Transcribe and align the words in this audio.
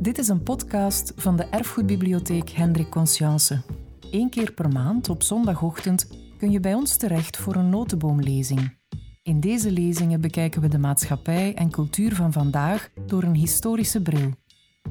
Dit 0.00 0.18
is 0.18 0.28
een 0.28 0.42
podcast 0.42 1.12
van 1.16 1.36
de 1.36 1.44
Erfgoedbibliotheek 1.44 2.48
Hendrik 2.48 2.90
Conscience. 2.90 3.62
Eén 4.10 4.30
keer 4.30 4.52
per 4.52 4.68
maand 4.68 5.08
op 5.08 5.22
zondagochtend 5.22 6.08
kun 6.38 6.50
je 6.50 6.60
bij 6.60 6.74
ons 6.74 6.96
terecht 6.96 7.36
voor 7.36 7.54
een 7.54 7.68
notenboomlezing. 7.68 8.78
In 9.22 9.40
deze 9.40 9.70
lezingen 9.70 10.20
bekijken 10.20 10.60
we 10.60 10.68
de 10.68 10.78
maatschappij 10.78 11.54
en 11.54 11.70
cultuur 11.70 12.14
van 12.14 12.32
vandaag 12.32 12.90
door 13.06 13.22
een 13.22 13.34
historische 13.34 14.02
bril. 14.02 14.30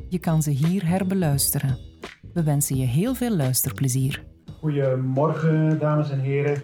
Je 0.10 0.20
kan 0.20 0.42
ze 0.42 0.50
hier 0.50 0.88
herbeluisteren. 0.88 1.78
We 2.34 2.44
wensen 2.44 2.76
je 2.76 2.86
heel 2.86 3.16
veel 3.16 3.36
luisterplezier. 3.36 4.26
Goedemorgen, 4.60 5.80
dames 5.80 6.10
en 6.10 6.20
heren. 6.20 6.64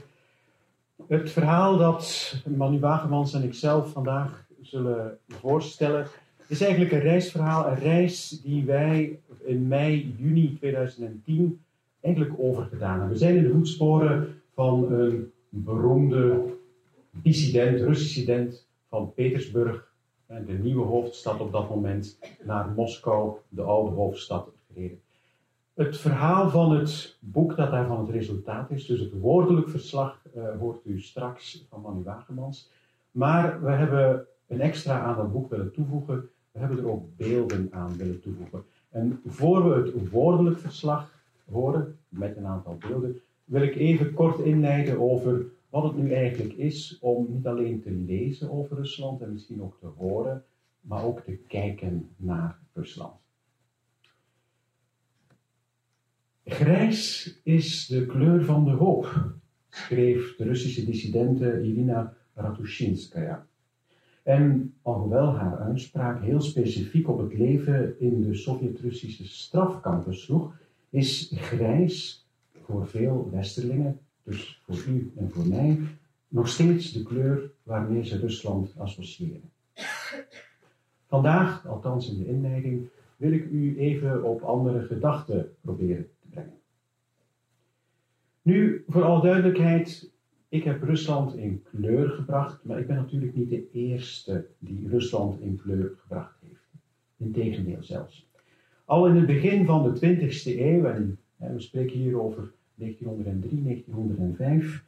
Het 1.08 1.32
verhaal 1.32 1.78
dat 1.78 2.34
Manu 2.58 2.80
Wagemans 2.80 3.34
en 3.34 3.44
ikzelf 3.44 3.92
vandaag 3.92 4.46
zullen 4.62 5.18
voorstellen, 5.28 6.08
is 6.48 6.62
eigenlijk 6.62 6.92
een 6.92 7.00
reisverhaal. 7.00 7.68
Een 7.68 7.80
reis 7.80 8.42
die 8.44 8.66
wij 8.66 9.20
in 9.44 9.68
mei, 9.68 10.16
juni 10.18 10.56
2010 10.58 11.60
eigenlijk 12.02 12.36
overgedaan 12.38 12.92
hebben. 12.92 13.10
We 13.10 13.18
zijn 13.18 13.36
in 13.36 13.44
de 13.44 13.52
voetsporen 13.52 14.42
van 14.54 14.92
een 14.92 15.32
beroemde 15.50 16.54
dissident, 17.12 17.80
Russisch 17.80 18.14
dissident 18.14 18.68
van 18.90 19.14
Petersburg, 19.14 19.94
de 20.28 20.54
nieuwe 20.54 20.86
hoofdstad 20.86 21.40
op 21.40 21.52
dat 21.52 21.70
moment, 21.70 22.20
naar 22.44 22.70
Moskou, 22.76 23.38
de 23.50 23.62
oude 23.62 23.96
hoofdstad, 23.96 24.50
gereden. 24.68 25.00
Het 25.74 25.98
verhaal 25.98 26.50
van 26.50 26.72
het 26.72 27.18
boek 27.20 27.56
dat 27.56 27.72
daarvan 27.72 28.00
het 28.00 28.10
resultaat 28.10 28.72
is, 28.72 28.86
dus 28.86 29.00
het 29.00 29.20
woordelijk 29.20 29.70
verslag, 29.70 30.22
uh, 30.36 30.58
hoort 30.60 30.86
u 30.86 31.02
straks 31.02 31.66
van 31.70 31.82
Manu 31.82 32.04
Wagemans. 32.04 32.72
Maar 33.12 33.64
we 33.64 33.72
hebben 33.72 34.28
een 34.48 34.62
extra 34.62 35.00
aan 35.00 35.16
dat 35.16 35.32
boek 35.32 35.50
willen 35.50 35.72
toevoegen. 35.72 36.30
We 36.56 36.62
hebben 36.62 36.78
er 36.78 36.90
ook 36.90 37.18
beelden 37.18 37.68
aan 37.72 37.98
willen 37.98 38.22
toevoegen. 38.22 38.64
En 38.90 39.22
voor 39.26 39.70
we 39.70 39.76
het 39.76 40.10
woordelijk 40.10 40.60
verslag 40.60 41.24
horen, 41.52 41.98
met 42.10 42.38
een 42.38 42.46
aantal 42.46 42.78
beelden, 42.78 43.22
wil 43.46 43.62
ik 43.62 43.76
even 43.76 44.14
kort 44.14 44.40
inleiden 44.40 45.00
over 45.00 45.46
wat 45.70 45.84
het 45.84 45.96
nu 45.96 46.12
eigenlijk 46.14 46.54
is 46.54 46.98
om 47.02 47.28
niet 47.30 47.48
alleen 47.48 47.82
te 47.82 47.92
lezen 47.92 48.52
over 48.52 48.78
Rusland 48.78 49.22
en 49.22 49.32
misschien 49.32 49.62
ook 49.62 49.80
te 49.80 49.86
horen, 49.86 50.44
maar 50.82 51.04
ook 51.04 51.20
te 51.20 51.38
kijken 51.48 52.10
naar 52.16 52.60
Rusland. 52.74 53.14
Grijs 56.44 57.34
is 57.44 57.88
de 57.88 58.06
kleur 58.06 58.44
van 58.44 58.66
de 58.66 58.72
hoop, 58.72 59.34
schreef 59.70 60.36
de 60.36 60.44
Russische 60.44 60.86
dissidente 60.86 61.62
Irina 61.62 62.14
Ratushinskaya. 62.34 63.48
En 64.26 64.74
alhoewel 64.82 65.36
haar 65.36 65.58
uitspraak 65.58 66.22
heel 66.22 66.42
specifiek 66.42 67.10
op 67.10 67.18
het 67.18 67.34
leven 67.34 68.00
in 68.00 68.22
de 68.22 68.34
Sovjet-Russische 68.34 69.28
strafkampen 69.28 70.16
sloeg, 70.16 70.58
is 70.90 71.32
grijs 71.36 72.28
voor 72.62 72.88
veel 72.88 73.30
Westerlingen, 73.32 74.00
dus 74.24 74.62
voor 74.64 74.86
u 74.88 75.12
en 75.16 75.32
voor 75.32 75.48
mij, 75.48 75.80
nog 76.28 76.48
steeds 76.48 76.92
de 76.92 77.04
kleur 77.04 77.52
waarmee 77.64 78.04
ze 78.04 78.18
Rusland 78.18 78.74
associëren. 78.78 79.52
Vandaag, 81.08 81.68
althans 81.68 82.10
in 82.10 82.18
de 82.18 82.28
inleiding, 82.28 82.90
wil 83.18 83.32
ik 83.32 83.46
u 83.46 83.78
even 83.80 84.24
op 84.24 84.42
andere 84.42 84.82
gedachten 84.82 85.56
proberen 85.62 86.10
te 86.20 86.28
brengen. 86.30 86.60
Nu, 88.42 88.84
voor 88.88 89.04
alle 89.04 89.22
duidelijkheid, 89.22 90.12
ik 90.56 90.64
heb 90.64 90.84
Rusland 90.84 91.36
in 91.36 91.64
kleur 91.64 92.10
gebracht, 92.10 92.64
maar 92.64 92.80
ik 92.80 92.88
ben 92.88 92.96
natuurlijk 92.96 93.36
niet 93.36 93.50
de 93.50 93.70
eerste 93.72 94.48
die 94.60 94.88
Rusland 94.90 95.40
in 95.40 95.60
kleur 95.62 95.92
gebracht 96.02 96.38
heeft. 96.42 96.64
Integendeel 97.18 97.84
zelfs. 97.84 98.28
Al 98.86 99.08
in 99.08 99.16
het 99.16 99.26
begin 99.26 99.66
van 99.66 99.84
de 99.84 100.00
20e 100.00 100.60
eeuw, 100.60 100.86
en 100.86 101.20
we 101.38 101.60
spreken 101.60 101.98
hier 101.98 102.22
over 102.22 102.52
1903, 102.76 103.64
1905, 103.64 104.84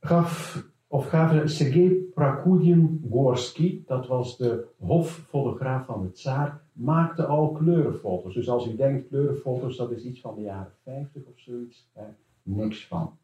gaf, 0.00 0.64
of 0.86 1.06
gaven 1.06 1.50
Sergei 1.50 2.10
Prakudin-Gorsky, 2.14 3.82
dat 3.86 4.06
was 4.06 4.36
de 4.36 4.66
hoffotograaf 4.78 5.86
van 5.86 6.02
de 6.02 6.12
tsaar, 6.12 6.62
maakte 6.72 7.26
al 7.26 7.52
kleurenfoto's. 7.52 8.34
Dus 8.34 8.48
als 8.48 8.66
u 8.66 8.76
denkt 8.76 9.08
kleurenfoto's, 9.08 9.76
dat 9.76 9.90
is 9.90 10.04
iets 10.04 10.20
van 10.20 10.34
de 10.34 10.40
jaren 10.40 10.72
50 10.82 11.22
of 11.26 11.38
zoiets, 11.40 11.90
hè, 11.92 12.04
niks 12.42 12.86
van. 12.86 13.18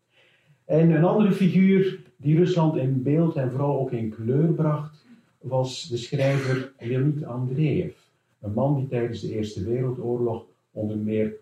En 0.66 0.91
een 0.91 1.04
andere 1.04 1.32
figuur 1.32 2.00
die 2.16 2.37
Rusland 2.37 2.77
in 2.77 3.03
beeld 3.03 3.37
en 3.37 3.50
vooral 3.50 3.81
ook 3.81 3.93
in 3.93 4.10
kleur 4.10 4.53
bracht, 4.53 5.06
was 5.41 5.88
de 5.88 5.97
schrijver 5.97 6.72
Leonid 6.78 7.25
Andreev. 7.25 7.94
Een 8.41 8.53
man 8.53 8.75
die 8.75 8.88
tijdens 8.88 9.21
de 9.21 9.32
Eerste 9.32 9.65
Wereldoorlog 9.65 10.44
onder 10.71 10.99
meer 10.99 11.34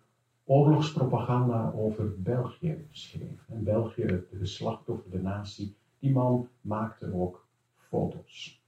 oorlogspropaganda 0.45 1.73
over 1.77 2.23
België 2.23 2.87
schreef. 2.91 3.49
En 3.49 3.65
België, 3.65 4.03
het 4.03 4.27
geslachtoffer, 4.39 5.11
de 5.11 5.23
natie, 5.23 5.75
die 5.99 6.13
man 6.13 6.49
maakte 6.61 7.15
ook 7.15 7.47
foto's. 7.89 8.63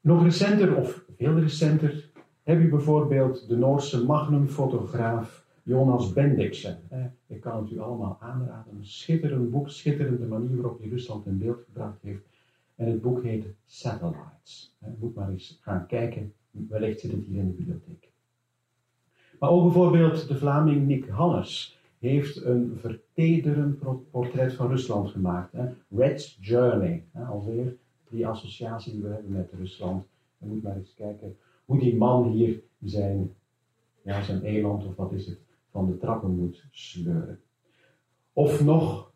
Nog 0.00 0.22
recenter, 0.22 0.76
of 0.76 1.04
veel 1.16 1.38
recenter, 1.38 2.10
heb 2.42 2.60
je 2.60 2.68
bijvoorbeeld 2.68 3.48
de 3.48 3.56
Noorse 3.56 4.04
magnumfotograaf 4.04 5.39
Jonas 5.70 6.12
Bendiksen. 6.12 6.78
Ik 7.26 7.40
kan 7.40 7.62
het 7.62 7.72
u 7.72 7.78
allemaal 7.78 8.16
aanraden. 8.20 8.74
Een 8.76 8.86
schitterend 8.86 9.50
boek, 9.50 9.70
schitterende 9.70 10.26
manier 10.26 10.56
waarop 10.56 10.78
hij 10.78 10.88
Rusland 10.88 11.26
in 11.26 11.38
beeld 11.38 11.62
gebracht 11.64 12.02
heeft. 12.02 12.22
En 12.76 12.86
het 12.86 13.00
boek 13.00 13.22
heet 13.22 13.44
Satellites. 13.66 14.76
Moet 14.98 15.14
maar 15.14 15.30
eens 15.30 15.58
gaan 15.62 15.86
kijken. 15.86 16.32
Wellicht 16.50 17.00
zit 17.00 17.10
het 17.10 17.24
hier 17.24 17.38
in 17.38 17.46
de 17.46 17.52
bibliotheek. 17.52 18.10
Maar 19.38 19.50
ook 19.50 19.62
bijvoorbeeld 19.62 20.28
de 20.28 20.36
Vlaming 20.36 20.86
Nick 20.86 21.08
Hannes 21.08 21.78
heeft 21.98 22.44
een 22.44 22.76
vertederend 22.76 23.78
portret 24.10 24.54
van 24.54 24.68
Rusland 24.68 25.10
gemaakt. 25.10 25.54
Red's 25.88 26.38
Journey. 26.40 27.04
Alweer 27.28 27.76
die 28.08 28.26
associatie 28.26 28.92
die 28.92 29.02
we 29.02 29.08
hebben 29.08 29.32
met 29.32 29.52
Rusland. 29.58 30.04
Je 30.38 30.46
moet 30.46 30.62
maar 30.62 30.76
eens 30.76 30.94
kijken 30.94 31.36
hoe 31.64 31.78
die 31.78 31.96
man 31.96 32.28
hier 32.28 32.60
zijn, 32.82 33.34
ja, 34.02 34.22
zijn 34.22 34.42
eland 34.42 34.84
of 34.84 34.96
wat 34.96 35.12
is 35.12 35.26
het, 35.26 35.38
van 35.70 35.86
de 35.86 35.98
trappen 35.98 36.34
moet 36.34 36.64
sleuren. 36.70 37.40
Of 38.32 38.64
nog 38.64 39.12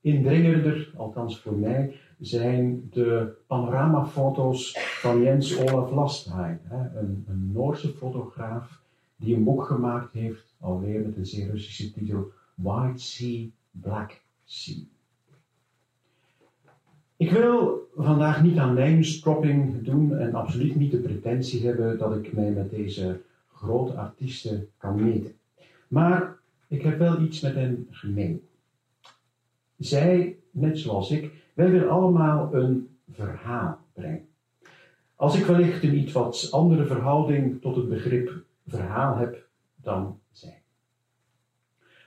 indringender, 0.00 0.92
althans 0.96 1.40
voor 1.40 1.54
mij, 1.54 1.94
zijn 2.18 2.88
de 2.90 3.36
panoramafoto's 3.46 4.78
van 4.78 5.22
Jens 5.22 5.58
Olaf 5.58 5.90
Lastheim, 5.90 6.60
een, 6.94 7.24
een 7.28 7.52
Noorse 7.52 7.88
fotograaf 7.88 8.82
die 9.16 9.36
een 9.36 9.44
boek 9.44 9.64
gemaakt 9.64 10.12
heeft, 10.12 10.54
alweer 10.60 11.00
met 11.00 11.16
een 11.16 11.26
zeer 11.26 11.50
Russische 11.50 11.92
titel, 11.92 12.30
White 12.54 13.02
Sea, 13.02 13.46
Black 13.70 14.22
Sea. 14.44 14.76
Ik 17.16 17.30
wil 17.30 17.88
vandaag 17.96 18.42
niet 18.42 18.58
aan 18.58 18.74
lijnstropping 18.74 19.82
doen 19.82 20.16
en 20.16 20.34
absoluut 20.34 20.74
niet 20.74 20.90
de 20.90 20.98
pretentie 20.98 21.66
hebben 21.66 21.98
dat 21.98 22.16
ik 22.16 22.32
mij 22.32 22.50
met 22.50 22.70
deze 22.70 23.20
grote 23.52 23.92
artiesten 23.92 24.68
kan 24.76 25.04
meten. 25.04 25.32
Maar 25.88 26.36
ik 26.68 26.82
heb 26.82 26.98
wel 26.98 27.20
iets 27.20 27.40
met 27.40 27.54
hen 27.54 27.86
gemeen. 27.90 28.42
Zij, 29.78 30.38
net 30.50 30.78
zoals 30.78 31.10
ik, 31.10 31.32
wij 31.54 31.70
willen 31.70 31.90
allemaal 31.90 32.54
een 32.54 32.88
verhaal 33.12 33.78
brengen. 33.92 34.28
Als 35.16 35.38
ik 35.38 35.44
wellicht 35.44 35.82
een 35.82 35.98
iets 35.98 36.12
wat 36.12 36.48
andere 36.50 36.86
verhouding 36.86 37.60
tot 37.60 37.76
het 37.76 37.88
begrip 37.88 38.32
verhaal 38.66 39.16
heb 39.16 39.46
dan 39.76 40.18
zij. 40.32 40.62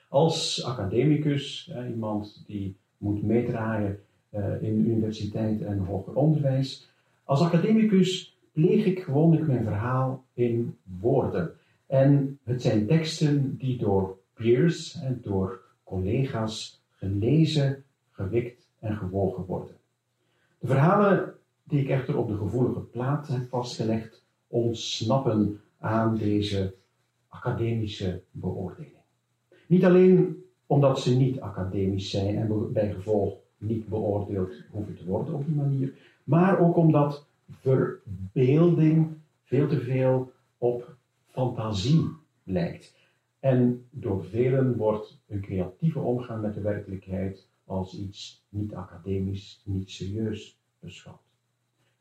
Als 0.08 0.64
academicus, 0.64 1.74
iemand 1.90 2.44
die 2.48 2.76
moet 2.98 3.24
meedraaien 3.24 4.00
uh, 4.30 4.62
in 4.62 4.90
universiteit 4.90 5.62
en 5.62 5.78
hoger 5.78 6.14
onderwijs, 6.14 6.90
als 7.24 7.42
academicus 7.42 8.38
pleeg 8.52 8.86
ik 8.86 9.00
gewoonlijk 9.00 9.48
mijn 9.48 9.64
verhaal 9.64 10.24
in 10.34 10.78
woorden. 11.00 11.52
En 11.92 12.40
het 12.44 12.62
zijn 12.62 12.88
teksten 12.88 13.58
die 13.58 13.78
door 13.78 14.18
peers 14.34 15.02
en 15.02 15.20
door 15.24 15.62
collega's 15.84 16.82
gelezen, 16.92 17.84
gewikt 18.12 18.70
en 18.80 18.98
gewogen 18.98 19.46
worden. 19.46 19.76
De 20.60 20.68
verhalen 20.68 21.34
die 21.64 21.80
ik 21.80 21.90
echter 21.90 22.18
op 22.18 22.28
de 22.28 22.38
gevoelige 22.38 22.80
plaat 22.80 23.28
heb 23.28 23.50
vastgelegd, 23.50 24.24
ontsnappen 24.48 25.62
aan 25.80 26.18
deze 26.18 26.74
academische 27.28 28.22
beoordeling. 28.32 28.94
Niet 29.68 29.86
alleen 29.86 30.44
omdat 30.66 31.00
ze 31.00 31.16
niet 31.16 31.40
academisch 31.40 32.10
zijn 32.10 32.36
en 32.36 32.72
bij 32.72 32.94
gevolg 32.94 33.38
niet 33.58 33.88
beoordeeld 33.88 34.54
hoeven 34.70 34.96
te 34.96 35.06
worden 35.06 35.34
op 35.34 35.46
die 35.46 35.56
manier, 35.56 35.94
maar 36.24 36.60
ook 36.60 36.78
omdat 36.78 37.26
verbeelding 37.50 39.08
veel 39.44 39.68
te 39.68 39.80
veel 39.80 40.32
op 40.58 41.00
fantasie 41.32 42.10
lijkt. 42.44 43.00
En 43.40 43.88
door 43.90 44.26
velen 44.26 44.78
wordt 44.78 45.22
een 45.28 45.42
creatieve 45.42 46.00
omgang 46.00 46.42
met 46.42 46.54
de 46.54 46.62
werkelijkheid 46.62 47.50
als 47.66 47.98
iets 47.98 48.46
niet 48.50 48.74
academisch, 48.74 49.62
niet 49.66 49.90
serieus 49.90 50.60
beschouwd. 50.80 51.22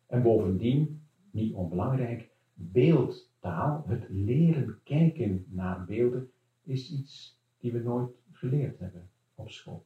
En 0.06 0.22
bovendien, 0.22 1.02
niet 1.30 1.54
onbelangrijk, 1.54 2.30
beeldtaal, 2.54 3.84
het 3.86 4.06
leren 4.08 4.80
kijken 4.84 5.46
naar 5.48 5.84
beelden, 5.84 6.30
is 6.62 6.90
iets 6.92 7.40
die 7.58 7.72
we 7.72 7.78
nooit 7.78 8.10
geleerd 8.32 8.78
hebben 8.78 9.10
op 9.34 9.50
school. 9.50 9.84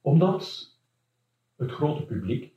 Omdat 0.00 0.74
het 1.56 1.70
grote 1.70 2.04
publiek 2.04 2.55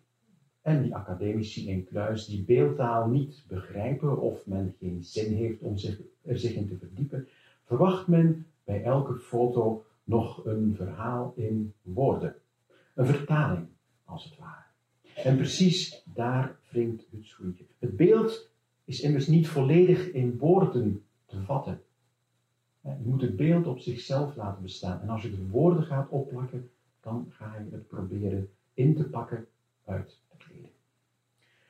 en 0.70 0.82
die 0.84 0.96
academici 0.96 1.70
in 1.70 1.86
kluis 1.86 2.26
die 2.26 2.44
beeldtaal 2.44 3.08
niet 3.08 3.46
begrijpen 3.48 4.22
of 4.22 4.46
men 4.46 4.76
geen 4.80 5.04
zin 5.04 5.34
heeft 5.34 5.62
om 5.62 5.78
zich, 5.78 6.02
er 6.22 6.40
zich 6.40 6.54
in 6.54 6.68
te 6.68 6.78
verdiepen, 6.78 7.28
verwacht 7.64 8.08
men 8.08 8.46
bij 8.64 8.84
elke 8.84 9.20
foto 9.20 9.86
nog 10.04 10.46
een 10.46 10.76
verhaal 10.76 11.34
in 11.36 11.74
woorden. 11.82 12.36
Een 12.96 13.06
vertaling, 13.06 13.68
als 14.06 14.24
het 14.24 14.38
ware. 14.38 14.64
En 15.16 15.36
precies 15.36 16.04
daar 16.14 16.60
wringt 16.70 17.08
het 17.12 17.26
schoentje. 17.26 17.66
Het 17.80 17.96
beeld 17.96 18.50
is 18.86 19.02
immers 19.02 19.28
niet 19.28 19.48
volledig 19.48 20.12
in 20.12 20.38
woorden 20.38 21.04
te 21.26 21.42
vatten. 21.42 21.82
Je 22.82 23.06
moet 23.06 23.22
het 23.22 23.36
beeld 23.36 23.68
op 23.68 23.80
zichzelf 23.80 24.36
laten 24.36 24.62
bestaan. 24.62 25.02
En 25.02 25.10
als 25.10 25.22
je 25.22 25.30
de 25.30 25.48
woorden 25.48 25.84
gaat 25.84 26.10
opplakken, 26.10 26.70
dan 27.02 27.26
ga 27.30 27.56
je 27.56 27.76
het 27.76 27.88
proberen 27.88 28.50
in 28.74 28.96
te 28.96 29.10
pakken 29.10 29.48
uit. 29.86 30.20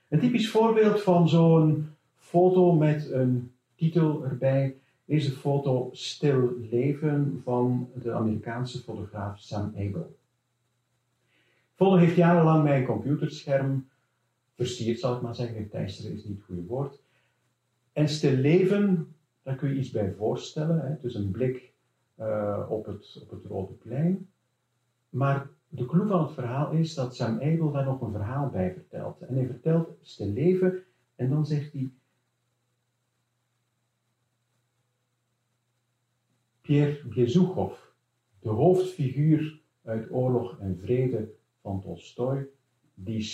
Een 0.10 0.20
typisch 0.20 0.50
voorbeeld 0.50 1.02
van 1.02 1.30
zo'n 1.30 1.90
foto 2.18 2.74
met 2.74 3.12
een 3.12 3.52
titel 3.76 4.24
erbij 4.26 4.76
is 5.06 5.26
de 5.26 5.32
foto 5.32 5.90
Stil 5.92 6.54
Leven 6.70 7.42
van 7.44 7.90
de 7.94 8.12
Amerikaanse 8.12 8.80
fotograaf 8.80 9.40
Sam 9.40 9.74
Abel. 9.78 10.16
Foto 11.76 11.96
heeft 11.96 12.16
jarenlang 12.16 12.64
mijn 12.64 12.86
computerscherm 12.86 13.90
versierd, 14.56 15.00
zal 15.00 15.16
ik 15.16 15.22
maar 15.22 15.36
zeggen. 15.36 15.70
Teisteren 15.70 16.12
is 16.12 16.24
niet 16.24 16.38
het 16.38 16.46
goede 16.46 16.64
woord. 16.64 17.02
En 17.94 18.10
Stil 18.10 18.36
Leven, 18.36 19.16
daar 19.44 19.56
kun 19.56 19.70
je 19.70 19.80
iets 19.80 19.92
bij 19.92 20.14
voorstellen. 20.18 20.80
Hè. 20.80 21.08
Is 21.08 21.14
een 21.14 21.32
blik 21.32 21.72
uh, 22.20 22.66
op, 22.70 22.86
het, 22.86 23.20
op 23.22 23.30
het 23.30 23.46
Rode 23.46 23.74
Plein. 23.74 24.30
Maar 25.10 25.50
de 25.70 25.86
clue 25.86 26.08
van 26.08 26.24
het 26.24 26.34
verhaal 26.34 26.72
is 26.72 26.94
dat 26.94 27.16
Sam 27.16 27.42
Abel 27.42 27.72
daar 27.72 27.86
nog 27.86 28.02
een 28.02 28.12
verhaal 28.12 28.50
bij 28.50 28.74
vertelt. 28.74 29.22
En 29.22 29.36
hij 29.36 29.46
vertelt 29.46 29.98
Stil 30.02 30.28
Leven 30.28 30.84
en 31.16 31.30
dan 31.30 31.46
zegt 31.46 31.74
hij 31.74 31.92
Pierre 36.62 37.08
Bezukhov, 37.08 37.80
de 38.40 38.50
hoofdfiguur 38.50 39.62
uit 39.84 40.12
Oorlog 40.12 40.60
en 40.60 40.78
Vrede 40.78 41.32
van 41.62 41.82
Tolstoy, 41.82 42.50
die, 42.94 43.28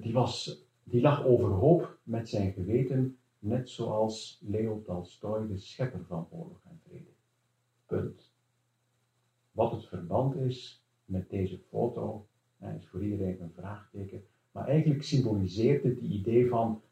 die, 0.00 0.12
was, 0.12 0.64
die 0.82 1.00
lag 1.00 1.24
overhoop 1.24 1.98
met 2.02 2.28
zijn 2.28 2.52
geweten, 2.52 3.18
net 3.38 3.70
zoals 3.70 4.40
Leo 4.42 4.82
Tolstoy, 4.82 5.46
de 5.46 5.58
schepper 5.58 6.04
van 6.04 6.26
Oorlog 6.30 6.60
en 6.64 6.80
Vrede. 6.84 7.10
Punt. 7.86 8.32
Wat 9.52 9.72
het 9.72 9.86
verband 9.86 10.36
is 10.36 10.84
met 11.10 11.30
deze 11.30 11.58
foto, 11.58 12.26
is 12.78 12.86
voor 12.86 13.02
iedereen 13.02 13.40
een 13.40 13.52
vraagteken, 13.56 14.22
maar 14.52 14.68
eigenlijk 14.68 15.02
symboliseert 15.02 15.82
het 15.82 16.00
die 16.00 16.10
idee 16.10 16.48
van 16.48 16.82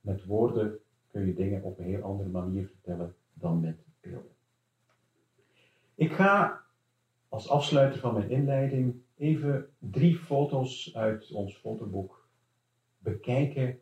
met 0.00 0.24
woorden 0.24 0.78
kun 1.10 1.26
je 1.26 1.34
dingen 1.34 1.62
op 1.62 1.78
een 1.78 1.84
heel 1.84 2.02
andere 2.02 2.28
manier 2.28 2.66
vertellen 2.66 3.14
dan 3.32 3.60
met 3.60 3.84
beelden. 4.00 4.30
Ik 5.94 6.12
ga 6.12 6.62
als 7.28 7.48
afsluiter 7.48 8.00
van 8.00 8.14
mijn 8.14 8.30
inleiding 8.30 8.94
even 9.16 9.68
drie 9.78 10.16
foto's 10.16 10.94
uit 10.94 11.32
ons 11.32 11.56
fotoboek 11.56 12.28
bekijken. 12.98 13.78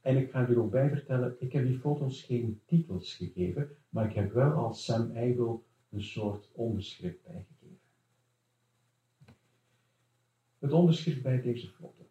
En 0.00 0.16
ik 0.16 0.30
ga 0.30 0.48
er 0.48 0.60
ook 0.60 0.70
bij 0.70 0.88
vertellen, 0.88 1.36
ik 1.38 1.52
heb 1.52 1.66
die 1.66 1.78
foto's 1.78 2.22
geen 2.22 2.60
titels 2.66 3.14
gegeven, 3.14 3.68
maar 3.88 4.06
ik 4.06 4.14
heb 4.14 4.32
wel 4.32 4.52
als 4.52 4.84
Sam 4.84 5.10
Eibel 5.10 5.64
een 5.90 6.02
soort 6.02 6.50
onderschrift 6.52 7.22
bijgegeven. 7.22 7.55
Het 10.66 10.74
onderschrift 10.74 11.22
bij 11.22 11.40
deze 11.40 11.68
foto. 11.68 12.08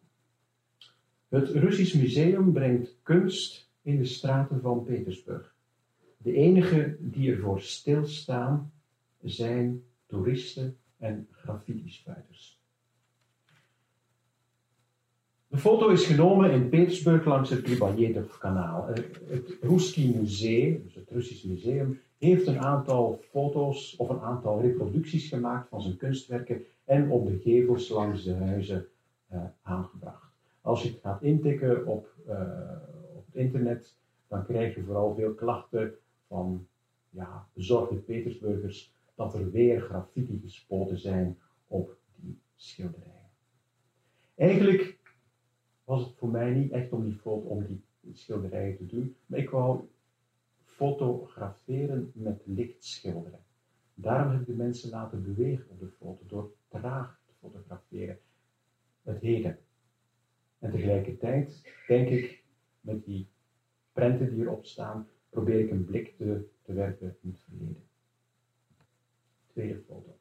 Het 1.28 1.48
Russisch 1.48 1.94
Museum 1.94 2.52
brengt 2.52 2.98
kunst 3.02 3.70
in 3.82 3.96
de 3.98 4.04
straten 4.04 4.60
van 4.60 4.84
Petersburg. 4.84 5.54
De 6.16 6.32
enige 6.32 6.96
die 7.00 7.32
ervoor 7.32 7.60
stilstaan 7.60 8.72
zijn 9.22 9.82
toeristen 10.06 10.76
en 10.98 11.28
graffiti-spuiters. 11.30 12.60
De 15.48 15.58
foto 15.58 15.88
is 15.88 16.04
genomen 16.04 16.50
in 16.50 16.68
Petersburg 16.68 17.24
langs 17.24 17.50
het 17.50 17.64
Gribajedov-kanaal. 17.64 18.88
Eh, 18.88 19.04
het 19.28 19.56
Ruski 19.60 20.16
Museum, 20.16 20.82
dus 20.84 20.94
het 20.94 21.10
Russisch 21.10 21.44
museum, 21.44 22.00
heeft 22.18 22.46
een 22.46 22.60
aantal 22.60 23.20
foto's 23.30 23.96
of 23.96 24.08
een 24.08 24.20
aantal 24.20 24.60
reproducties 24.60 25.28
gemaakt 25.28 25.68
van 25.68 25.82
zijn 25.82 25.96
kunstwerken 25.96 26.64
en 26.84 27.10
op 27.10 27.26
de 27.26 27.38
gevels 27.38 27.88
langs 27.88 28.24
de 28.24 28.34
huizen 28.34 28.86
uh, 29.32 29.44
aangebracht. 29.62 30.32
Als 30.60 30.82
je 30.82 30.88
het 30.88 31.00
gaat 31.00 31.22
intikken 31.22 31.86
op, 31.86 32.14
uh, 32.28 32.40
op 33.14 33.26
het 33.26 33.34
internet, 33.34 33.96
dan 34.28 34.44
krijg 34.44 34.74
je 34.74 34.82
vooral 34.82 35.14
veel 35.14 35.34
klachten 35.34 35.94
van 36.26 36.66
ja, 37.10 37.48
bezorgde 37.52 37.94
Petersburgers 37.94 38.94
dat 39.14 39.34
er 39.34 39.50
weer 39.50 39.80
graffiti 39.80 40.40
gespoten 40.42 40.98
zijn 40.98 41.38
op 41.66 41.96
die 42.14 42.38
schilderijen. 42.54 43.30
Eigenlijk 44.34 44.98
was 45.84 46.04
het 46.04 46.14
voor 46.16 46.28
mij 46.28 46.50
niet 46.50 46.70
echt 46.70 46.92
om 46.92 47.04
die, 47.04 47.20
om 47.24 47.64
die 47.66 47.82
schilderijen 48.12 48.76
te 48.76 48.86
doen, 48.86 49.16
maar 49.26 49.38
ik 49.38 49.50
wou 49.50 49.80
fotograferen 50.76 52.10
met 52.14 52.42
lichtschilderen. 52.44 53.44
Daarom 53.94 54.30
heb 54.30 54.40
ik 54.40 54.46
de 54.46 54.52
mensen 54.52 54.90
laten 54.90 55.22
bewegen 55.22 55.70
op 55.70 55.80
de 55.80 55.88
foto, 55.88 56.22
door 56.26 56.52
traag 56.68 57.20
te 57.26 57.32
fotograferen. 57.40 58.18
Het 59.02 59.20
heden. 59.20 59.58
En 60.58 60.70
tegelijkertijd 60.70 61.72
denk 61.86 62.08
ik, 62.08 62.44
met 62.80 63.04
die 63.04 63.28
prenten 63.92 64.30
die 64.30 64.40
erop 64.40 64.64
staan, 64.64 65.08
probeer 65.30 65.60
ik 65.60 65.70
een 65.70 65.84
blik 65.84 66.16
te, 66.16 66.48
te 66.62 66.72
werpen 66.72 67.16
in 67.22 67.30
het 67.30 67.40
verleden. 67.40 67.82
Tweede 69.46 69.78
foto. 69.86 70.18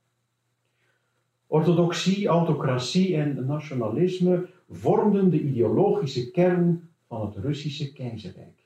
Orthodoxie, 1.47 2.27
autocratie 2.27 3.15
en 3.15 3.45
nationalisme 3.45 4.49
vormden 4.69 5.29
de 5.29 5.41
ideologische 5.41 6.31
kern 6.31 6.89
van 7.07 7.25
het 7.25 7.35
Russische 7.35 7.93
keizerrijk. 7.93 8.63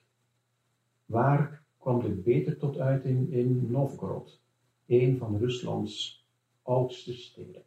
Waar 1.05 1.58
kwam 1.79 2.01
dit 2.01 2.23
beter 2.23 2.57
tot 2.57 2.77
uit 2.77 3.03
in, 3.03 3.31
in 3.31 3.71
Novgorod, 3.71 4.41
een 4.85 5.17
van 5.17 5.37
Ruslands 5.37 6.25
oudste 6.61 7.13
steden. 7.13 7.63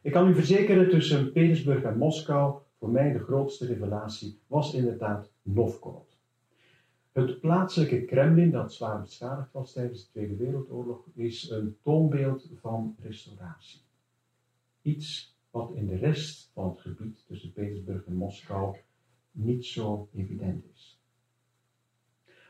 Ik 0.00 0.12
kan 0.12 0.28
u 0.28 0.34
verzekeren, 0.34 0.90
tussen 0.90 1.32
Petersburg 1.32 1.82
en 1.82 1.98
Moskou, 1.98 2.60
voor 2.78 2.90
mij 2.90 3.12
de 3.12 3.18
grootste 3.18 3.66
revelatie 3.66 4.38
was 4.46 4.74
inderdaad 4.74 5.30
Novgorod. 5.42 6.16
Het 7.12 7.40
plaatselijke 7.40 8.04
Kremlin, 8.04 8.50
dat 8.50 8.72
zwaar 8.72 9.00
beschadigd 9.00 9.52
was 9.52 9.72
tijdens 9.72 10.04
de 10.04 10.10
Tweede 10.10 10.36
Wereldoorlog, 10.36 11.06
is 11.14 11.50
een 11.50 11.76
toonbeeld 11.82 12.48
van 12.60 12.96
restauratie. 13.00 13.80
Iets 14.82 15.36
wat 15.50 15.72
in 15.74 15.86
de 15.86 15.96
rest 15.96 16.50
van 16.52 16.68
het 16.68 16.80
gebied 16.80 17.24
tussen 17.26 17.52
Petersburg 17.52 18.04
en 18.06 18.14
Moskou 18.14 18.76
niet 19.30 19.64
zo 19.64 20.08
evident 20.14 20.64
is. 20.74 20.91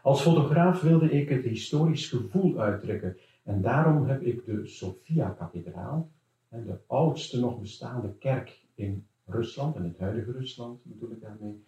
Als 0.03 0.23
fotograaf 0.23 0.81
wilde 0.81 1.11
ik 1.11 1.29
het 1.29 1.45
historisch 1.45 2.09
gevoel 2.09 2.59
uitdrukken 2.59 3.17
en 3.43 3.61
daarom 3.61 4.05
heb 4.05 4.23
ik 4.23 4.45
de 4.45 4.67
Sofia-kathedraal, 4.67 6.11
de 6.49 6.79
oudste 6.87 7.41
nog 7.41 7.61
bestaande 7.61 8.15
kerk 8.19 8.63
in 8.75 9.07
Rusland, 9.27 9.77
en 9.77 9.83
het 9.83 9.99
huidige 9.99 10.33
Rusland 10.33 10.81
bedoel 10.83 11.11
ik 11.11 11.21
daarmee, 11.21 11.65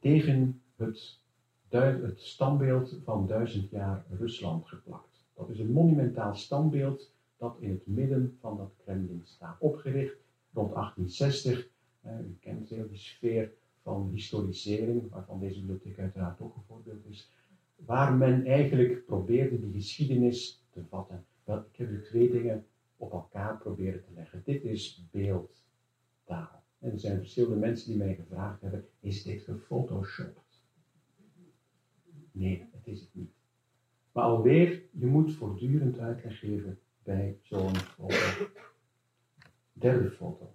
tegen 0.00 0.62
het 0.76 1.18
het 1.70 2.20
standbeeld 2.20 2.96
van 3.04 3.26
duizend 3.26 3.70
jaar 3.70 4.04
Rusland 4.18 4.66
geplakt. 4.66 5.24
Dat 5.34 5.48
is 5.48 5.58
een 5.58 5.72
monumentaal 5.72 6.34
standbeeld 6.34 7.10
dat 7.36 7.56
in 7.60 7.70
het 7.70 7.86
midden 7.86 8.36
van 8.40 8.56
dat 8.56 8.72
Kremlin 8.84 9.22
staat. 9.24 9.56
Opgericht 9.60 10.16
rond 10.52 10.74
1860. 10.74 11.68
u 12.04 12.36
kent 12.40 12.68
heel 12.68 12.88
die 12.88 12.98
sfeer 12.98 13.52
van 13.82 14.10
historisering, 14.12 15.10
waarvan 15.10 15.40
deze 15.40 15.60
bibliotheek 15.60 15.98
uiteraard 15.98 16.40
ook 16.40 16.56
een 16.56 16.62
voorbeeld 16.66 17.06
is. 17.08 17.30
Waar 17.86 18.16
men 18.16 18.46
eigenlijk 18.46 19.04
probeerde 19.04 19.60
die 19.60 19.72
geschiedenis 19.72 20.64
te 20.70 20.84
vatten. 20.84 21.24
Wel, 21.44 21.58
ik 21.58 21.76
heb 21.76 21.90
u 21.90 22.02
twee 22.02 22.30
dingen 22.30 22.66
op 22.96 23.12
elkaar 23.12 23.58
proberen 23.58 24.04
te 24.04 24.12
leggen. 24.14 24.42
Dit 24.44 24.64
is 24.64 25.06
beeldtaal. 25.10 26.62
En 26.78 26.92
er 26.92 27.00
zijn 27.00 27.18
verschillende 27.18 27.56
mensen 27.56 27.88
die 27.88 27.98
mij 27.98 28.14
gevraagd 28.14 28.60
hebben: 28.60 28.88
is 29.00 29.22
dit 29.22 29.42
gefotoshopt? 29.42 30.64
Nee, 32.32 32.68
het 32.72 32.86
is 32.86 33.00
het 33.00 33.10
niet. 33.12 33.32
Maar 34.12 34.24
alweer, 34.24 34.82
je 34.90 35.06
moet 35.06 35.34
voortdurend 35.34 35.98
uitleg 35.98 36.38
geven 36.38 36.78
bij 37.02 37.38
zo'n 37.42 37.76
foto. 37.76 38.46
Derde 39.72 40.10
foto. 40.10 40.54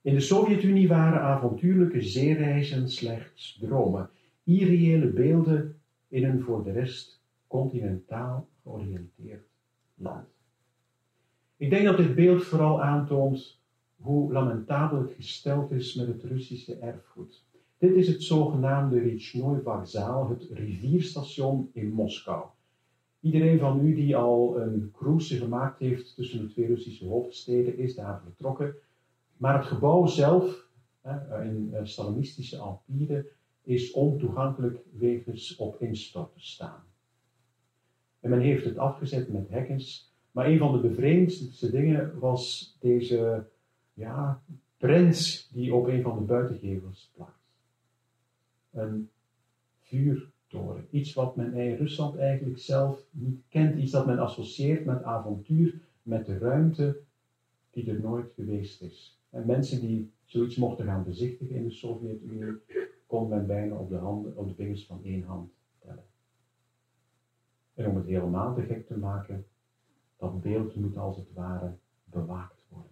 In 0.00 0.14
de 0.14 0.20
Sovjet-Unie 0.20 0.88
waren 0.88 1.20
avontuurlijke 1.20 2.02
zeereizen 2.02 2.90
slechts 2.90 3.58
dromen, 3.60 4.10
irreële 4.44 5.06
beelden 5.06 5.77
in 6.08 6.24
een 6.24 6.40
voor 6.40 6.64
de 6.64 6.72
rest 6.72 7.22
continentaal 7.46 8.48
georiënteerd 8.62 9.46
land. 9.94 10.26
Ik 11.56 11.70
denk 11.70 11.84
dat 11.84 11.96
dit 11.96 12.14
beeld 12.14 12.44
vooral 12.44 12.82
aantoont 12.82 13.60
hoe 13.96 14.32
lamentabel 14.32 14.98
het 14.98 15.12
gesteld 15.12 15.70
is 15.70 15.94
met 15.94 16.06
het 16.06 16.22
Russische 16.22 16.74
erfgoed. 16.74 17.44
Dit 17.78 17.94
is 17.94 18.08
het 18.08 18.22
zogenaamde 18.22 18.98
Rechnoy 18.98 19.60
Vokzal, 19.60 20.28
het 20.28 20.48
rivierstation 20.50 21.70
in 21.72 21.92
Moskou. 21.92 22.46
Iedereen 23.20 23.58
van 23.58 23.86
u 23.86 23.94
die 23.94 24.16
al 24.16 24.60
een 24.60 24.90
cruise 24.92 25.36
gemaakt 25.36 25.78
heeft 25.78 26.14
tussen 26.14 26.40
de 26.40 26.52
twee 26.52 26.66
Russische 26.66 27.06
hoofdsteden 27.06 27.78
is 27.78 27.94
daar 27.94 28.20
vertrokken. 28.20 28.74
Maar 29.36 29.58
het 29.58 29.66
gebouw 29.66 30.06
zelf, 30.06 30.66
in 31.42 31.68
eh, 31.72 31.84
Stalinistische 31.84 32.58
Alpide, 32.58 33.26
is 33.68 33.92
ontoegankelijk 33.92 34.78
wegens 34.92 35.56
op 35.56 35.80
instorten 35.80 36.40
staan. 36.40 36.82
En 38.20 38.30
men 38.30 38.40
heeft 38.40 38.64
het 38.64 38.78
afgezet 38.78 39.32
met 39.32 39.48
hekkens. 39.48 40.12
Maar 40.30 40.46
een 40.46 40.58
van 40.58 40.72
de 40.72 40.88
bevreemdste 40.88 41.70
dingen 41.70 42.18
was 42.18 42.76
deze 42.80 43.46
ja, 43.94 44.42
prins 44.76 45.48
die 45.52 45.74
op 45.74 45.86
een 45.86 46.02
van 46.02 46.18
de 46.18 46.24
buitengevels 46.24 47.10
plakt. 47.14 47.40
Een 48.70 49.10
vuurtoren. 49.80 50.86
Iets 50.90 51.14
wat 51.14 51.36
men 51.36 51.54
in 51.54 51.76
Rusland 51.76 52.16
eigenlijk 52.16 52.58
zelf 52.58 53.04
niet 53.10 53.42
kent. 53.48 53.78
Iets 53.78 53.92
dat 53.92 54.06
men 54.06 54.18
associeert 54.18 54.84
met 54.84 55.02
avontuur, 55.02 55.80
met 56.02 56.26
de 56.26 56.38
ruimte 56.38 57.00
die 57.70 57.90
er 57.90 58.00
nooit 58.00 58.32
geweest 58.34 58.82
is. 58.82 59.20
En 59.30 59.46
mensen 59.46 59.80
die 59.80 60.10
zoiets 60.24 60.56
mochten 60.56 60.84
gaan 60.84 61.04
bezichtigen 61.04 61.56
in 61.56 61.64
de 61.64 61.70
Sovjet-Unie, 61.70 62.60
kon 63.08 63.28
men 63.28 63.46
bijna 63.46 63.74
op 63.74 63.88
de, 63.88 63.96
handen, 63.96 64.36
op 64.36 64.48
de 64.48 64.54
vingers 64.54 64.86
van 64.86 65.04
één 65.04 65.22
hand 65.22 65.52
tellen. 65.78 66.04
En 67.74 67.86
om 67.86 67.96
het 67.96 68.06
helemaal 68.06 68.54
te 68.54 68.62
gek 68.62 68.86
te 68.86 68.96
maken, 68.96 69.46
dat 70.16 70.40
beeld 70.40 70.74
moet 70.74 70.96
als 70.96 71.16
het 71.16 71.32
ware 71.32 71.76
bewaakt 72.04 72.64
worden. 72.68 72.90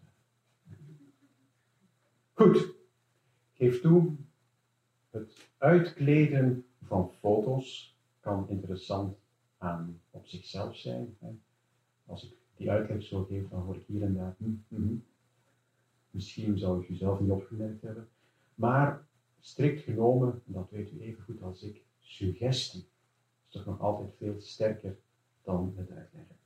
Goed, 2.33 2.75
geef 3.53 3.81
toe, 3.81 4.17
het 5.11 5.51
uitkleden 5.59 6.65
van 6.83 7.11
foto's 7.11 7.97
kan 8.21 8.49
interessant 8.49 9.17
aan 9.59 10.01
op 10.11 10.27
zichzelf 10.27 10.77
zijn. 10.77 11.17
Als 12.07 12.25
ik 12.25 12.37
die 12.57 12.71
uitleg 12.71 13.03
zo 13.03 13.25
geef, 13.25 13.49
dan 13.49 13.61
hoor 13.61 13.77
ik 13.77 13.85
hier 13.87 14.03
en 14.03 14.15
daar. 14.15 14.35
Hm, 14.39 14.55
hm, 14.69 14.77
hm. 14.77 14.97
Misschien 16.11 16.59
zou 16.59 16.83
ik 16.83 16.89
u 16.89 16.95
zelf 16.95 17.21
niet 17.21 17.31
opgemerkt 17.31 17.83
hebben. 17.83 18.09
Maar 18.55 19.07
strikt 19.47 19.83
genomen, 19.83 20.43
dat 20.45 20.71
weet 20.71 20.93
u 20.93 21.01
even 21.01 21.23
goed 21.23 21.43
als 21.43 21.63
ik, 21.63 21.83
suggestie 22.01 22.87
is 23.47 23.53
toch 23.53 23.67
nog 23.67 23.81
altijd 23.81 24.15
veel 24.19 24.35
sterker 24.39 24.97
dan 25.43 25.73
het 25.77 25.91
uitleggen. 25.91 26.37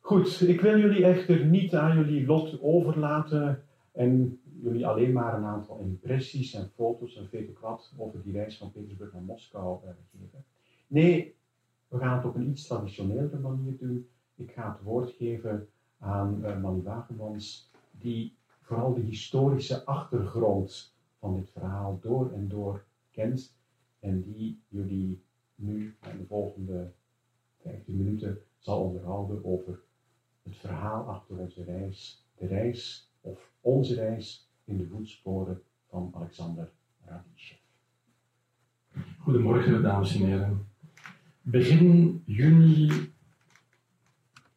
Goed, 0.00 0.40
ik 0.40 0.60
wil 0.60 0.78
jullie 0.78 1.04
echter 1.04 1.44
niet 1.44 1.74
aan 1.74 1.96
jullie 1.96 2.26
lot 2.26 2.62
overlaten 2.62 3.62
en 3.92 4.40
jullie 4.62 4.86
alleen 4.86 5.12
maar 5.12 5.34
een 5.34 5.44
aantal 5.44 5.78
impressies 5.78 6.54
en 6.54 6.70
foto's 6.74 7.16
en 7.16 7.28
weet 7.30 7.48
ik 7.48 7.58
wat 7.58 7.92
over 7.96 8.22
die 8.22 8.32
reis 8.32 8.58
van 8.58 8.72
Petersburg 8.72 9.12
naar 9.12 9.22
Moskou 9.22 9.84
uh, 9.84 9.90
geven. 10.12 10.44
Nee, 10.86 11.34
we 11.88 11.98
gaan 11.98 12.16
het 12.16 12.26
op 12.26 12.34
een 12.34 12.48
iets 12.48 12.66
traditionelere 12.66 13.38
manier 13.38 13.76
doen. 13.78 14.08
Ik 14.34 14.50
ga 14.50 14.72
het 14.72 14.82
woord 14.82 15.10
geven 15.10 15.68
aan 15.98 16.38
uh, 16.42 16.60
Manu 16.60 16.82
Wagemans, 16.82 17.70
die 17.90 18.37
vooral 18.68 18.94
de 18.94 19.00
historische 19.00 19.84
achtergrond 19.84 20.94
van 21.18 21.34
dit 21.34 21.50
verhaal 21.50 21.98
door 22.00 22.32
en 22.32 22.48
door 22.48 22.84
kent 23.10 23.56
en 24.00 24.22
die 24.22 24.62
jullie 24.68 25.22
nu 25.54 25.96
in 26.12 26.18
de 26.18 26.26
volgende 26.26 26.92
15 27.62 27.96
minuten 27.96 28.38
zal 28.58 28.82
onderhouden 28.82 29.44
over 29.44 29.80
het 30.42 30.56
verhaal 30.56 31.08
achter 31.08 31.36
onze 31.36 31.64
reis, 31.64 32.26
de 32.34 32.46
reis 32.46 33.10
of 33.20 33.52
onze 33.60 33.94
reis 33.94 34.50
in 34.64 34.76
de 34.76 34.86
voetsporen 34.86 35.62
van 35.88 36.10
Alexander 36.14 36.70
Radishev. 37.04 37.58
Goedemorgen, 39.18 39.82
dames 39.82 40.14
en 40.14 40.26
heren. 40.26 40.66
Begin 41.42 42.22
juni 42.26 43.12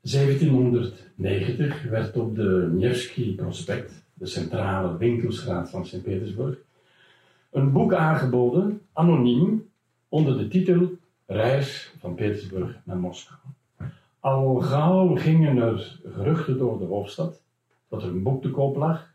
1790 0.02 1.84
werd 1.84 2.18
op 2.18 2.36
de 2.36 2.70
Nevsky 2.74 3.36
Prospect, 3.36 4.01
de 4.22 4.28
centrale 4.28 4.98
winkelstraat 4.98 5.70
van 5.70 5.86
Sint-Petersburg, 5.86 6.58
een 7.52 7.72
boek 7.72 7.94
aangeboden, 7.94 8.82
anoniem, 8.94 9.70
onder 10.10 10.38
de 10.38 10.48
titel 10.48 10.90
Reis 11.26 11.94
van 12.00 12.16
Petersburg 12.16 12.78
naar 12.84 12.98
Moskou. 12.98 13.40
Al 14.20 14.56
gauw 14.56 15.16
gingen 15.16 15.58
er 15.58 16.00
geruchten 16.06 16.58
door 16.58 16.80
de 16.80 16.86
hoofdstad 16.86 17.42
dat 17.90 18.04
er 18.04 18.10
een 18.10 18.24
boek 18.24 18.42
te 18.42 18.50
koop 18.50 18.76
lag, 18.76 19.14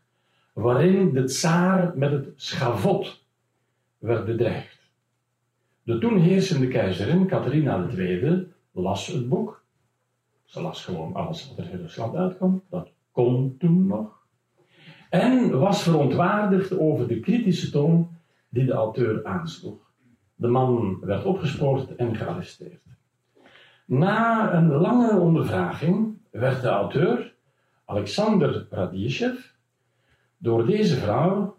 waarin 0.53 1.13
de 1.13 1.23
tsaar 1.23 1.97
met 1.97 2.11
het 2.11 2.33
schavot 2.35 3.23
werd 3.97 4.25
bedreigd. 4.25 4.79
De 5.83 5.97
toen 5.97 6.19
heersende 6.19 6.67
keizerin 6.67 7.27
Catharina 7.27 7.89
II 7.97 8.47
las 8.71 9.07
het 9.07 9.29
boek. 9.29 9.63
Ze 10.45 10.61
las 10.61 10.85
gewoon 10.85 11.13
alles 11.13 11.47
wat 11.47 11.65
er 11.65 11.71
in 11.71 11.81
Rusland 11.81 12.15
uitkwam. 12.15 12.61
Dat 12.69 12.89
kon 13.11 13.55
toen 13.59 13.87
nog. 13.87 14.16
En 15.09 15.59
was 15.59 15.83
verontwaardigd 15.83 16.77
over 16.77 17.07
de 17.07 17.19
kritische 17.19 17.71
toon 17.71 18.09
die 18.49 18.65
de 18.65 18.71
auteur 18.71 19.25
aansloeg. 19.25 19.79
De 20.35 20.47
man 20.47 20.97
werd 21.01 21.25
opgespoord 21.25 21.95
en 21.95 22.15
gearresteerd. 22.15 22.81
Na 23.85 24.53
een 24.53 24.71
lange 24.71 25.19
ondervraging 25.19 26.17
werd 26.31 26.61
de 26.61 26.67
auteur, 26.67 27.33
Alexander 27.85 28.67
Radishev, 28.69 29.51
door 30.37 30.65
deze 30.65 30.95
vrouw 30.95 31.55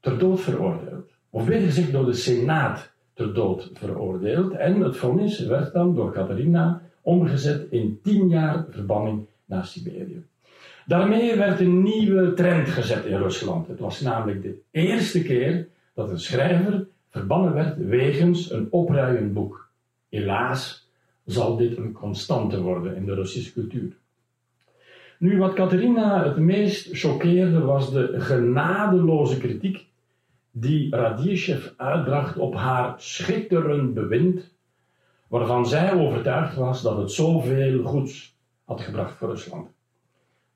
ter 0.00 0.18
dood 0.18 0.40
veroordeeld. 0.40 1.10
Of 1.30 1.46
beter 1.46 1.66
gezegd 1.66 1.92
door 1.92 2.04
de 2.04 2.12
Senaat 2.12 2.92
ter 3.14 3.34
dood 3.34 3.70
veroordeeld. 3.72 4.52
En 4.52 4.80
het 4.80 4.96
vonnis 4.96 5.40
werd 5.40 5.72
dan 5.72 5.94
door 5.94 6.12
Catharina 6.12 6.82
omgezet 7.00 7.70
in 7.70 8.00
tien 8.02 8.28
jaar 8.28 8.64
verbanning 8.70 9.26
naar 9.44 9.64
Siberië. 9.64 10.24
Daarmee 10.90 11.36
werd 11.36 11.60
een 11.60 11.82
nieuwe 11.82 12.32
trend 12.32 12.68
gezet 12.68 13.04
in 13.04 13.16
Rusland. 13.16 13.68
Het 13.68 13.78
was 13.78 14.00
namelijk 14.00 14.42
de 14.42 14.60
eerste 14.70 15.22
keer 15.22 15.68
dat 15.94 16.10
een 16.10 16.20
schrijver 16.20 16.86
verbannen 17.10 17.54
werd 17.54 17.76
wegens 17.76 18.50
een 18.50 18.66
opruiend 18.70 19.32
boek. 19.32 19.68
Helaas 20.08 20.90
zal 21.24 21.56
dit 21.56 21.76
een 21.76 21.92
constante 21.92 22.60
worden 22.60 22.96
in 22.96 23.06
de 23.06 23.14
Russische 23.14 23.52
cultuur. 23.52 23.92
Nu, 25.18 25.38
wat 25.38 25.52
Catharina 25.52 26.24
het 26.24 26.36
meest 26.36 26.88
choqueerde 26.92 27.60
was 27.60 27.92
de 27.92 28.20
genadeloze 28.20 29.38
kritiek 29.38 29.86
die 30.50 30.96
Radishev 30.96 31.72
uitbracht 31.76 32.36
op 32.36 32.54
haar 32.54 32.94
schitterend 32.96 33.94
bewind, 33.94 34.54
waarvan 35.28 35.66
zij 35.66 35.94
overtuigd 35.94 36.56
was 36.56 36.82
dat 36.82 36.96
het 36.96 37.10
zoveel 37.10 37.82
goeds 37.82 38.36
had 38.64 38.80
gebracht 38.80 39.16
voor 39.16 39.28
Rusland. 39.28 39.78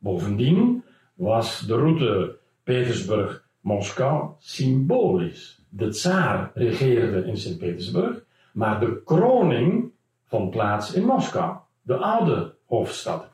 Bovendien 0.05 0.85
was 1.15 1.61
de 1.61 1.75
route 1.75 2.37
Petersburg-Moskou 2.63 4.31
symbolisch 4.39 5.59
de 5.69 5.89
tsaar 5.89 6.51
regeerde 6.55 7.25
in 7.27 7.37
Sint-Petersburg, 7.37 8.25
maar 8.53 8.81
de 8.81 9.03
kroning 9.05 9.91
vond 10.27 10.51
plaats 10.51 10.93
in 10.93 11.05
Moskou, 11.05 11.57
de 11.83 11.97
oude 11.97 12.55
hoofdstad. 12.67 13.29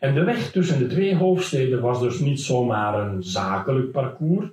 En 0.00 0.14
de 0.14 0.24
weg 0.24 0.50
tussen 0.50 0.78
de 0.78 0.86
twee 0.86 1.16
hoofdsteden 1.16 1.80
was 1.80 2.00
dus 2.00 2.18
niet 2.18 2.40
zomaar 2.40 3.00
een 3.00 3.22
zakelijk 3.22 3.90
parcours, 3.90 4.46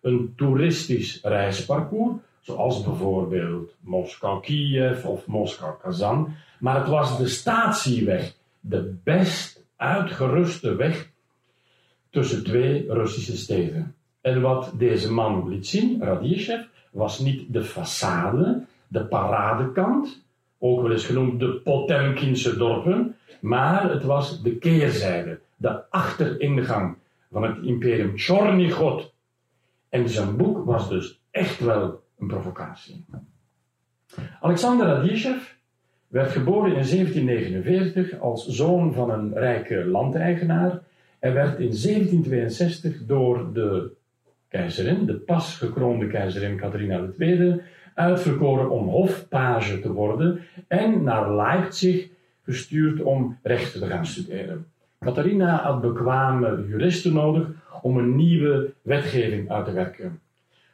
een 0.00 0.32
toeristisch 0.36 1.18
reisparcours, 1.22 2.16
zoals 2.40 2.82
bijvoorbeeld 2.84 3.74
Moskou-Kiev 3.80 5.04
of 5.04 5.26
Moskou-Kazan, 5.26 6.34
maar 6.58 6.78
het 6.78 6.88
was 6.88 7.18
de 7.18 7.28
statieweg, 7.28 8.34
de 8.60 8.94
best 9.04 9.59
uitgeruste 9.80 10.74
weg 10.74 11.10
tussen 12.10 12.44
twee 12.44 12.92
Russische 12.92 13.36
steden. 13.36 13.94
En 14.20 14.40
wat 14.40 14.72
deze 14.74 15.12
man 15.12 15.48
liet 15.48 15.66
zien, 15.66 16.02
Radishev, 16.02 16.64
was 16.90 17.18
niet 17.18 17.52
de 17.52 17.64
façade, 17.64 18.66
de 18.88 19.04
paradekant, 19.04 20.24
ook 20.58 20.82
wel 20.82 20.92
eens 20.92 21.06
genoemd 21.06 21.40
de 21.40 21.60
Potemkinse 21.64 22.56
dorpen, 22.56 23.16
maar 23.40 23.90
het 23.90 24.02
was 24.02 24.42
de 24.42 24.56
keerzijde, 24.56 25.40
de 25.56 25.90
achteringang 25.90 26.96
van 27.30 27.42
het 27.42 27.64
imperium 27.64 28.18
Chornichot. 28.18 29.12
En 29.88 30.08
zijn 30.08 30.36
boek 30.36 30.64
was 30.64 30.88
dus 30.88 31.20
echt 31.30 31.60
wel 31.60 32.02
een 32.18 32.26
provocatie. 32.26 33.04
Alexander 34.40 34.86
Radishev 34.86 35.58
werd 36.10 36.30
geboren 36.30 36.68
in 36.68 36.84
1749 36.84 38.20
als 38.20 38.46
zoon 38.46 38.92
van 38.92 39.10
een 39.10 39.34
rijke 39.34 39.84
landeigenaar 39.84 40.80
Hij 41.18 41.32
werd 41.32 41.58
in 41.58 41.70
1762 41.82 43.06
door 43.06 43.52
de 43.52 43.90
keizerin, 44.48 45.06
de 45.06 45.14
pas 45.14 45.56
gekroonde 45.56 46.06
keizerin 46.06 46.56
Catharina 46.56 47.08
II, 47.18 47.60
uitverkoren 47.94 48.70
om 48.70 48.88
hofpage 48.88 49.80
te 49.80 49.92
worden 49.92 50.40
en 50.68 51.02
naar 51.02 51.34
Leipzig 51.34 52.08
gestuurd 52.44 53.02
om 53.02 53.38
rechten 53.42 53.80
te 53.80 53.86
gaan 53.86 54.06
studeren. 54.06 54.66
Catharina 54.98 55.62
had 55.62 55.80
bekwame 55.80 56.66
juristen 56.68 57.12
nodig 57.12 57.48
om 57.82 57.96
een 57.96 58.16
nieuwe 58.16 58.72
wetgeving 58.82 59.50
uit 59.50 59.64
te 59.64 59.72
werken. 59.72 60.20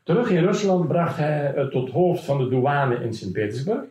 Terug 0.03 0.31
in 0.31 0.45
Rusland 0.45 0.89
bracht 0.89 1.17
hij 1.17 1.53
het 1.55 1.71
tot 1.71 1.91
hoofd 1.91 2.25
van 2.25 2.39
de 2.39 2.49
douane 2.49 2.95
in 2.95 3.15
Sint-Petersburg. 3.15 3.85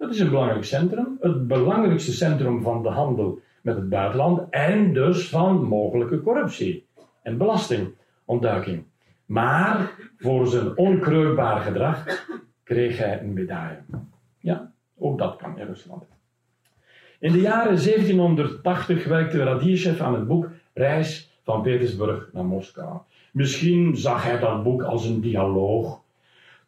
Dat 0.00 0.10
is 0.10 0.20
een 0.20 0.28
belangrijk 0.28 0.64
centrum, 0.64 1.16
het 1.20 1.46
belangrijkste 1.46 2.12
centrum 2.12 2.62
van 2.62 2.82
de 2.82 2.88
handel 2.88 3.40
met 3.60 3.76
het 3.76 3.88
buitenland 3.88 4.50
en 4.50 4.92
dus 4.92 5.28
van 5.28 5.64
mogelijke 5.64 6.20
corruptie 6.20 6.86
en 7.22 7.36
belastingontduiking. 7.38 8.84
Maar 9.26 9.94
voor 10.18 10.46
zijn 10.46 10.76
onkreukbaar 10.76 11.60
gedrag 11.60 12.04
kreeg 12.64 12.98
hij 12.98 13.20
een 13.20 13.32
medaille. 13.32 13.78
Ja, 14.38 14.72
ook 14.98 15.18
dat 15.18 15.36
kan 15.36 15.58
in 15.58 15.66
Rusland. 15.66 16.04
In 17.18 17.32
de 17.32 17.40
jaren 17.40 17.82
1780 17.84 19.04
werkte 19.04 19.42
Radieschev 19.42 20.00
aan 20.00 20.14
het 20.14 20.26
boek 20.26 20.48
Reis 20.72 21.38
van 21.42 21.62
Petersburg 21.62 22.28
naar 22.32 22.44
Moskou. 22.44 22.98
Misschien 23.32 23.96
zag 23.96 24.24
hij 24.24 24.38
dat 24.38 24.62
boek 24.62 24.82
als 24.82 25.04
een 25.04 25.20
dialoog 25.20 25.99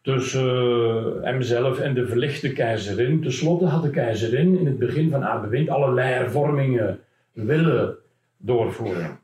tussen 0.03 1.23
hemzelf 1.23 1.79
en 1.79 1.95
de 1.95 2.07
verlichte 2.07 2.53
keizerin. 2.53 3.21
Ten 3.21 3.33
slotte 3.33 3.67
had 3.67 3.83
de 3.83 3.91
keizerin 3.91 4.59
in 4.59 4.67
het 4.67 4.79
begin 4.79 5.11
van 5.11 5.23
haar 5.23 5.41
bewind 5.41 5.69
allerlei 5.69 6.13
hervormingen 6.13 7.01
willen 7.33 7.97
doorvoeren. 8.37 9.19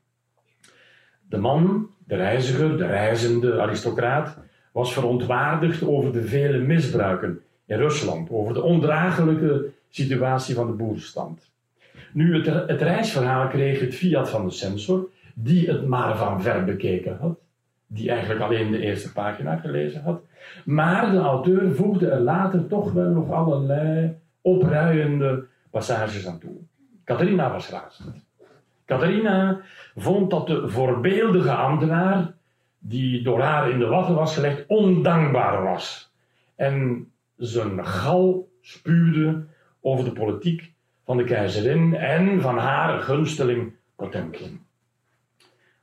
De 1.29 1.37
man, 1.37 1.91
de 2.07 2.17
reiziger, 2.17 2.77
de 2.77 2.87
reizende 2.87 3.61
aristocraat, 3.61 4.39
was 4.73 4.93
verontwaardigd 4.93 5.87
over 5.87 6.13
de 6.13 6.23
vele 6.23 6.59
misbruiken 6.59 7.41
in 7.67 7.77
Rusland, 7.77 8.31
over 8.31 8.55
de 8.55 8.63
ondraaglijke 8.63 9.71
situatie 9.89 10.55
van 10.55 10.67
de 10.67 10.73
boerenstand. 10.73 11.51
Nu, 12.13 12.35
het, 12.35 12.69
het 12.69 12.83
reisverhaal 12.83 13.49
kreeg 13.49 13.81
het 13.81 13.95
fiat 13.95 14.31
van 14.31 14.45
de 14.45 14.53
censor, 14.53 15.09
die 15.35 15.71
het 15.71 15.87
maar 15.87 16.17
van 16.17 16.43
ver 16.43 16.65
bekeken 16.65 17.17
had, 17.21 17.39
die 17.89 18.11
eigenlijk 18.11 18.41
alleen 18.41 18.71
de 18.71 18.81
eerste 18.81 19.13
pagina 19.13 19.57
gelezen 19.57 20.03
had. 20.03 20.21
Maar 20.65 21.11
de 21.11 21.19
auteur 21.19 21.75
voegde 21.75 22.11
er 22.11 22.21
later 22.21 22.67
toch 22.67 22.93
wel 22.93 23.11
nog 23.11 23.31
allerlei 23.31 24.17
opruiende 24.41 25.47
passages 25.71 26.27
aan 26.27 26.39
toe. 26.39 26.57
Catharina 27.05 27.51
was 27.51 27.71
razend. 27.71 28.27
Catharina 28.85 29.61
vond 29.97 30.31
dat 30.31 30.47
de 30.47 30.69
voorbeeldige 30.69 31.53
ambtenaar, 31.53 32.35
die 32.79 33.23
door 33.23 33.41
haar 33.41 33.71
in 33.71 33.79
de 33.79 33.87
watten 33.87 34.15
was 34.15 34.35
gelegd, 34.35 34.65
ondankbaar 34.67 35.63
was. 35.63 36.13
En 36.57 37.09
zijn 37.37 37.87
gal 37.87 38.49
spuwde 38.61 39.47
over 39.81 40.05
de 40.05 40.13
politiek 40.13 40.73
van 41.05 41.17
de 41.17 41.25
keizerin 41.25 41.95
en 41.95 42.41
van 42.41 42.59
haar 42.59 43.01
gunsteling 43.01 43.73
Potemkin. 43.97 44.67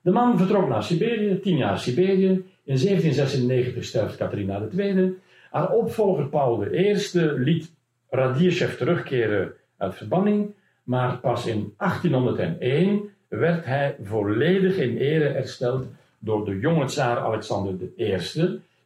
De 0.05 0.11
man 0.11 0.37
vertrok 0.37 0.67
naar 0.67 0.83
Siberië, 0.83 1.39
tien 1.39 1.57
jaar 1.57 1.79
Siberië. 1.79 2.29
In 2.63 2.77
1796 2.77 3.83
sterft 3.83 4.17
Catharina 4.17 4.67
II. 4.77 5.17
Haar 5.51 5.71
opvolger 5.71 6.27
Paul 6.27 6.73
I 6.73 6.97
liet 7.37 7.71
Radieschev 8.09 8.77
terugkeren 8.77 9.53
uit 9.77 9.95
verbanning, 9.95 10.53
maar 10.83 11.17
pas 11.17 11.45
in 11.45 11.73
1801 11.77 13.09
werd 13.27 13.65
hij 13.65 13.95
volledig 14.03 14.77
in 14.77 14.97
ere 14.97 15.29
hersteld 15.29 15.87
door 16.19 16.45
de 16.45 16.59
jonge 16.59 16.85
tsaar 16.85 17.17
Alexander 17.17 17.75
I, 17.97 18.17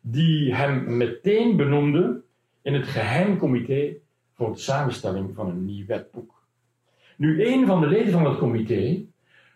die 0.02 0.56
hem 0.56 0.98
meteen 0.98 1.56
benoemde 1.56 2.22
in 2.62 2.74
het 2.74 2.88
geheimcomité 2.88 3.94
voor 4.34 4.52
de 4.52 4.60
samenstelling 4.60 5.36
van 5.36 5.50
een 5.50 5.66
nieuw 5.66 5.86
wetboek. 5.86 6.44
Nu, 7.16 7.46
een 7.46 7.66
van 7.66 7.82
de 7.82 7.88
leden 7.88 8.12
van 8.12 8.26
het 8.26 8.38
comité 8.38 9.08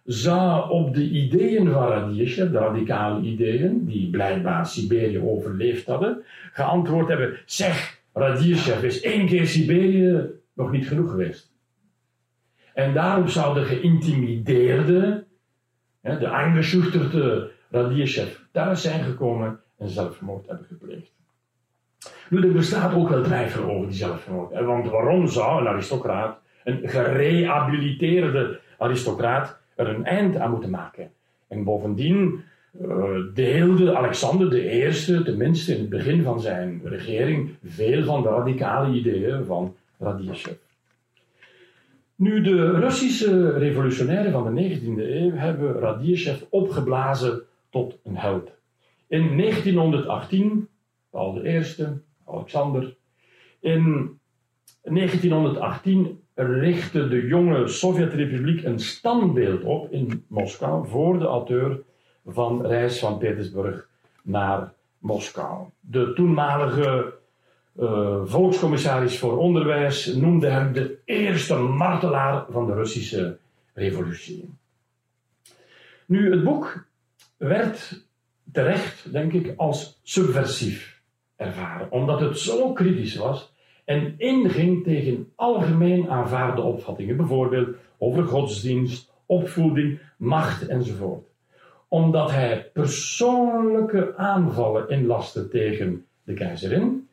zou 0.05 0.69
op 0.69 0.93
de 0.93 1.09
ideeën 1.09 1.71
van 1.71 1.87
Radieschev, 1.87 2.51
de 2.51 2.57
radicale 2.57 3.21
ideeën, 3.21 3.85
die 3.85 4.09
blijkbaar 4.09 4.65
Siberië 4.65 5.19
overleefd 5.19 5.85
hadden, 5.85 6.23
geantwoord 6.51 7.07
hebben: 7.07 7.39
Zeg, 7.45 8.01
Radieschev 8.13 8.83
is 8.83 9.01
één 9.01 9.27
keer 9.27 9.47
Siberië 9.47 10.29
nog 10.53 10.71
niet 10.71 10.87
genoeg 10.87 11.09
geweest. 11.09 11.51
En 12.73 12.93
daarom 12.93 13.27
zou 13.27 13.59
de 13.59 13.65
geïntimideerde, 13.65 15.25
de 16.01 16.27
aangeschuchterde 16.27 17.51
Radieschev 17.69 18.37
thuis 18.51 18.81
zijn 18.81 19.03
gekomen 19.03 19.59
en 19.77 19.89
zelfmoord 19.89 20.47
hebben 20.47 20.65
gepleegd. 20.65 21.11
Nu, 22.29 22.41
er 22.41 22.53
bestaat 22.53 22.93
ook 22.93 23.09
wel 23.09 23.23
twijfel 23.23 23.63
over 23.63 23.87
die 23.87 23.95
zelfmoord. 23.95 24.51
Want 24.51 24.89
waarom 24.89 25.27
zou 25.27 25.61
een 25.61 25.67
aristocraat, 25.67 26.39
een 26.63 26.89
gerehabiliteerde 26.89 28.59
aristocraat, 28.77 29.61
er 29.75 29.87
een 29.87 30.05
eind 30.05 30.37
aan 30.37 30.51
moeten 30.51 30.69
maken? 30.69 31.11
En 31.47 31.63
bovendien 31.63 32.43
uh, 32.81 33.33
deelde 33.33 33.95
Alexander 33.97 34.53
I, 34.55 35.23
tenminste 35.23 35.73
in 35.73 35.79
het 35.79 35.89
begin 35.89 36.23
van 36.23 36.41
zijn 36.41 36.81
regering, 36.83 37.49
veel 37.63 38.03
van 38.03 38.21
de 38.21 38.29
radicale 38.29 38.95
ideeën 38.95 39.45
van 39.45 39.75
Radieschev. 39.99 40.55
Nu, 42.15 42.41
de 42.41 42.71
Russische 42.71 43.57
revolutionairen 43.57 44.31
van 44.31 44.55
de 44.55 44.79
19e 44.79 44.97
eeuw 44.97 45.31
hebben 45.33 45.79
Radieschev 45.79 46.41
opgeblazen 46.49 47.41
tot 47.69 47.97
een 48.03 48.17
held. 48.17 48.51
In 49.07 49.37
1918, 49.37 50.67
Paul 51.09 51.45
I, 51.45 51.63
Alexander. 52.25 52.95
In 53.59 54.19
1918 54.81 56.22
richtte 56.35 57.07
de 57.07 57.25
jonge 57.25 57.67
Sovjet-Republiek 57.67 58.63
een 58.63 58.79
standbeeld 58.79 59.63
op 59.63 59.91
in 59.91 60.25
Moskou 60.27 60.87
voor 60.87 61.19
de 61.19 61.25
auteur 61.25 61.81
van 62.25 62.65
Reis 62.65 62.99
van 62.99 63.17
Petersburg 63.17 63.87
naar 64.23 64.73
Moskou. 64.97 65.67
De 65.79 66.13
toenmalige 66.13 67.13
uh, 67.79 68.21
volkscommissaris 68.25 69.19
voor 69.19 69.37
onderwijs 69.37 70.13
noemde 70.13 70.47
hem 70.47 70.73
de 70.73 70.97
eerste 71.05 71.55
martelaar 71.55 72.45
van 72.49 72.65
de 72.65 72.73
Russische 72.73 73.37
revolutie. 73.73 74.49
Nu, 76.05 76.31
het 76.31 76.43
boek 76.43 76.85
werd 77.37 78.05
terecht, 78.51 79.11
denk 79.11 79.33
ik, 79.33 79.53
als 79.57 79.99
subversief 80.03 81.01
ervaren, 81.35 81.91
omdat 81.91 82.19
het 82.19 82.39
zo 82.39 82.73
kritisch 82.73 83.15
was 83.15 83.52
en 83.85 84.13
inging 84.17 84.83
tegen 84.83 85.31
algemeen 85.35 86.09
aanvaarde 86.09 86.61
opvattingen, 86.61 87.17
bijvoorbeeld 87.17 87.75
over 87.97 88.23
godsdienst, 88.23 89.11
opvoeding, 89.25 89.99
macht 90.17 90.67
enzovoort. 90.67 91.27
Omdat 91.87 92.31
hij 92.31 92.69
persoonlijke 92.73 94.17
aanvallen 94.17 94.89
inlastte 94.89 95.47
tegen 95.47 96.05
de 96.23 96.33
keizerin 96.33 97.07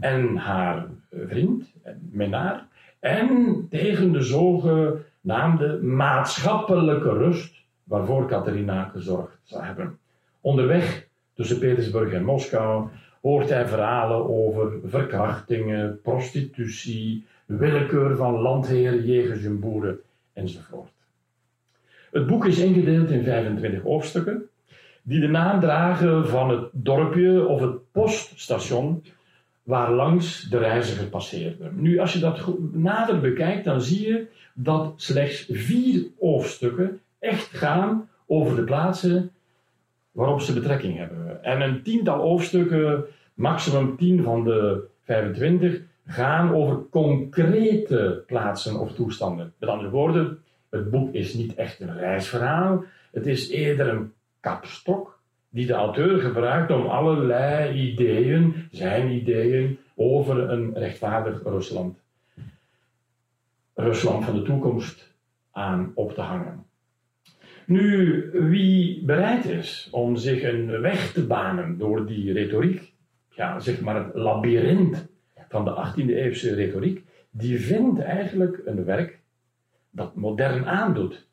en 0.00 0.36
haar 0.36 0.86
vriend, 1.10 1.72
Menaar, 2.10 2.66
en 3.00 3.66
tegen 3.70 4.12
de 4.12 4.22
zogenaamde 4.22 5.82
maatschappelijke 5.82 7.12
rust 7.12 7.54
waarvoor 7.84 8.26
Catharina 8.26 8.84
gezorgd 8.84 9.38
zou 9.42 9.64
hebben. 9.64 9.98
Onderweg 10.40 11.08
tussen 11.34 11.58
Petersburg 11.58 12.12
en 12.12 12.24
Moskou 12.24 12.88
hoort 13.26 13.48
hij 13.48 13.66
verhalen 13.68 14.28
over 14.28 14.72
verkrachtingen, 14.84 16.00
prostitutie, 16.02 17.26
willekeur 17.46 18.16
van 18.16 18.40
landheren, 18.40 19.04
jegers 19.04 19.44
en 19.44 19.60
boeren 19.60 19.98
enzovoort. 20.32 20.92
Het 22.10 22.26
boek 22.26 22.46
is 22.46 22.58
ingedeeld 22.58 23.10
in 23.10 23.24
25 23.24 23.82
hoofdstukken, 23.82 24.48
die 25.02 25.20
de 25.20 25.28
naam 25.28 25.60
dragen 25.60 26.28
van 26.28 26.50
het 26.50 26.68
dorpje 26.72 27.46
of 27.46 27.60
het 27.60 27.92
poststation 27.92 29.02
waar 29.62 29.92
langs 29.92 30.42
de 30.42 30.58
reiziger 30.58 31.06
passeerde. 31.06 31.70
Nu, 31.72 31.98
als 31.98 32.12
je 32.12 32.18
dat 32.18 32.58
nader 32.72 33.20
bekijkt, 33.20 33.64
dan 33.64 33.80
zie 33.80 34.06
je 34.06 34.26
dat 34.54 34.92
slechts 34.96 35.46
vier 35.50 36.06
hoofdstukken 36.18 37.00
echt 37.18 37.46
gaan 37.46 38.08
over 38.26 38.56
de 38.56 38.64
plaatsen 38.64 39.30
waarop 40.16 40.40
ze 40.40 40.52
betrekking 40.52 40.96
hebben. 40.96 41.44
En 41.44 41.60
een 41.60 41.82
tiental 41.82 42.20
hoofdstukken 42.20 43.04
maximum 43.34 43.96
10 43.96 44.22
van 44.22 44.44
de 44.44 44.86
25 45.02 45.80
gaan 46.06 46.54
over 46.54 46.88
concrete 46.90 48.22
plaatsen 48.26 48.80
of 48.80 48.92
toestanden. 48.92 49.52
Met 49.58 49.68
andere 49.68 49.90
woorden, 49.90 50.38
het 50.70 50.90
boek 50.90 51.14
is 51.14 51.34
niet 51.34 51.54
echt 51.54 51.80
een 51.80 51.98
reisverhaal, 51.98 52.84
het 53.12 53.26
is 53.26 53.50
eerder 53.50 53.88
een 53.88 54.12
kapstok 54.40 55.18
die 55.48 55.66
de 55.66 55.72
auteur 55.72 56.20
gebruikt 56.20 56.70
om 56.70 56.86
allerlei 56.86 57.90
ideeën, 57.90 58.68
zijn 58.70 59.10
ideeën, 59.10 59.78
over 59.94 60.50
een 60.50 60.74
rechtvaardig 60.74 61.42
Rusland, 61.42 61.98
Rusland 63.74 64.24
van 64.24 64.34
de 64.34 64.42
toekomst 64.42 65.14
aan 65.52 65.92
op 65.94 66.14
te 66.14 66.20
hangen. 66.20 66.65
Nu, 67.66 68.30
wie 68.32 69.04
bereid 69.04 69.44
is 69.44 69.88
om 69.90 70.16
zich 70.16 70.42
een 70.42 70.80
weg 70.80 71.12
te 71.12 71.26
banen 71.26 71.78
door 71.78 72.06
die 72.06 72.32
retoriek, 72.32 72.92
ja, 73.30 73.60
zeg 73.60 73.80
maar 73.80 74.04
het 74.04 74.14
labyrint 74.14 75.08
van 75.48 75.64
de 75.64 75.70
18e 75.70 76.08
eeuwse 76.08 76.54
retoriek, 76.54 77.04
die 77.30 77.60
vindt 77.60 78.00
eigenlijk 78.00 78.62
een 78.64 78.84
werk 78.84 79.18
dat 79.90 80.14
modern 80.14 80.66
aandoet. 80.66 81.28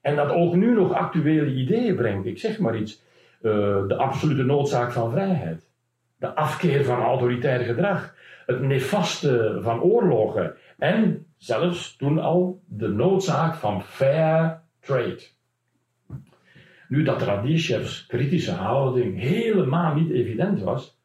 En 0.00 0.16
dat 0.16 0.30
ook 0.30 0.54
nu 0.54 0.74
nog 0.74 0.92
actuele 0.92 1.54
ideeën 1.54 1.96
brengt. 1.96 2.26
Ik 2.26 2.38
zeg 2.38 2.58
maar 2.58 2.76
iets. 2.76 3.02
Uh, 3.42 3.52
de 3.86 3.96
absolute 3.96 4.42
noodzaak 4.42 4.92
van 4.92 5.10
vrijheid. 5.10 5.70
De 6.16 6.34
afkeer 6.34 6.84
van 6.84 7.00
autoritair 7.00 7.60
gedrag. 7.60 8.14
Het 8.46 8.60
nefaste 8.60 9.58
van 9.62 9.80
oorlogen. 9.80 10.54
En 10.78 11.26
zelfs 11.36 11.96
toen 11.96 12.18
al 12.18 12.62
de 12.66 12.88
noodzaak 12.88 13.54
van 13.54 13.82
fair 13.82 14.60
trade. 14.80 15.20
Nu 16.92 17.02
dat 17.02 17.22
Radishevs 17.22 18.06
kritische 18.06 18.50
houding 18.52 19.20
helemaal 19.20 19.94
niet 19.94 20.10
evident 20.10 20.60
was, 20.60 20.98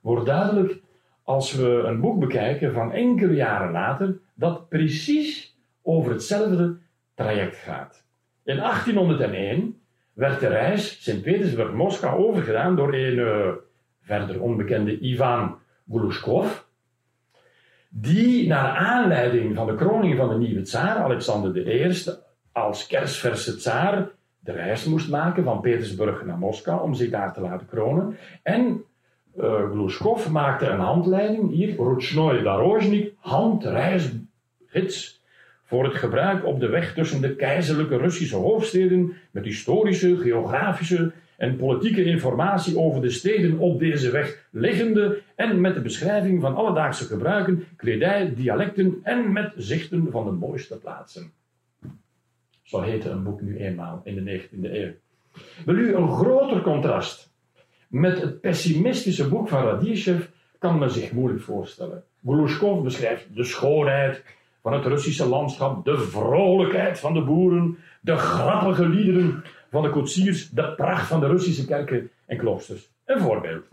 wordt 0.00 0.26
duidelijk 0.26 0.80
als 1.22 1.54
we 1.54 1.82
een 1.86 2.00
boek 2.00 2.20
bekijken 2.20 2.72
van 2.72 2.92
enkele 2.92 3.34
jaren 3.34 3.72
later, 3.72 4.18
dat 4.34 4.68
precies 4.68 5.56
over 5.82 6.12
hetzelfde 6.12 6.76
traject 7.14 7.56
gaat. 7.56 8.04
In 8.44 8.56
1801 8.56 9.80
werd 10.12 10.40
de 10.40 10.46
reis 10.46 11.02
Sint-Petersburg-Moskou 11.02 12.24
overgedaan 12.24 12.76
door 12.76 12.94
een 12.94 13.18
uh, 13.18 13.48
verder 14.00 14.40
onbekende 14.40 14.98
Ivan 14.98 15.58
Glushkov, 15.90 16.58
die 17.88 18.46
naar 18.46 18.76
aanleiding 18.76 19.54
van 19.56 19.66
de 19.66 19.74
kroning 19.74 20.16
van 20.16 20.28
de 20.28 20.38
nieuwe 20.38 20.62
tsaar 20.62 20.96
Alexander 20.96 21.56
I 21.56 21.94
als 22.52 22.86
kerstverse 22.86 23.56
tsaar 23.56 24.18
de 24.40 24.52
reis 24.52 24.84
moest 24.84 25.10
maken 25.10 25.44
van 25.44 25.60
Petersburg 25.60 26.24
naar 26.24 26.38
Moskou 26.38 26.82
om 26.82 26.94
zich 26.94 27.10
daar 27.10 27.32
te 27.32 27.40
laten 27.40 27.66
kronen. 27.66 28.16
En 28.42 28.84
uh, 29.36 29.70
Glushkov 29.70 30.28
maakte 30.28 30.66
een 30.66 30.80
handleiding, 30.80 31.50
hier, 31.50 31.76
Ruchnoy 31.76 32.42
Darozhnik, 32.42 33.14
handreisgids 33.18 35.22
voor 35.64 35.84
het 35.84 35.94
gebruik 35.94 36.44
op 36.44 36.60
de 36.60 36.68
weg 36.68 36.94
tussen 36.94 37.20
de 37.20 37.36
keizerlijke 37.36 37.96
Russische 37.96 38.36
hoofdsteden 38.36 39.12
met 39.30 39.44
historische, 39.44 40.16
geografische 40.16 41.12
en 41.36 41.56
politieke 41.56 42.04
informatie 42.04 42.78
over 42.78 43.00
de 43.00 43.10
steden 43.10 43.58
op 43.58 43.78
deze 43.78 44.10
weg 44.10 44.46
liggende 44.50 45.22
en 45.34 45.60
met 45.60 45.74
de 45.74 45.80
beschrijving 45.80 46.40
van 46.40 46.54
alledaagse 46.54 47.04
gebruiken, 47.04 47.64
kledij, 47.76 48.34
dialecten 48.34 49.00
en 49.02 49.32
met 49.32 49.52
zichten 49.56 50.10
van 50.10 50.24
de 50.24 50.30
mooiste 50.30 50.78
plaatsen. 50.78 51.39
Zo 52.70 52.80
heette 52.80 53.10
een 53.10 53.22
boek 53.22 53.40
nu 53.40 53.56
eenmaal 53.56 54.00
in 54.04 54.24
de 54.24 54.40
19e 54.40 54.72
eeuw. 54.72 54.92
Wil 55.64 55.74
u 55.74 55.94
een 55.94 56.08
groter 56.08 56.62
contrast 56.62 57.32
met 57.88 58.20
het 58.20 58.40
pessimistische 58.40 59.28
boek 59.28 59.48
van 59.48 59.62
Radishev 59.62 60.26
kan 60.58 60.78
men 60.78 60.90
zich 60.90 61.12
moeilijk 61.12 61.42
voorstellen. 61.42 62.04
Glushkov 62.24 62.82
beschrijft 62.82 63.26
de 63.34 63.44
schoonheid 63.44 64.24
van 64.62 64.72
het 64.72 64.84
Russische 64.84 65.26
landschap, 65.26 65.84
de 65.84 65.98
vrolijkheid 65.98 66.98
van 66.98 67.14
de 67.14 67.22
boeren, 67.22 67.78
de 68.00 68.16
grappige 68.16 68.88
liederen 68.88 69.44
van 69.70 69.82
de 69.82 69.90
koetsiers, 69.90 70.50
de 70.50 70.74
pracht 70.74 71.06
van 71.06 71.20
de 71.20 71.26
Russische 71.26 71.66
kerken 71.66 72.10
en 72.26 72.36
kloosters. 72.36 72.90
Een 73.04 73.20
voorbeeld. 73.20 73.64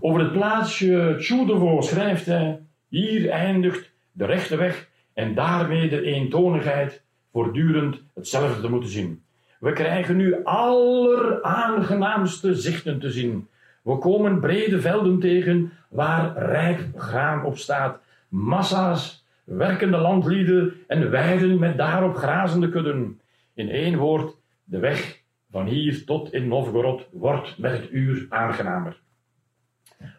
Over 0.00 0.20
het 0.20 0.32
plaatsje 0.32 1.16
Tjudovo 1.18 1.80
schrijft 1.80 2.26
hij: 2.26 2.60
Hier 2.88 3.28
eindigt 3.28 3.92
de 4.12 4.24
rechte 4.24 4.56
weg 4.56 4.88
en 5.14 5.34
daarmee 5.34 5.88
de 5.88 6.02
eentonigheid 6.02 7.04
voortdurend 7.36 8.02
hetzelfde 8.14 8.60
te 8.60 8.68
moeten 8.68 8.90
zien. 8.90 9.22
We 9.60 9.72
krijgen 9.72 10.16
nu 10.16 10.44
alleraangenaamste 10.44 12.54
zichten 12.54 13.00
te 13.00 13.10
zien. 13.10 13.48
We 13.82 13.98
komen 13.98 14.40
brede 14.40 14.80
velden 14.80 15.20
tegen 15.20 15.72
waar 15.88 16.38
rijp 16.38 16.80
graan 16.94 17.44
op 17.44 17.58
staat, 17.58 18.00
massa's 18.28 19.26
werkende 19.44 19.96
landlieden 19.96 20.74
en 20.86 21.10
weiden 21.10 21.58
met 21.58 21.76
daarop 21.76 22.16
grazende 22.16 22.68
kudden. 22.68 23.20
In 23.54 23.68
één 23.68 23.96
woord, 23.96 24.36
de 24.64 24.78
weg 24.78 25.22
van 25.50 25.66
hier 25.66 26.04
tot 26.04 26.32
in 26.32 26.48
Novgorod 26.48 27.08
wordt 27.12 27.58
met 27.58 27.72
het 27.72 27.90
uur 27.90 28.26
aangenamer. 28.28 29.00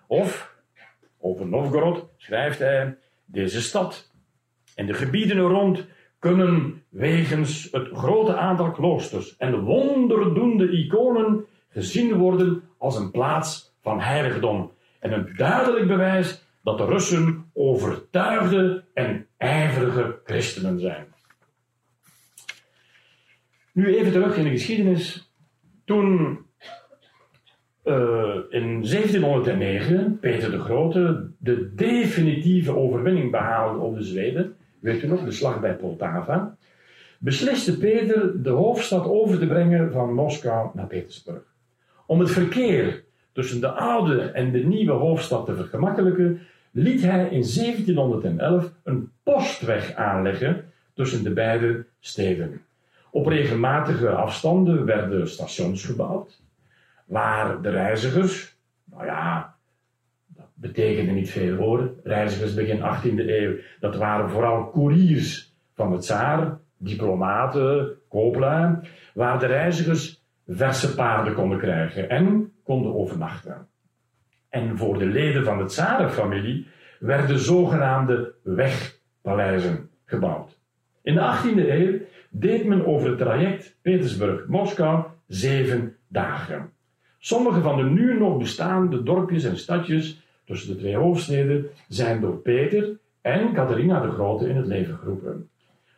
Of, 0.07 0.55
over 1.19 1.47
Novgorod 1.47 2.05
schrijft 2.17 2.59
hij, 2.59 2.97
deze 3.25 3.61
stad 3.61 4.11
en 4.75 4.85
de 4.85 4.93
gebieden 4.93 5.39
rond 5.39 5.85
kunnen 6.27 6.83
wegens 6.89 7.67
het 7.71 7.89
grote 7.93 8.35
aantal 8.35 8.71
kloosters 8.71 9.37
en 9.37 9.51
de 9.51 9.59
wonderdoende 9.59 10.71
iconen 10.71 11.45
gezien 11.69 12.13
worden 12.13 12.63
als 12.77 12.97
een 12.97 13.11
plaats 13.11 13.75
van 13.81 13.99
heiligdom 13.99 14.71
en 14.99 15.11
een 15.11 15.33
duidelijk 15.35 15.87
bewijs 15.87 16.45
dat 16.63 16.77
de 16.77 16.85
Russen 16.85 17.49
overtuigde 17.53 18.83
en 18.93 19.27
ijverige 19.37 20.19
christenen 20.23 20.79
zijn. 20.79 21.05
Nu 23.71 23.95
even 23.95 24.11
terug 24.11 24.37
in 24.37 24.43
de 24.43 24.49
geschiedenis. 24.49 25.31
Toen 25.85 26.39
uh, 27.85 28.35
in 28.49 28.81
1709 28.81 30.19
Peter 30.19 30.51
de 30.51 30.59
Grote 30.59 31.31
de 31.39 31.73
definitieve 31.75 32.75
overwinning 32.75 33.31
behaalde 33.31 33.79
op 33.79 33.95
de 33.95 34.03
Zweden, 34.03 34.56
weet 34.79 35.03
u 35.03 35.07
nog, 35.07 35.23
de 35.23 35.31
slag 35.31 35.59
bij 35.59 35.75
Poltava, 35.75 36.57
besliste 37.19 37.77
Peter 37.77 38.43
de 38.43 38.49
hoofdstad 38.49 39.05
over 39.05 39.39
te 39.39 39.47
brengen 39.47 39.91
van 39.91 40.13
Moskou 40.13 40.69
naar 40.73 40.87
Petersburg. 40.87 41.43
Om 42.05 42.19
het 42.19 42.31
verkeer 42.31 43.03
tussen 43.31 43.61
de 43.61 43.71
oude 43.71 44.21
en 44.21 44.51
de 44.51 44.63
nieuwe 44.63 44.91
hoofdstad 44.91 45.45
te 45.45 45.55
vergemakkelijken, 45.55 46.41
liet 46.71 47.01
hij 47.01 47.23
in 47.23 47.43
1711 47.55 48.71
een 48.83 49.11
postweg 49.23 49.93
aanleggen 49.93 50.71
tussen 50.93 51.23
de 51.23 51.33
beide 51.33 51.85
steden. 51.99 52.61
Op 53.11 53.25
regelmatige 53.25 54.09
afstanden 54.09 54.85
werden 54.85 55.29
stations 55.29 55.85
gebouwd, 55.85 56.41
waar 57.05 57.61
de 57.61 57.69
reizigers, 57.69 58.57
nou 58.83 59.05
ja, 59.05 59.56
betekende 60.59 61.11
niet 61.11 61.29
veel 61.29 61.55
hoor, 61.55 61.93
reizigers 62.03 62.53
begin 62.53 62.79
18e 62.79 63.27
eeuw, 63.27 63.55
dat 63.79 63.95
waren 63.95 64.29
vooral 64.29 64.71
couriers 64.71 65.53
van 65.73 65.91
het 65.91 66.01
tsaar, 66.01 66.57
diplomaten, 66.77 67.97
kooplui, 68.09 68.75
waar 69.13 69.39
de 69.39 69.45
reizigers 69.45 70.23
verse 70.47 70.95
paarden 70.95 71.33
konden 71.33 71.57
krijgen 71.57 72.09
en 72.09 72.51
konden 72.63 72.95
overnachten. 72.95 73.67
En 74.49 74.77
voor 74.77 74.97
de 74.97 75.05
leden 75.05 75.43
van 75.43 75.57
de 75.57 75.65
tsarenfamilie 75.65 76.67
werden 76.99 77.39
zogenaamde 77.39 78.33
wegpaleizen 78.43 79.89
gebouwd. 80.05 80.59
In 81.01 81.13
de 81.13 81.19
18e 81.19 81.69
eeuw 81.69 81.99
deed 82.29 82.65
men 82.65 82.85
over 82.85 83.09
het 83.09 83.17
traject 83.17 83.77
Petersburg-Moskou 83.81 85.03
zeven 85.27 85.95
dagen. 86.07 86.71
Sommige 87.19 87.61
van 87.61 87.77
de 87.77 87.83
nu 87.83 88.17
nog 88.17 88.37
bestaande 88.37 89.03
dorpjes 89.03 89.43
en 89.43 89.57
stadjes 89.57 90.26
tussen 90.47 90.73
de 90.73 90.79
twee 90.79 90.95
hoofdsteden 90.95 91.65
zijn 91.87 92.21
door 92.21 92.37
Peter 92.37 92.97
en 93.21 93.53
Catharina 93.53 94.01
de 94.01 94.11
Grote 94.11 94.49
in 94.49 94.55
het 94.55 94.65
leven 94.65 94.97
geroepen. 94.97 95.49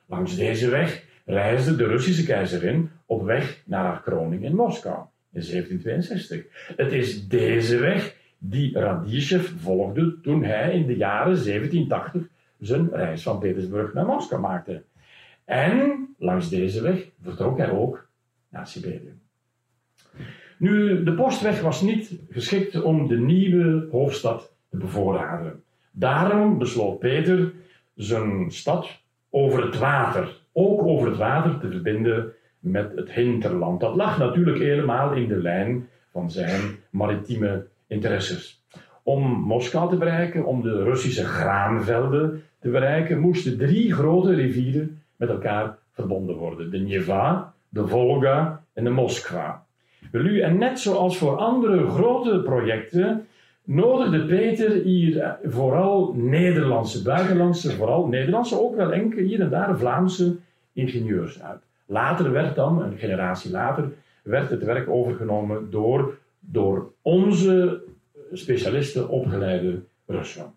Langs 0.06 0.36
deze 0.36 0.70
weg 0.70 1.04
reisde 1.26 1.76
de 1.76 1.88
Russische 1.88 2.26
keizerin 2.26 2.90
op 3.06 3.24
weg 3.24 3.64
naar 3.66 3.84
haar 3.84 4.02
kroning 4.02 4.44
in 4.44 4.56
Moskou 4.56 4.98
in 5.32 5.42
1762. 5.42 6.74
Het 6.76 6.92
is 6.92 7.28
deze 7.28 7.78
weg 7.78 8.16
die 8.38 8.80
Radishev 8.80 9.52
volgde 9.58 10.20
toen 10.22 10.44
hij 10.44 10.74
in 10.74 10.88
de 10.88 10.96
jaren 10.96 11.44
1780 11.44 12.28
zijn 12.60 12.90
reis 12.90 13.24
van 13.24 13.40
Petersburg 13.40 13.94
naar 13.94 14.06
Moskou 14.06 14.42
maakte. 14.42 14.84
En 15.46 16.08
langs 16.18 16.50
deze 16.50 16.82
weg 16.82 17.10
vertrok 17.22 17.58
hij 17.58 17.72
ook 17.72 18.08
naar 18.50 18.68
Siberië. 18.68 19.14
Nu, 20.60 21.04
de 21.04 21.14
postweg 21.14 21.62
was 21.62 21.82
niet 21.82 22.20
geschikt 22.30 22.82
om 22.82 23.08
de 23.08 23.18
nieuwe 23.18 23.88
hoofdstad 23.92 24.54
te 24.70 24.78
bevoorraden. 24.78 25.64
Daarom 25.92 26.58
besloot 26.58 27.00
Peter 27.00 27.52
zijn 27.96 28.52
stad 28.52 29.02
over 29.30 29.66
het 29.66 29.78
water, 29.78 30.38
ook 30.52 30.82
over 30.84 31.08
het 31.08 31.18
water, 31.18 31.60
te 31.60 31.70
verbinden 31.70 32.34
met 32.60 32.92
het 32.96 33.12
hinterland. 33.12 33.80
Dat 33.80 33.96
lag 33.96 34.18
natuurlijk 34.18 34.58
helemaal 34.58 35.14
in 35.14 35.28
de 35.28 35.42
lijn 35.42 35.88
van 36.12 36.32
zijn 36.32 36.62
maritieme 36.90 37.66
interesses. 37.88 38.64
Om 39.04 39.32
Moskou 39.32 39.90
te 39.90 39.98
bereiken, 39.98 40.46
om 40.46 40.62
de 40.62 40.84
Russische 40.84 41.26
graanvelden 41.26 42.44
te 42.60 42.70
bereiken, 42.70 43.20
moesten 43.20 43.58
drie 43.58 43.94
grote 43.94 44.34
rivieren 44.34 45.02
met 45.16 45.30
elkaar 45.30 45.78
verbonden 45.92 46.36
worden: 46.36 46.72
de 46.72 46.78
Neva, 46.78 47.54
de 47.70 47.88
Volga 47.88 48.64
en 48.74 48.84
de 48.84 48.90
Moskva. 48.90 49.68
En 50.12 50.58
net 50.58 50.80
zoals 50.80 51.18
voor 51.18 51.38
andere 51.38 51.88
grote 51.88 52.42
projecten 52.44 53.28
nodigde 53.64 54.26
Peter 54.26 54.72
hier 54.72 55.38
vooral 55.44 56.14
Nederlandse, 56.16 57.04
buitenlandse, 57.04 57.72
vooral 57.72 58.08
Nederlandse, 58.08 58.60
ook 58.62 58.76
wel 58.76 58.92
enkele 58.92 59.22
hier 59.22 59.42
en 59.42 59.50
daar 59.50 59.78
Vlaamse 59.78 60.36
ingenieurs 60.74 61.42
uit. 61.42 61.62
Later 61.86 62.32
werd 62.32 62.56
dan, 62.56 62.82
een 62.82 62.98
generatie 62.98 63.52
later, 63.52 63.92
werd 64.24 64.50
het 64.50 64.64
werk 64.64 64.90
overgenomen 64.90 65.72
door, 65.72 66.18
door 66.40 66.92
onze 67.02 67.82
specialisten 68.32 69.10
opgeleide 69.10 69.82
Russen. 70.06 70.54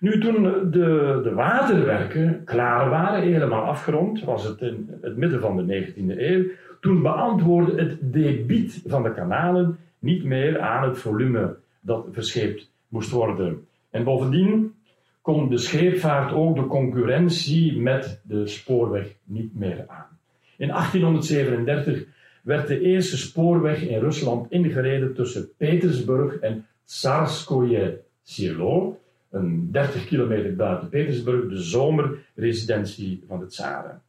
Nu, 0.00 0.20
toen 0.20 0.42
de, 0.70 1.20
de 1.22 1.34
waterwerken 1.34 2.44
klaar 2.44 2.90
waren, 2.90 3.22
helemaal 3.22 3.64
afgerond, 3.64 4.24
was 4.24 4.44
het 4.44 4.60
in 4.60 4.98
het 5.00 5.16
midden 5.16 5.40
van 5.40 5.56
de 5.56 5.92
19e 5.92 6.18
eeuw, 6.18 6.44
toen 6.80 7.02
beantwoordde 7.02 7.82
het 7.82 8.12
debiet 8.12 8.82
van 8.86 9.02
de 9.02 9.14
kanalen 9.14 9.78
niet 9.98 10.24
meer 10.24 10.60
aan 10.60 10.88
het 10.88 10.98
volume 10.98 11.56
dat 11.80 12.06
verscheept 12.10 12.70
moest 12.88 13.10
worden. 13.10 13.66
En 13.90 14.04
bovendien 14.04 14.74
kon 15.20 15.48
de 15.48 15.58
scheepvaart 15.58 16.32
ook 16.32 16.56
de 16.56 16.66
concurrentie 16.66 17.80
met 17.80 18.20
de 18.22 18.46
spoorweg 18.46 19.14
niet 19.24 19.58
meer 19.58 19.84
aan. 19.86 20.18
In 20.56 20.68
1837 20.68 22.04
werd 22.42 22.66
de 22.66 22.80
eerste 22.80 23.16
spoorweg 23.16 23.82
in 23.82 23.98
Rusland 23.98 24.52
ingereden 24.52 25.14
tussen 25.14 25.48
Petersburg 25.56 26.38
en 26.38 26.66
Tsarskoye 26.84 28.00
Selo, 28.22 28.98
een 29.31 29.71
30 29.71 30.05
kilometer 30.05 30.55
buiten 30.55 30.89
Petersburg, 30.89 31.49
de 31.49 31.61
zomerresidentie 31.61 33.23
van 33.27 33.39
de 33.39 33.45
tsaren. 33.45 34.01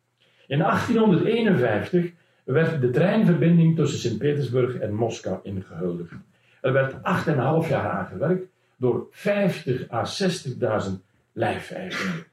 In 0.46 0.58
1851 0.58 2.12
werd 2.44 2.80
de 2.80 2.90
treinverbinding 2.90 3.76
tussen 3.76 3.98
Sint-Petersburg 3.98 4.76
en 4.76 4.94
Moskou 4.94 5.38
ingehuldigd. 5.42 6.14
Er 6.60 6.72
werd 6.72 6.92
8,5 6.92 7.68
jaar 7.68 7.90
aan 7.90 8.06
gewerkt 8.06 8.46
door 8.76 9.06
50 9.10 9.90
à 9.90 10.04
60.000 10.88 10.92
lijfeigenen. 11.32 12.24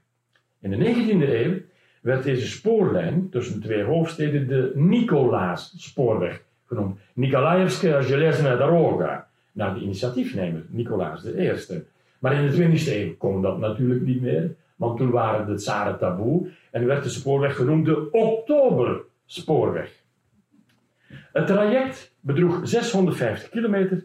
In 0.59 0.69
de 0.69 0.77
19e 0.77 1.29
eeuw 1.29 1.57
werd 2.01 2.23
deze 2.23 2.47
spoorlijn 2.47 3.29
tussen 3.29 3.61
twee 3.61 3.83
hoofdsteden 3.83 4.47
de 4.47 4.71
Nicolaas-spoorweg 4.75 6.43
genoemd. 6.65 6.99
Nikolaevskaya 7.13 8.01
Железная 8.01 8.57
Doroga, 8.57 9.27
naar 9.51 9.73
de 9.73 9.79
initiatiefnemer 9.79 10.65
Nicolaas 10.69 11.25
I. 11.25 11.51
Maar 12.26 12.34
in 12.34 12.50
de 12.50 12.78
20e 12.78 12.92
eeuw 12.92 13.16
kon 13.16 13.42
dat 13.42 13.58
natuurlijk 13.58 14.00
niet 14.00 14.20
meer, 14.20 14.54
want 14.76 14.96
toen 14.96 15.10
waren 15.10 15.46
de 15.46 15.54
tsaren 15.54 15.98
taboe 15.98 16.48
en 16.70 16.86
werd 16.86 17.02
de 17.02 17.08
spoorweg 17.08 17.56
genoemd 17.56 17.84
de 17.84 18.10
Oktoberspoorweg. 18.10 20.02
Het 21.08 21.46
traject 21.46 22.14
bedroeg 22.20 22.60
650 22.62 23.48
kilometer, 23.48 24.04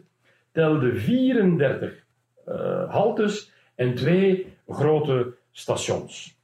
telde 0.52 0.96
34 0.96 2.04
uh, 2.48 2.92
haltes 2.92 3.52
en 3.74 3.94
twee 3.94 4.52
grote 4.68 5.34
stations. 5.50 6.38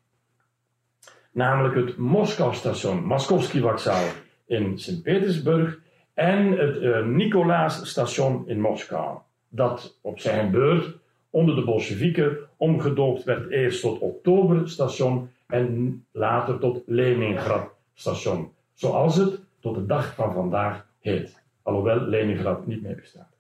Namelijk 1.33 1.75
het 1.75 1.97
Moskou-station, 1.97 3.05
Moskovsky 3.05 3.61
Vokzaal 3.61 4.07
in 4.47 4.79
Sint-Petersburg 4.79 5.79
en 6.14 6.59
het 6.59 6.77
uh, 6.77 7.05
Nicolaas-station 7.05 8.49
in 8.49 8.61
Moskou. 8.61 9.19
Dat 9.49 9.99
op 10.03 10.19
zijn 10.19 10.51
beurt 10.51 10.97
onder 11.31 11.55
de 11.55 11.64
Bolsjewieken 11.64 12.38
omgedoopt 12.57 13.25
werd 13.25 13.51
eerst 13.51 13.81
tot 13.81 13.99
Oktoberstation 13.99 15.31
en 15.47 16.05
later 16.12 16.59
tot 16.59 16.83
Leningrad-station. 16.87 18.53
Zoals 18.75 19.17
het 19.17 19.41
tot 19.61 19.75
de 19.75 19.87
dag 19.87 20.14
van 20.14 20.33
vandaag 20.33 20.87
heet. 21.01 21.43
Alhoewel 21.62 22.01
Leningrad 22.01 22.67
niet 22.67 22.83
meer 22.83 22.95
bestaat. 22.95 23.37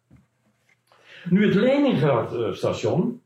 Nu 1.30 1.46
het 1.46 1.54
Leningrad-station. 1.54 3.20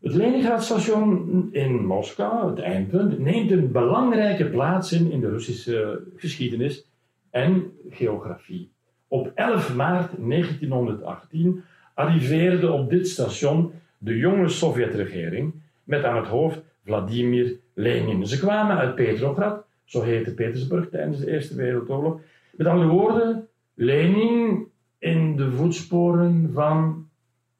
Het 0.00 0.14
Leningrad-station 0.14 1.48
in 1.52 1.86
Moskou, 1.86 2.50
het 2.50 2.58
eindpunt, 2.58 3.18
neemt 3.18 3.50
een 3.50 3.72
belangrijke 3.72 4.44
plaats 4.44 4.92
in 4.92 5.10
in 5.10 5.20
de 5.20 5.28
Russische 5.28 6.02
geschiedenis 6.16 6.86
en 7.30 7.72
geografie. 7.90 8.70
Op 9.08 9.32
11 9.34 9.74
maart 9.74 10.10
1918 10.18 11.64
arriveerde 11.94 12.72
op 12.72 12.90
dit 12.90 13.08
station 13.08 13.72
de 13.98 14.16
jonge 14.16 14.48
Sovjetregering 14.48 15.54
met 15.84 16.04
aan 16.04 16.16
het 16.16 16.26
hoofd 16.26 16.60
Vladimir 16.84 17.56
Lenin. 17.74 18.26
Ze 18.26 18.38
kwamen 18.38 18.76
uit 18.76 18.94
Petrograd, 18.94 19.64
zo 19.84 20.02
heette 20.02 20.34
Petersburg 20.34 20.88
tijdens 20.88 21.18
de 21.18 21.30
Eerste 21.30 21.54
Wereldoorlog. 21.54 22.20
Met 22.56 22.66
andere 22.66 22.88
woorden, 22.88 23.48
Lenin 23.74 24.66
in 24.98 25.36
de 25.36 25.50
voetsporen 25.50 26.50
van 26.52 27.08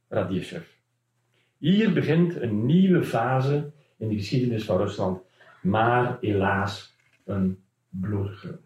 Radiev. 0.08 0.58
Hier 1.58 1.92
begint 1.92 2.42
een 2.42 2.66
nieuwe 2.66 3.04
fase 3.04 3.70
in 3.96 4.08
de 4.08 4.14
geschiedenis 4.14 4.64
van 4.64 4.76
Rusland, 4.76 5.20
maar 5.62 6.18
helaas 6.20 6.96
een 7.24 7.58
bloedige. 7.88 8.58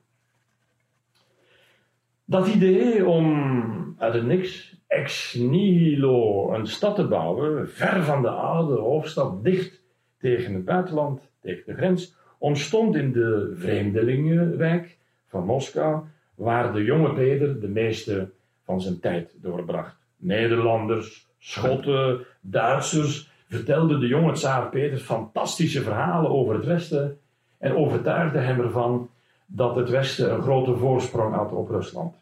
Dat 2.25 2.49
idee 2.49 3.07
om 3.07 3.95
uit 3.99 4.15
het 4.15 4.27
niks 4.27 4.76
ex 4.97 5.35
nihilo 5.35 6.53
een 6.55 6.67
stad 6.67 6.95
te 6.95 7.07
bouwen, 7.07 7.69
ver 7.69 8.03
van 8.03 8.23
de 8.23 8.29
oude 8.29 8.81
hoofdstad, 8.81 9.45
dicht 9.45 9.83
tegen 10.19 10.55
het 10.55 10.65
buitenland, 10.65 11.21
tegen 11.41 11.63
de 11.67 11.75
grens, 11.75 12.15
ontstond 12.39 12.97
in 12.97 13.13
de 13.13 13.53
Vreemdelingenwijk 13.57 14.99
van 15.27 15.45
Moskou, 15.45 16.03
waar 16.35 16.73
de 16.73 16.85
jonge 16.85 17.13
Peter 17.13 17.61
de 17.61 17.69
meeste 17.69 18.31
van 18.65 18.81
zijn 18.81 19.01
tijd 19.01 19.35
doorbracht. 19.43 19.97
Nederlanders, 20.17 21.27
Schotten, 21.39 22.27
Duitsers 22.41 23.31
vertelden 23.49 24.01
de 24.01 24.07
jonge 24.07 24.33
tsaar 24.33 24.69
Peter 24.69 24.99
fantastische 24.99 25.83
verhalen 25.83 26.31
over 26.31 26.55
het 26.55 26.65
Westen 26.65 27.19
en 27.59 27.77
overtuigden 27.77 28.45
hem 28.45 28.61
ervan 28.61 29.09
dat 29.47 29.77
het 29.77 29.91
Westen 29.91 30.33
een 30.35 30.43
grote 30.43 30.77
voorsprong 30.77 31.35
had 31.35 31.53
op 31.53 31.69
Rusland. 31.71 32.17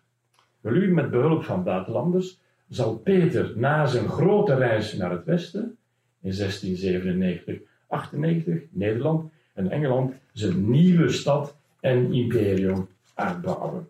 Wel 0.60 0.88
met 0.88 1.10
behulp 1.10 1.44
van 1.44 1.62
buitenlanders 1.62 2.38
zal 2.68 2.96
Peter 2.96 3.52
na 3.56 3.86
zijn 3.86 4.08
grote 4.08 4.54
reis 4.54 4.92
naar 4.92 5.10
het 5.10 5.24
Westen 5.24 5.76
in 6.20 6.36
1697, 6.36 7.58
98, 7.86 8.62
Nederland 8.70 9.32
en 9.54 9.70
Engeland 9.70 10.14
zijn 10.32 10.70
nieuwe 10.70 11.08
stad 11.08 11.56
en 11.80 12.12
imperium 12.12 12.88
uitbouwen. 13.14 13.88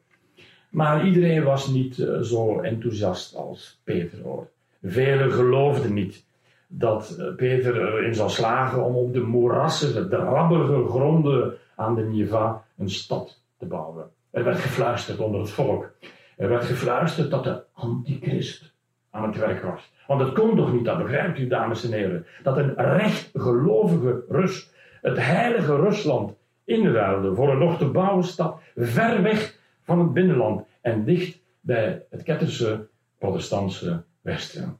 Maar 0.70 1.06
iedereen 1.06 1.44
was 1.44 1.68
niet 1.68 1.98
eh, 1.98 2.20
zo 2.20 2.60
enthousiast 2.60 3.34
als 3.34 3.80
Peter 3.84 4.22
hoor. 4.22 4.48
Velen 4.82 5.32
geloofden 5.32 5.92
niet 5.92 6.24
dat 6.66 7.16
eh, 7.18 7.34
Peter 7.34 7.76
erin 7.76 8.14
zou 8.14 8.30
slagen 8.30 8.84
om 8.84 8.94
op 8.94 9.12
de 9.12 9.20
moerassige, 9.20 10.08
drabbige 10.08 10.88
gronden 10.88 11.54
aan 11.76 11.94
de 11.94 12.02
Niva 12.02 12.64
een 12.76 12.90
stad 12.90 13.40
te 13.58 13.66
bouwen. 13.66 14.10
Er 14.30 14.44
werd 14.44 14.58
gefluisterd 14.58 15.18
onder 15.18 15.40
het 15.40 15.50
volk. 15.50 15.90
Er 16.36 16.48
werd 16.48 16.64
gefluisterd 16.64 17.30
dat 17.30 17.44
de 17.44 17.63
antichrist 17.74 18.72
aan 19.10 19.22
het 19.22 19.36
werk 19.36 19.62
was. 19.62 19.92
Want 20.06 20.20
het 20.20 20.32
kon 20.32 20.56
toch 20.56 20.72
niet, 20.72 20.84
dat 20.84 20.98
begrijpt 20.98 21.38
u, 21.38 21.46
dames 21.46 21.84
en 21.84 21.92
heren, 21.92 22.26
dat 22.42 22.56
een 22.56 22.74
rechtgelovige 22.74 24.24
Rus 24.28 24.72
het 25.02 25.16
heilige 25.16 25.76
Rusland 25.76 26.34
inruilde 26.64 27.34
voor 27.34 27.50
een 27.50 27.58
nog 27.58 27.78
te 27.78 27.86
bouwen 27.86 28.24
stad 28.24 28.60
ver 28.76 29.22
weg 29.22 29.58
van 29.82 29.98
het 29.98 30.12
binnenland 30.12 30.66
en 30.80 31.04
dicht 31.04 31.40
bij 31.60 32.02
het 32.10 32.22
ketterse 32.22 32.86
protestantse 33.18 34.02
Westen. 34.20 34.78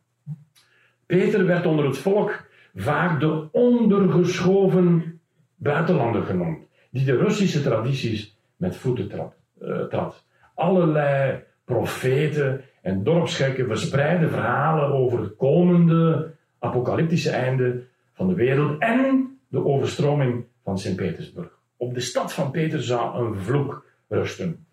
Peter 1.07 1.47
werd 1.47 1.67
onder 1.67 1.85
het 1.85 1.99
volk 1.99 2.47
vaak 2.75 3.21
de 3.21 3.49
ondergeschoven 3.53 5.21
buitenlander 5.55 6.23
genoemd, 6.23 6.59
die 6.91 7.05
de 7.05 7.17
Russische 7.17 7.63
tradities 7.63 8.37
met 8.57 8.77
voeten 8.77 9.09
trad. 9.09 9.35
Uh, 9.63 9.83
trad. 9.83 10.25
Allerlei 10.55 11.43
profeten 11.65 12.65
en 12.85 13.03
dorpsgekken 13.03 13.67
verspreiden 13.67 14.31
verhalen 14.31 14.93
over 14.93 15.21
het 15.21 15.37
komende 15.37 16.31
apocalyptische 16.59 17.31
einde 17.31 17.83
van 18.13 18.29
de 18.29 18.35
wereld 18.35 18.79
en 18.79 19.39
de 19.49 19.65
overstroming 19.65 20.45
van 20.63 20.79
Sint-Petersburg. 20.79 21.59
Op 21.77 21.95
de 21.95 22.01
stad 22.01 22.33
van 22.33 22.51
Peter 22.51 22.83
zou 22.83 23.25
een 23.25 23.37
vloek 23.37 23.87
rusten. 24.09 24.67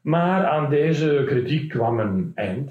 Maar 0.00 0.46
aan 0.46 0.70
deze 0.70 1.22
kritiek 1.26 1.68
kwam 1.68 1.98
een 1.98 2.32
eind. 2.34 2.68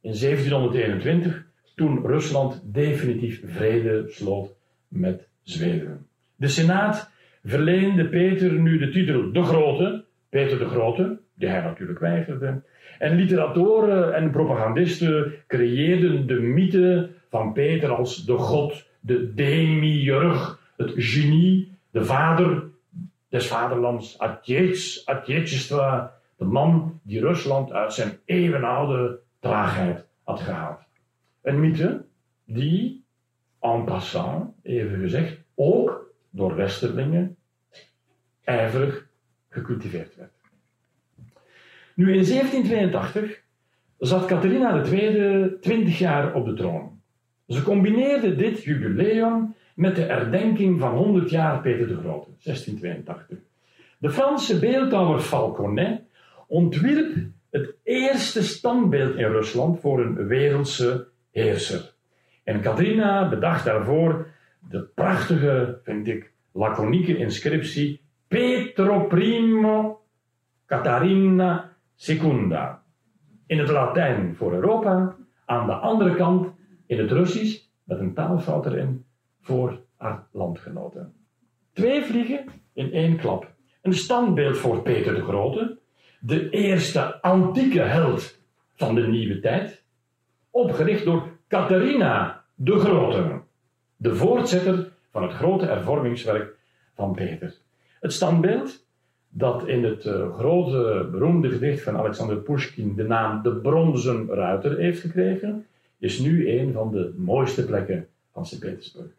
In 0.00 0.14
1721, 0.20 1.46
toen 1.74 2.06
Rusland 2.06 2.60
definitief 2.64 3.42
vrede 3.44 4.04
sloot 4.08 4.54
met 4.88 5.28
Zweden. 5.42 6.06
De 6.36 6.48
Senaat 6.48 7.10
verleende 7.44 8.08
Peter 8.08 8.52
nu 8.52 8.78
de 8.78 8.90
titel 8.90 9.32
De 9.32 9.42
Grote, 9.42 10.04
Peter 10.28 10.58
de 10.58 10.68
Grote, 10.68 11.18
die 11.34 11.48
hij 11.48 11.60
natuurlijk 11.60 11.98
weigerde. 11.98 12.62
En 13.00 13.16
literatoren 13.16 14.14
en 14.14 14.30
propagandisten 14.30 15.34
creëerden 15.46 16.26
de 16.26 16.40
mythe 16.40 17.10
van 17.28 17.52
Peter 17.52 17.90
als 17.90 18.24
de 18.24 18.36
god, 18.36 18.88
de 19.00 19.34
demiurg, 19.34 20.60
het 20.76 20.92
genie, 20.94 21.78
de 21.90 22.04
vader 22.04 22.68
des 23.28 23.46
vaderlands, 23.46 24.18
Atjetjestva, 25.04 26.14
de 26.36 26.44
man 26.44 27.00
die 27.02 27.20
Rusland 27.20 27.72
uit 27.72 27.92
zijn 27.92 28.18
eeuwenoude 28.24 29.18
traagheid 29.38 30.06
had 30.24 30.40
gehaald. 30.40 30.80
Een 31.42 31.60
mythe 31.60 32.04
die, 32.44 33.04
en 33.60 33.84
passant, 33.84 34.54
even 34.62 35.00
gezegd, 35.00 35.38
ook 35.54 36.12
door 36.30 36.56
Westerlingen 36.56 37.36
ijverig 38.44 39.08
gecultiveerd 39.48 40.16
werd. 40.16 40.39
Nu 42.00 42.06
in 42.06 42.24
1782 42.24 43.42
zat 43.98 44.24
Catharina 44.24 44.84
II 44.84 45.58
20 45.60 45.98
jaar 45.98 46.34
op 46.34 46.46
de 46.46 46.54
troon. 46.54 47.00
Ze 47.46 47.62
combineerde 47.62 48.34
dit 48.34 48.62
jubileum 48.62 49.54
met 49.74 49.96
de 49.96 50.02
herdenking 50.02 50.80
van 50.80 50.96
100 50.96 51.30
jaar 51.30 51.60
Peter 51.60 51.88
de 51.88 51.96
Grote, 51.96 52.30
1682. 52.42 53.38
De 53.98 54.10
Franse 54.10 54.58
beeldhouwer 54.58 55.20
Falconet 55.20 56.02
ontwierp 56.46 57.16
het 57.50 57.74
eerste 57.82 58.42
standbeeld 58.42 59.16
in 59.16 59.30
Rusland 59.30 59.80
voor 59.80 60.00
een 60.00 60.26
wereldse 60.26 61.08
heerser. 61.30 61.92
En 62.44 62.60
Catharina 62.60 63.28
bedacht 63.28 63.64
daarvoor 63.64 64.26
de 64.68 64.80
prachtige, 64.94 65.80
vind 65.84 66.08
ik, 66.08 66.32
laconieke 66.52 67.16
inscriptie 67.16 68.00
Petro 68.28 69.04
Primo 69.04 70.00
Catarina 70.66 71.69
Secunda. 72.02 72.82
In 73.46 73.58
het 73.58 73.68
Latijn 73.68 74.36
voor 74.36 74.52
Europa, 74.52 75.16
aan 75.44 75.66
de 75.66 75.72
andere 75.72 76.14
kant 76.14 76.48
in 76.86 76.98
het 76.98 77.10
Russisch, 77.10 77.62
met 77.84 77.98
een 77.98 78.14
taalfout 78.14 78.66
erin, 78.66 79.04
voor 79.40 79.80
haar 79.96 80.26
landgenoten. 80.32 81.12
Twee 81.72 82.04
vliegen 82.04 82.44
in 82.72 82.92
één 82.92 83.16
klap. 83.16 83.52
Een 83.82 83.92
standbeeld 83.92 84.58
voor 84.58 84.82
Peter 84.82 85.14
de 85.14 85.22
Grote, 85.22 85.78
de 86.20 86.50
eerste 86.50 87.20
antieke 87.20 87.80
held 87.80 88.38
van 88.74 88.94
de 88.94 89.06
nieuwe 89.06 89.40
tijd, 89.40 89.84
opgericht 90.50 91.04
door 91.04 91.28
Catharina 91.48 92.44
de 92.54 92.78
Grote, 92.78 93.40
de 93.96 94.14
voortzetter 94.14 94.92
van 95.10 95.22
het 95.22 95.32
grote 95.32 95.66
hervormingswerk 95.66 96.56
van 96.94 97.12
Peter. 97.12 97.54
Het 98.00 98.12
standbeeld, 98.12 98.88
dat 99.30 99.68
in 99.68 99.84
het 99.84 100.04
uh, 100.04 100.36
grote 100.36 101.08
beroemde 101.10 101.50
gedicht 101.50 101.82
van 101.82 101.96
Alexander 101.96 102.36
Pushkin 102.36 102.94
de 102.94 103.04
naam 103.04 103.42
de 103.42 103.56
Bronzen 103.56 104.26
Ruiter 104.26 104.78
heeft 104.78 105.00
gekregen, 105.00 105.66
is 105.98 106.18
nu 106.18 106.50
een 106.58 106.72
van 106.72 106.90
de 106.92 107.14
mooiste 107.16 107.64
plekken 107.64 108.08
van 108.32 108.46
Sint-Petersburg. 108.46 109.10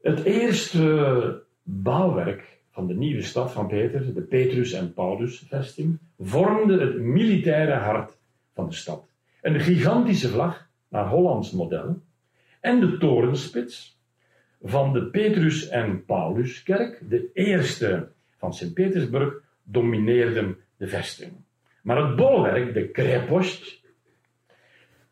Het 0.00 0.22
eerste 0.22 1.42
bouwwerk 1.62 2.58
van 2.70 2.86
de 2.86 2.94
nieuwe 2.94 3.22
stad 3.22 3.52
van 3.52 3.66
Peter, 3.66 4.14
de 4.14 4.20
Petrus 4.20 4.72
en 4.72 4.92
Paulus 4.92 5.38
vesting, 5.48 5.98
vormde 6.18 6.80
het 6.80 6.98
militaire 6.98 7.72
hart 7.72 8.16
van 8.54 8.68
de 8.68 8.74
stad. 8.74 9.06
Een 9.42 9.60
gigantische 9.60 10.28
vlag 10.28 10.68
naar 10.88 11.08
Hollands 11.08 11.50
model 11.50 12.00
en 12.60 12.80
de 12.80 12.98
torenspits 12.98 13.97
van 14.62 14.92
de 14.92 15.04
Petrus 15.04 15.68
en 15.68 16.04
Pauluskerk, 16.04 17.00
de 17.08 17.30
eerste 17.32 18.08
van 18.36 18.54
Sint-Petersburg, 18.54 19.34
domineerden 19.62 20.56
de 20.76 20.88
vesting. 20.88 21.32
Maar 21.82 22.06
het 22.06 22.16
bolwerk, 22.16 22.74
de 22.74 22.88
krepost, 22.88 23.82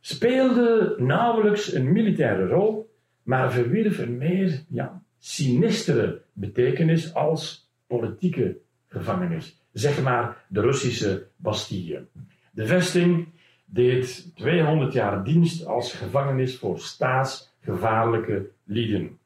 speelde 0.00 0.94
nauwelijks 0.98 1.72
een 1.72 1.92
militaire 1.92 2.46
rol, 2.46 2.94
maar 3.22 3.52
verwierf 3.52 3.98
een 3.98 4.18
meer 4.18 4.64
ja, 4.68 5.02
sinistere 5.18 6.22
betekenis 6.32 7.14
als 7.14 7.70
politieke 7.86 8.56
gevangenis. 8.86 9.60
Zeg 9.72 10.02
maar 10.02 10.44
de 10.48 10.60
Russische 10.60 11.26
Bastille. 11.36 12.06
De 12.50 12.66
vesting 12.66 13.28
deed 13.64 14.30
200 14.34 14.92
jaar 14.92 15.24
dienst 15.24 15.66
als 15.66 15.92
gevangenis 15.92 16.58
voor 16.58 16.78
staatsgevaarlijke 16.78 18.46
lieden. 18.64 19.18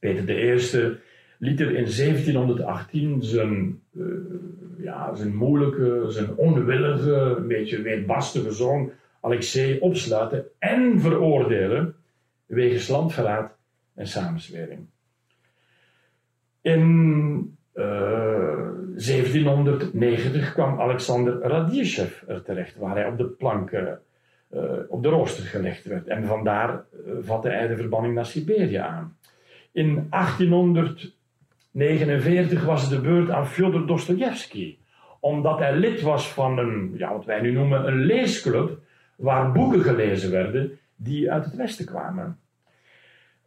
Peter 0.00 0.28
I 0.28 0.98
liet 1.38 1.60
er 1.60 1.66
in 1.66 1.84
1718 1.84 3.22
zijn, 3.22 3.80
uh, 3.92 4.06
ja, 4.78 5.14
zijn 5.14 5.36
moeilijke, 5.36 6.04
zijn 6.08 6.36
onwillige, 6.36 7.12
een 7.12 7.48
beetje 7.48 7.82
weerbarstige 7.82 8.52
zoon 8.52 8.92
Alexei 9.20 9.78
opsluiten 9.78 10.44
en 10.58 11.00
veroordelen 11.00 11.94
wegens 12.46 12.88
landverraad 12.88 13.56
en 13.94 14.06
samenzwering. 14.06 14.86
In 16.60 17.58
uh, 17.74 17.84
eh, 17.84 18.68
1790 18.94 20.52
kwam 20.52 20.80
Alexander 20.80 21.40
Radieschev 21.40 22.22
er 22.26 22.42
terecht, 22.42 22.76
waar 22.76 22.94
hij 22.94 23.06
op 23.06 23.18
de 23.18 23.24
plank, 23.26 23.70
uh, 23.70 23.92
op 24.88 25.02
de 25.02 25.08
rooster 25.08 25.44
gelegd 25.44 25.84
werd. 25.84 26.06
En 26.06 26.24
vandaar 26.24 26.84
vatte 27.20 27.48
hij 27.48 27.66
de 27.66 27.76
verbanning 27.76 28.14
naar 28.14 28.26
Siberië 28.26 28.76
aan. 28.76 29.16
In 29.72 30.06
1849 30.10 32.64
was 32.64 32.88
de 32.88 33.00
beurt 33.00 33.30
aan 33.30 33.48
Fyodor 33.48 33.86
Dostoevsky, 33.86 34.78
omdat 35.20 35.58
hij 35.58 35.76
lid 35.76 36.00
was 36.00 36.32
van 36.32 36.58
een, 36.58 36.94
ja, 36.96 37.12
wat 37.12 37.24
wij 37.24 37.40
nu 37.40 37.52
noemen, 37.52 37.86
een 37.86 38.04
leesclub, 38.04 38.78
waar 39.16 39.52
boeken 39.52 39.82
gelezen 39.82 40.30
werden 40.30 40.78
die 40.96 41.32
uit 41.32 41.44
het 41.44 41.54
Westen 41.54 41.86
kwamen. 41.86 42.38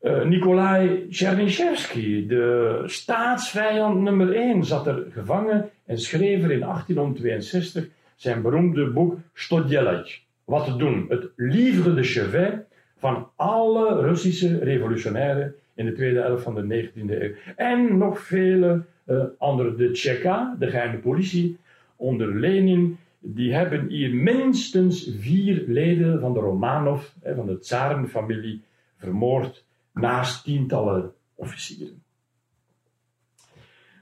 Uh, 0.01 0.23
Nikolai 0.23 1.05
Chernyshevsky, 1.09 2.27
de 2.27 2.81
staatsvijand 2.85 4.01
nummer 4.01 4.35
1, 4.35 4.63
zat 4.63 4.87
er 4.87 5.05
gevangen 5.09 5.69
en 5.85 5.99
schreef 5.99 6.43
er 6.43 6.51
in 6.51 6.59
1862 6.59 7.87
zijn 8.15 8.41
beroemde 8.41 8.91
boek 8.91 9.17
Stodjelaj. 9.33 10.19
Wat 10.45 10.65
te 10.65 10.75
doen? 10.75 11.05
Het 11.09 11.29
livre 11.35 11.93
de 11.93 12.03
chevet 12.03 12.65
van 12.97 13.29
alle 13.35 14.01
Russische 14.01 14.57
revolutionairen 14.57 15.55
in 15.75 15.85
de 15.85 15.93
tweede 15.93 16.21
helft 16.21 16.43
van 16.43 16.55
de 16.55 16.91
19e 16.91 17.21
eeuw. 17.21 17.33
En 17.55 17.97
nog 17.97 18.19
vele 18.19 18.85
uh, 19.05 19.23
andere. 19.37 19.75
De 19.75 19.91
Tsjeka, 19.91 20.55
de 20.59 20.69
geheime 20.69 20.97
politie, 20.97 21.57
onder 21.95 22.39
Lenin, 22.39 22.97
die 23.19 23.53
hebben 23.53 23.87
hier 23.87 24.15
minstens 24.15 25.09
vier 25.17 25.63
leden 25.67 26.19
van 26.19 26.33
de 26.33 26.39
Romanov, 26.39 27.07
van 27.35 27.45
de 27.45 27.59
tsarenfamilie, 27.59 28.63
vermoord, 28.97 29.65
naast 29.93 30.43
tientallen 30.43 31.13
officieren. 31.35 32.03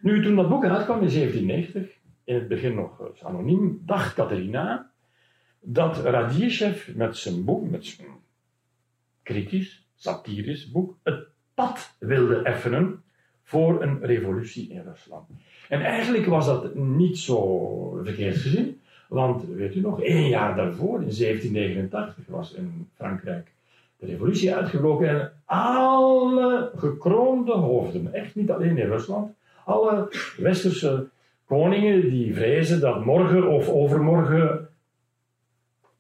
Nu, 0.02 0.24
toen 0.24 0.36
dat 0.36 0.50
boek 0.50 0.66
uitkwam 0.66 1.02
in 1.02 1.10
1790, 1.10 2.00
in 2.24 2.36
het 2.36 2.48
begin 2.48 2.76
nog 2.76 3.02
eh, 3.02 3.26
anoniem, 3.26 3.82
dacht 3.86 4.14
Catharina 4.14 4.92
dat 5.60 5.98
Radieschev 5.98 6.96
met 6.96 7.18
zijn 7.18 7.46
boek, 7.46 7.70
met 7.70 7.86
zijn 7.86 8.08
kritisch, 9.24 9.88
satirisch 9.96 10.72
boek, 10.72 10.98
het 11.04 11.28
pad 11.62 11.96
wilde 12.00 12.36
effenen 12.36 13.04
voor 13.44 13.82
een 13.82 14.06
revolutie 14.06 14.70
in 14.70 14.82
Rusland. 14.88 15.30
En 15.70 15.82
eigenlijk 15.82 16.26
was 16.26 16.46
dat 16.46 16.76
niet 16.76 17.18
zo 17.18 18.02
verkeerd 18.04 18.38
gezien, 18.38 18.82
want 19.10 19.44
weet 19.46 19.76
u 19.76 19.80
nog, 19.80 20.02
één 20.02 20.28
jaar 20.28 20.56
daarvoor, 20.56 21.02
in 21.02 21.16
1789, 21.18 22.26
was 22.28 22.54
in 22.54 22.90
Frankrijk 22.96 23.52
de 23.98 24.06
revolutie 24.06 24.56
uitgebroken 24.56 25.10
en 25.10 25.32
alle 25.46 26.72
gekroonde 26.76 27.52
hoofden, 27.54 28.14
echt 28.14 28.36
niet 28.36 28.52
alleen 28.52 28.78
in 28.78 28.88
Rusland, 28.88 29.34
alle 29.66 30.12
westerse 30.38 31.10
koningen 31.46 32.10
die 32.10 32.34
vrezen 32.34 32.80
dat 32.80 33.06
morgen 33.06 33.48
of 33.48 33.70
overmorgen 33.70 34.70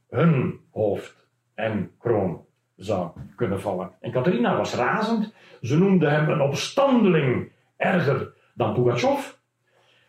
hun 0.09 0.59
hoofd 0.71 1.27
en 1.53 1.91
kroon 1.99 2.45
zou 2.83 3.09
kunnen 3.35 3.61
vallen. 3.61 3.91
En 3.99 4.11
Catharina 4.11 4.57
was 4.57 4.75
razend. 4.75 5.33
Ze 5.61 5.77
noemde 5.77 6.09
hem 6.09 6.29
een 6.29 6.41
opstandeling 6.41 7.51
erger 7.77 8.33
dan 8.53 8.73
Pugachev. 8.73 9.31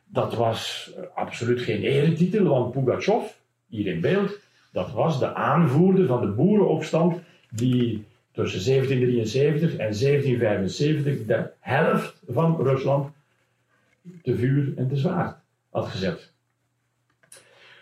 Dat 0.05 0.35
was 0.35 0.93
eh, 0.97 1.05
absoluut 1.15 1.61
geen 1.61 1.83
eretitel, 1.83 2.45
want 2.45 2.73
Pugachev, 2.73 3.33
hier 3.69 3.87
in 3.87 4.01
beeld, 4.01 4.39
dat 4.73 4.93
was 4.93 5.19
de 5.19 5.35
aanvoerder 5.35 6.07
van 6.07 6.21
de 6.21 6.33
boerenopstand 6.33 7.21
die 7.51 8.05
tussen 8.33 8.65
1773 8.65 9.71
en 9.71 9.77
1775 9.77 11.27
de 11.27 11.51
helft 11.61 12.23
van 12.29 12.63
Rusland 12.63 13.13
te 14.23 14.37
vuur 14.37 14.73
en 14.77 14.89
te 14.89 14.97
zwaard 14.97 15.37
had 15.71 15.87
gezet. 15.89 16.33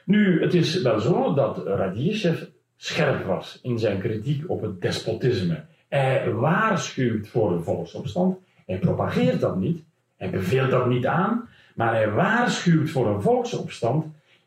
Nu, 0.05 0.43
het 0.43 0.55
is 0.55 0.83
wel 0.83 1.01
zo 1.01 1.35
dat 1.35 1.67
Radieschev 1.67 2.43
scherp 2.83 3.25
was 3.25 3.59
in 3.63 3.79
zijn 3.79 3.99
kritiek 3.99 4.51
op 4.51 4.63
het 4.63 4.81
despotisme. 4.81 5.65
Hij 5.89 6.33
waarschuwt 6.33 7.29
voor 7.29 7.53
een 7.53 7.63
volksopstand. 7.63 8.39
Hij 8.67 8.79
propageert 8.79 9.41
dat 9.41 9.57
niet. 9.57 9.83
Hij 10.17 10.31
beveelt 10.31 10.71
dat 10.71 10.87
niet 10.87 11.07
aan. 11.07 11.49
Maar 11.75 11.95
hij 11.95 12.11
waarschuwt 12.11 12.91
voor 12.91 13.07
een 13.07 13.23
volksopstand 13.23 14.07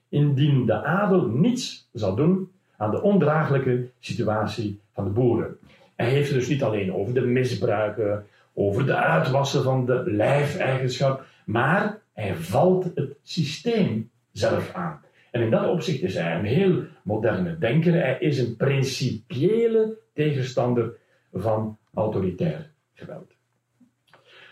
indien 0.10 0.66
de 0.66 0.84
adel 0.84 1.28
niets 1.28 1.88
zal 1.94 2.16
doen 2.16 2.52
aan 2.78 2.92
de 2.92 3.02
ondraaglijke 3.02 3.88
situatie 4.00 4.80
van 4.94 5.04
de 5.04 5.10
boeren. 5.10 5.58
Hij 5.96 6.10
heeft 6.10 6.30
het 6.30 6.40
dus 6.40 6.48
niet 6.48 6.64
alleen 6.64 6.94
over 6.94 7.14
de 7.14 7.22
misbruiken, 7.22 8.26
over 8.54 8.86
de 8.86 8.96
uitwassen 8.96 9.64
van 9.64 9.86
de 9.86 10.04
lijfeigenschap, 10.06 11.26
maar 11.46 12.00
hij 12.14 12.36
valt 12.36 12.92
het 12.96 13.16
systeem 13.24 14.10
zelf 14.32 14.74
aan. 14.74 15.03
En 15.34 15.42
in 15.42 15.50
dat 15.50 15.70
opzicht 15.70 16.02
is 16.02 16.16
hij 16.16 16.36
een 16.36 16.46
heel 16.46 16.84
moderne 17.04 17.58
denker. 17.58 17.94
Hij 17.94 18.18
is 18.20 18.40
een 18.40 18.56
principiële 18.56 19.98
tegenstander 20.14 20.94
van 21.32 21.78
autoritair 21.94 22.70
geweld. 22.94 23.32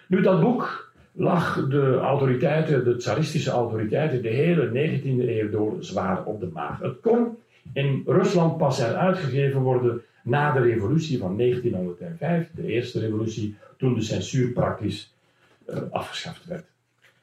Nu, 0.07 0.21
dat 0.21 0.39
boek 0.39 0.93
lag 1.11 1.67
de 1.67 1.97
autoriteiten, 1.97 2.83
de 2.83 2.95
tsaristische 2.95 3.51
autoriteiten, 3.51 4.21
de 4.21 4.29
hele 4.29 4.67
19e 4.69 5.03
eeuw 5.03 5.49
door 5.49 5.83
zwaar 5.83 6.25
op 6.25 6.39
de 6.39 6.49
maag. 6.53 6.79
Het 6.79 6.99
kon 6.99 7.37
in 7.73 8.03
Rusland 8.05 8.57
pas 8.57 8.83
uitgegeven 8.83 9.61
worden 9.61 10.01
na 10.23 10.51
de 10.51 10.61
revolutie 10.61 11.17
van 11.17 11.37
1905, 11.37 12.51
de 12.55 12.67
eerste 12.67 12.99
revolutie, 12.99 13.55
toen 13.77 13.93
de 13.93 14.01
censuur 14.01 14.51
praktisch 14.51 15.15
uh, 15.69 15.77
afgeschaft 15.91 16.45
werd. 16.45 16.70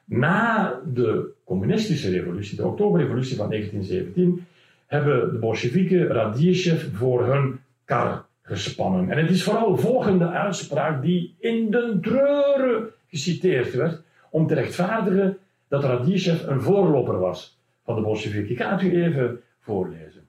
Na 0.08 0.80
de 0.92 1.30
communistische 1.44 2.10
revolutie, 2.10 2.56
de 2.56 2.66
oktoberrevolutie 2.66 3.36
van 3.36 3.48
1917, 3.48 4.46
hebben 4.86 5.32
de 5.32 5.38
Bolsjewieken 5.38 6.06
Radieschev 6.06 6.84
voor 6.92 7.26
hun 7.26 7.60
kar 7.84 8.24
gespannen. 8.42 9.10
En 9.10 9.18
het 9.18 9.30
is 9.30 9.42
vooral 9.42 9.76
volgende 9.76 10.28
uitspraak 10.28 11.02
die 11.02 11.34
in 11.38 11.70
de 11.70 11.98
treuren 12.00 12.88
geciteerd 13.06 13.74
werd 13.74 14.02
om 14.30 14.46
te 14.46 14.54
rechtvaardigen 14.54 15.38
dat 15.68 15.84
Radieschev 15.84 16.46
een 16.46 16.60
voorloper 16.60 17.18
was 17.18 17.58
van 17.84 17.94
de 17.94 18.00
Bolsjewieken. 18.00 18.50
Ik 18.50 18.60
ga 18.60 18.70
het 18.70 18.82
u 18.82 19.02
even 19.02 19.40
voorlezen. 19.60 20.22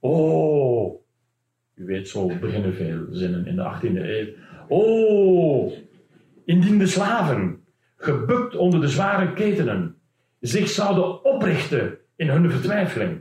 Oh, 0.00 1.00
u 1.74 1.84
weet, 1.84 2.08
zo 2.08 2.26
beginnen 2.40 2.74
veel 2.74 3.06
zinnen 3.10 3.46
in 3.46 3.56
de 3.56 3.72
18e 3.74 4.02
eeuw. 4.02 4.26
Oh, 4.68 5.72
indien 6.44 6.78
de 6.78 6.86
slaven, 6.86 7.59
gebukt 8.00 8.56
onder 8.56 8.80
de 8.80 8.88
zware 8.88 9.32
ketenen, 9.32 9.96
zich 10.40 10.68
zouden 10.68 11.24
oprichten 11.24 11.98
in 12.16 12.28
hun 12.28 12.50
vertwijfeling 12.50 13.20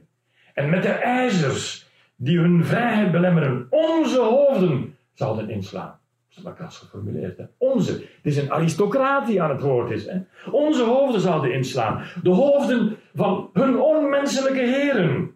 en 0.53 0.69
met 0.69 0.81
de 0.81 0.89
ijzers 0.89 1.87
die 2.15 2.39
hun 2.39 2.65
vrijheid 2.65 3.11
belemmeren, 3.11 3.67
onze 3.69 4.19
hoofden 4.19 4.95
zouden 5.13 5.49
inslaan. 5.49 5.99
Dat 6.35 6.53
is 6.53 6.59
kras 6.59 6.77
geformuleerd. 6.77 7.41
Onze. 7.57 7.91
Het 7.91 8.01
is 8.21 8.37
een 8.37 8.51
aristocraat 8.51 9.27
die 9.27 9.41
aan 9.41 9.49
het 9.49 9.61
woord 9.61 9.91
is. 9.91 10.05
Hè? 10.05 10.19
Onze 10.51 10.83
hoofden 10.83 11.21
zouden 11.21 11.53
inslaan. 11.53 12.03
De 12.23 12.29
hoofden 12.29 12.97
van 13.15 13.49
hun 13.53 13.79
onmenselijke 13.79 14.59
heren. 14.59 15.35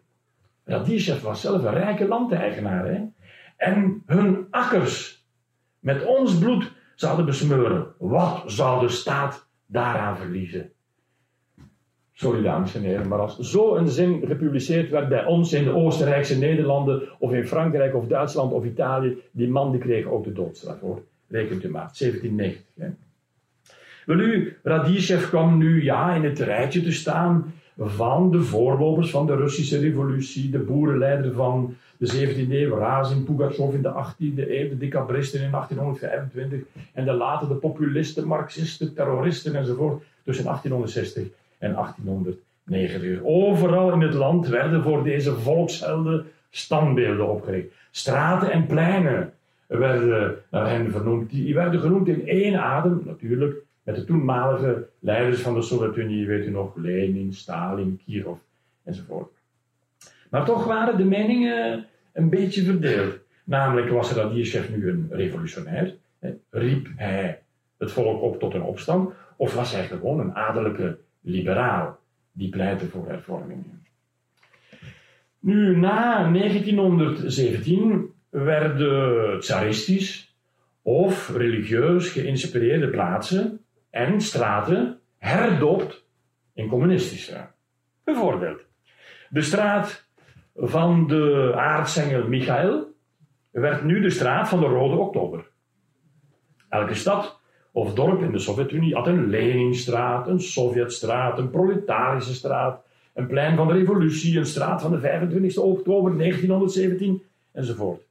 Radishev 0.65 1.21
was 1.21 1.41
zelf 1.41 1.63
een 1.63 1.73
rijke 1.73 2.07
landeigenaar. 2.07 2.85
Hè? 2.85 3.01
En 3.57 4.03
hun 4.05 4.47
akkers 4.49 5.25
met 5.79 6.05
ons 6.05 6.37
bloed 6.37 6.71
zouden 6.95 7.25
besmeuren. 7.25 7.85
Wat 7.97 8.43
zou 8.45 8.81
de 8.81 8.89
staat 8.89 9.47
daaraan 9.65 10.17
verliezen? 10.17 10.71
Sorry 12.13 12.41
dames 12.41 12.75
en 12.75 12.81
heren, 12.81 13.07
maar 13.07 13.19
als 13.19 13.39
zo 13.39 13.75
een 13.75 13.87
zin 13.87 14.23
gepubliceerd 14.25 14.89
werd 14.89 15.09
bij 15.09 15.25
ons 15.25 15.53
in 15.53 15.63
de 15.63 15.73
Oostenrijkse 15.73 16.37
Nederlanden, 16.37 17.01
of 17.19 17.33
in 17.33 17.47
Frankrijk 17.47 17.95
of 17.95 18.07
Duitsland 18.07 18.51
of 18.51 18.65
Italië, 18.65 19.17
die 19.31 19.49
man 19.49 19.71
die 19.71 19.79
kreeg 19.79 20.05
ook 20.05 20.23
de 20.23 20.31
doodstraf 20.31 20.79
hoor. 20.79 21.01
Rekent 21.27 21.63
u 21.63 21.69
maar, 21.69 21.91
1790. 21.97 22.61
Hè. 22.79 22.87
Wel 24.05 24.19
u, 24.19 24.57
Radishev 24.63 25.29
kwam 25.29 25.57
nu 25.57 25.83
ja 25.83 26.13
in 26.13 26.23
het 26.23 26.39
rijtje 26.39 26.81
te 26.81 26.91
staan 26.91 27.53
van 27.77 28.31
de 28.31 28.41
voorlopers 28.41 29.09
van 29.09 29.25
de 29.25 29.35
Russische 29.35 29.79
revolutie, 29.79 30.49
de 30.49 30.59
boerenleider 30.59 31.33
van 31.33 31.75
de 31.97 32.07
17e 32.07 32.51
eeuw, 32.51 32.77
Razin, 32.77 33.23
Pugachev 33.23 33.73
in 33.73 33.81
de 33.81 33.91
18e 33.91 34.49
eeuw, 34.49 34.69
de 34.69 34.77
decabristen 34.77 35.41
in 35.41 35.51
1825 35.51 36.59
en 36.93 37.05
de 37.05 37.13
later 37.13 37.47
de 37.47 37.53
populisten, 37.53 38.27
marxisten, 38.27 38.93
terroristen 38.93 39.55
enzovoort 39.55 40.03
tussen 40.23 40.45
1860 40.45 41.23
en 41.57 41.73
1890. 41.73 43.23
Overal 43.23 43.91
in 43.91 44.01
het 44.01 44.13
land 44.13 44.47
werden 44.47 44.83
voor 44.83 45.03
deze 45.03 45.35
volkshelden 45.35 46.25
standbeelden 46.49 47.29
opgericht. 47.29 47.67
Straten 47.91 48.51
en 48.51 48.65
pleinen 48.65 49.33
werden 49.67 50.35
naar 50.49 50.69
hen 50.69 50.91
vernoemd. 50.91 51.29
Die 51.29 51.53
werden 51.53 51.79
genoemd 51.79 52.07
in 52.07 52.27
één 52.27 52.55
adem, 52.55 53.01
natuurlijk, 53.05 53.55
met 53.83 53.95
de 53.95 54.03
toenmalige 54.03 54.87
leiders 54.99 55.41
van 55.41 55.53
de 55.53 55.61
Sovjet-Unie, 55.61 56.27
weet 56.27 56.45
u 56.45 56.49
nog, 56.49 56.75
Lenin, 56.75 57.33
Stalin, 57.33 57.99
Kirov 58.05 58.37
enzovoort. 58.83 59.31
Maar 60.33 60.45
toch 60.45 60.65
waren 60.65 60.97
de 60.97 61.05
meningen 61.05 61.85
een 62.13 62.29
beetje 62.29 62.63
verdeeld. 62.63 63.19
Namelijk 63.43 63.89
was 63.89 64.11
Radieschev 64.11 64.69
nu 64.69 64.89
een 64.89 65.07
revolutionair, 65.11 65.95
riep 66.49 66.87
hij 66.95 67.41
het 67.77 67.91
volk 67.91 68.21
op 68.21 68.39
tot 68.39 68.53
een 68.53 68.61
opstand, 68.61 69.13
of 69.37 69.53
was 69.53 69.71
hij 69.71 69.87
gewoon 69.87 70.19
een 70.19 70.35
adellijke 70.35 70.97
liberaal 71.21 71.99
die 72.31 72.49
pleitte 72.49 72.85
voor 72.85 73.07
hervormingen. 73.07 73.85
Nu, 75.39 75.77
na 75.77 76.31
1917 76.31 78.13
werden 78.29 79.39
tsaristisch 79.39 80.35
of 80.81 81.35
religieus 81.35 82.09
geïnspireerde 82.09 82.89
plaatsen 82.89 83.59
en 83.89 84.21
straten 84.21 84.99
herdoopt 85.17 86.05
in 86.53 86.67
communistische. 86.67 87.47
Bijvoorbeeld, 88.03 88.61
de 89.29 89.41
straat 89.41 90.02
van 90.55 91.07
de 91.07 91.53
aartsengel 91.55 92.27
Michael 92.27 92.91
werd 93.51 93.83
nu 93.83 94.01
de 94.01 94.09
straat 94.09 94.49
van 94.49 94.59
de 94.59 94.65
Rode 94.65 94.95
Oktober. 94.95 95.45
Elke 96.69 96.93
stad 96.93 97.39
of 97.71 97.93
dorp 97.93 98.21
in 98.21 98.31
de 98.31 98.39
Sovjet-Unie 98.39 98.95
had 98.95 99.07
een 99.07 99.29
Leninstraat, 99.29 100.27
een 100.27 100.39
Sovjetstraat, 100.39 101.37
een 101.37 101.49
proletarische 101.49 102.33
straat, 102.33 102.83
een 103.13 103.27
plein 103.27 103.55
van 103.55 103.67
de 103.67 103.73
revolutie, 103.73 104.37
een 104.37 104.45
straat 104.45 104.81
van 104.81 104.91
de 104.91 104.99
25 104.99 105.57
oktober 105.57 106.17
1917 106.17 107.23
enzovoort. 107.51 108.01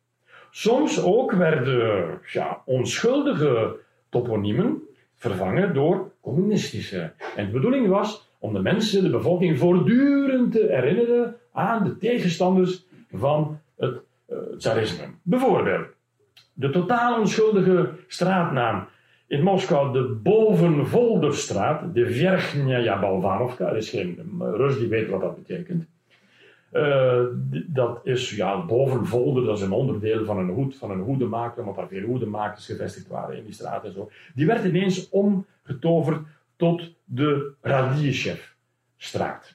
Soms 0.50 1.02
ook 1.02 1.32
werden 1.32 2.18
ja, 2.32 2.62
onschuldige 2.64 3.76
toponiemen 4.08 4.82
vervangen 5.14 5.74
door 5.74 6.10
communistische. 6.20 7.12
En 7.36 7.46
de 7.46 7.52
bedoeling 7.52 7.88
was 7.88 8.30
om 8.38 8.52
de 8.52 8.60
mensen, 8.60 9.02
de 9.02 9.10
bevolking, 9.10 9.58
voortdurend 9.58 10.52
te 10.52 10.66
herinneren 10.70 11.36
aan 11.52 11.84
de 11.84 11.96
tegenstanders 11.96 12.84
van 13.12 13.60
het 13.76 14.00
uh, 14.30 14.38
tsarisme. 14.58 15.04
Bijvoorbeeld, 15.22 15.86
de 16.52 16.70
totaal 16.70 17.20
onschuldige 17.20 17.90
straatnaam 18.06 18.86
in 19.26 19.42
Moskou 19.42 19.92
de 19.92 20.02
Bovenvolderstraat, 20.22 21.94
de 21.94 22.10
Vergnaya 22.10 23.00
Balvanovka. 23.00 23.68
Er 23.68 23.76
is 23.76 23.90
geen 23.90 24.32
Rus 24.38 24.78
die 24.78 24.88
weet 24.88 25.08
wat 25.08 25.20
dat 25.20 25.36
betekent. 25.36 25.86
Uh, 26.72 27.22
dat 27.66 28.00
is 28.02 28.36
ja, 28.36 28.64
Bovenvolder, 28.64 29.44
dat 29.44 29.56
is 29.56 29.62
een 29.62 29.72
onderdeel 29.72 30.24
van 30.24 30.38
een 30.38 30.48
hoed, 30.48 30.76
van 30.76 30.90
een 30.90 31.00
hoedemaker, 31.00 31.60
omdat 31.60 31.76
daar 31.76 31.88
veel 31.88 32.06
hoedemakers 32.06 32.66
gevestigd 32.66 33.08
waren 33.08 33.36
in 33.36 33.44
die 33.44 33.52
straat 33.52 33.84
en 33.84 33.92
zo. 33.92 34.10
Die 34.34 34.46
werd 34.46 34.64
ineens 34.64 35.08
omgetoverd 35.08 36.26
tot 36.56 36.90
de 37.04 37.52
Radieschev-straat. 37.60 39.54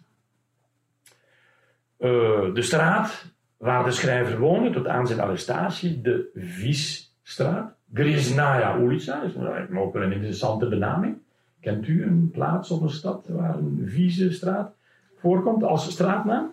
Uh, 2.00 2.54
de 2.54 2.62
straat 2.62 3.26
waar 3.58 3.84
de 3.84 3.92
schrijver 3.92 4.40
woonde 4.40 4.70
tot 4.70 4.88
aan 4.88 5.08
zijn 5.08 5.20
arrestatie, 5.20 6.02
de 6.02 6.30
Viesstraat. 6.36 7.76
Grisnaya 7.94 8.80
Ulica 8.80 9.22
is 9.22 9.32
ook 9.76 9.94
wel 9.94 10.02
een 10.02 10.12
interessante 10.12 10.68
benaming. 10.68 11.18
Kent 11.60 11.88
u 11.88 12.04
een 12.04 12.30
plaats 12.32 12.72
of 12.72 12.82
een 12.82 12.90
stad 12.90 13.28
waar 13.28 13.58
een 13.58 13.84
vieze 13.86 14.32
straat 14.32 14.74
voorkomt 15.20 15.64
als 15.64 15.92
straatnaam? 15.92 16.52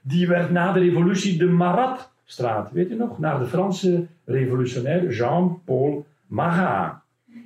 Die 0.00 0.28
werd 0.28 0.50
na 0.50 0.72
de 0.72 0.80
revolutie 0.80 1.38
de 1.38 1.46
Maratstraat, 1.46 2.72
weet 2.72 2.90
u 2.90 2.94
nog? 2.94 3.18
Naar 3.18 3.38
de 3.38 3.46
Franse 3.46 4.06
revolutionair 4.24 5.10
Jean-Paul 5.10 6.06
Marat. 6.26 6.94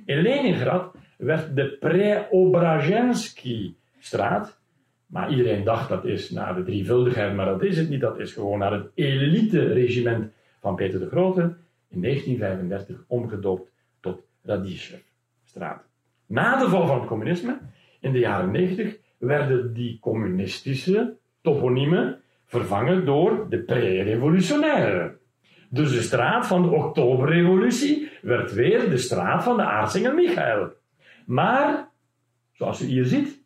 In 0.05 0.21
Leningrad 0.21 0.95
werd 1.17 1.55
de 1.55 1.77
Preobrazhensky-straat, 1.79 4.57
maar 5.05 5.29
iedereen 5.29 5.63
dacht 5.63 5.89
dat 5.89 6.05
is 6.05 6.29
naar 6.29 6.55
de 6.55 6.63
drievuldigheid, 6.63 7.35
maar 7.35 7.45
dat 7.45 7.63
is 7.63 7.77
het 7.77 7.89
niet. 7.89 8.01
Dat 8.01 8.19
is 8.19 8.33
gewoon 8.33 8.59
naar 8.59 8.71
het 8.71 8.91
elite-regiment 8.95 10.31
van 10.59 10.75
Peter 10.75 10.99
de 10.99 11.09
Grote 11.09 11.55
in 11.89 12.01
1935 12.01 13.03
omgedoopt 13.07 13.71
tot 13.99 14.21
Radishev-straat. 14.43 15.83
Na 16.25 16.59
de 16.59 16.69
val 16.69 16.87
van 16.87 16.99
het 16.99 17.07
communisme, 17.07 17.59
in 17.99 18.11
de 18.11 18.19
jaren 18.19 18.51
90, 18.51 18.97
werden 19.17 19.73
die 19.73 19.99
communistische 19.99 21.17
toponiemen 21.41 22.21
vervangen 22.45 23.05
door 23.05 23.49
de 23.49 23.59
pre-revolutionaire. 23.59 25.17
Dus 25.69 25.91
de 25.91 26.01
straat 26.01 26.47
van 26.47 26.61
de 26.61 26.69
Oktoberrevolutie 26.69 28.09
werd 28.21 28.53
weer 28.53 28.89
de 28.89 28.97
straat 28.97 29.43
van 29.43 29.57
de 29.57 29.63
aartsengel 29.63 30.13
Michael. 30.13 30.71
Maar, 31.25 31.89
zoals 32.51 32.81
u 32.81 32.85
hier 32.85 33.05
ziet, 33.05 33.42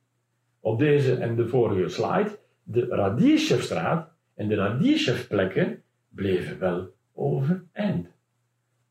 op 0.68 0.80
deze 0.80 1.16
en 1.16 1.36
de 1.36 1.48
vorige 1.48 1.90
slide, 1.90 2.40
de 2.64 2.86
Radishevstraat 2.86 4.10
en 4.36 4.48
de 4.48 4.56
Radishevplekken 4.56 5.82
bleven 6.10 6.60
wel 6.60 6.94
overeind. 7.14 8.08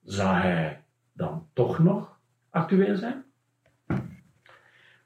Zou 0.02 0.34
hij 0.34 0.82
dan 1.12 1.46
toch 1.52 1.78
nog 1.78 2.18
actueel 2.50 2.96
zijn? 2.96 3.24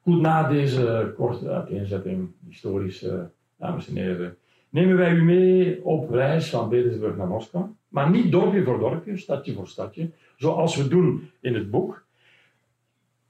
Goed, 0.01 0.21
na 0.21 0.49
deze 0.49 1.13
korte 1.17 1.51
uiteenzetting, 1.51 2.31
historische 2.49 3.31
dames 3.57 3.89
en 3.89 3.97
heren, 3.97 4.37
nemen 4.69 4.97
wij 4.97 5.13
u 5.13 5.25
mee 5.25 5.85
op 5.85 6.11
reis 6.11 6.51
van 6.51 6.69
Petersburg 6.69 7.17
naar 7.17 7.27
Moskou. 7.27 7.65
Maar 7.89 8.11
niet 8.11 8.33
dorpje 8.33 8.65
voor 8.65 8.79
dorpje, 8.79 9.17
stadje 9.17 9.53
voor 9.53 9.69
stadje, 9.69 10.11
zoals 10.37 10.77
we 10.77 10.89
doen 10.89 11.31
in 11.41 11.55
het 11.55 11.71
boek. 11.71 12.07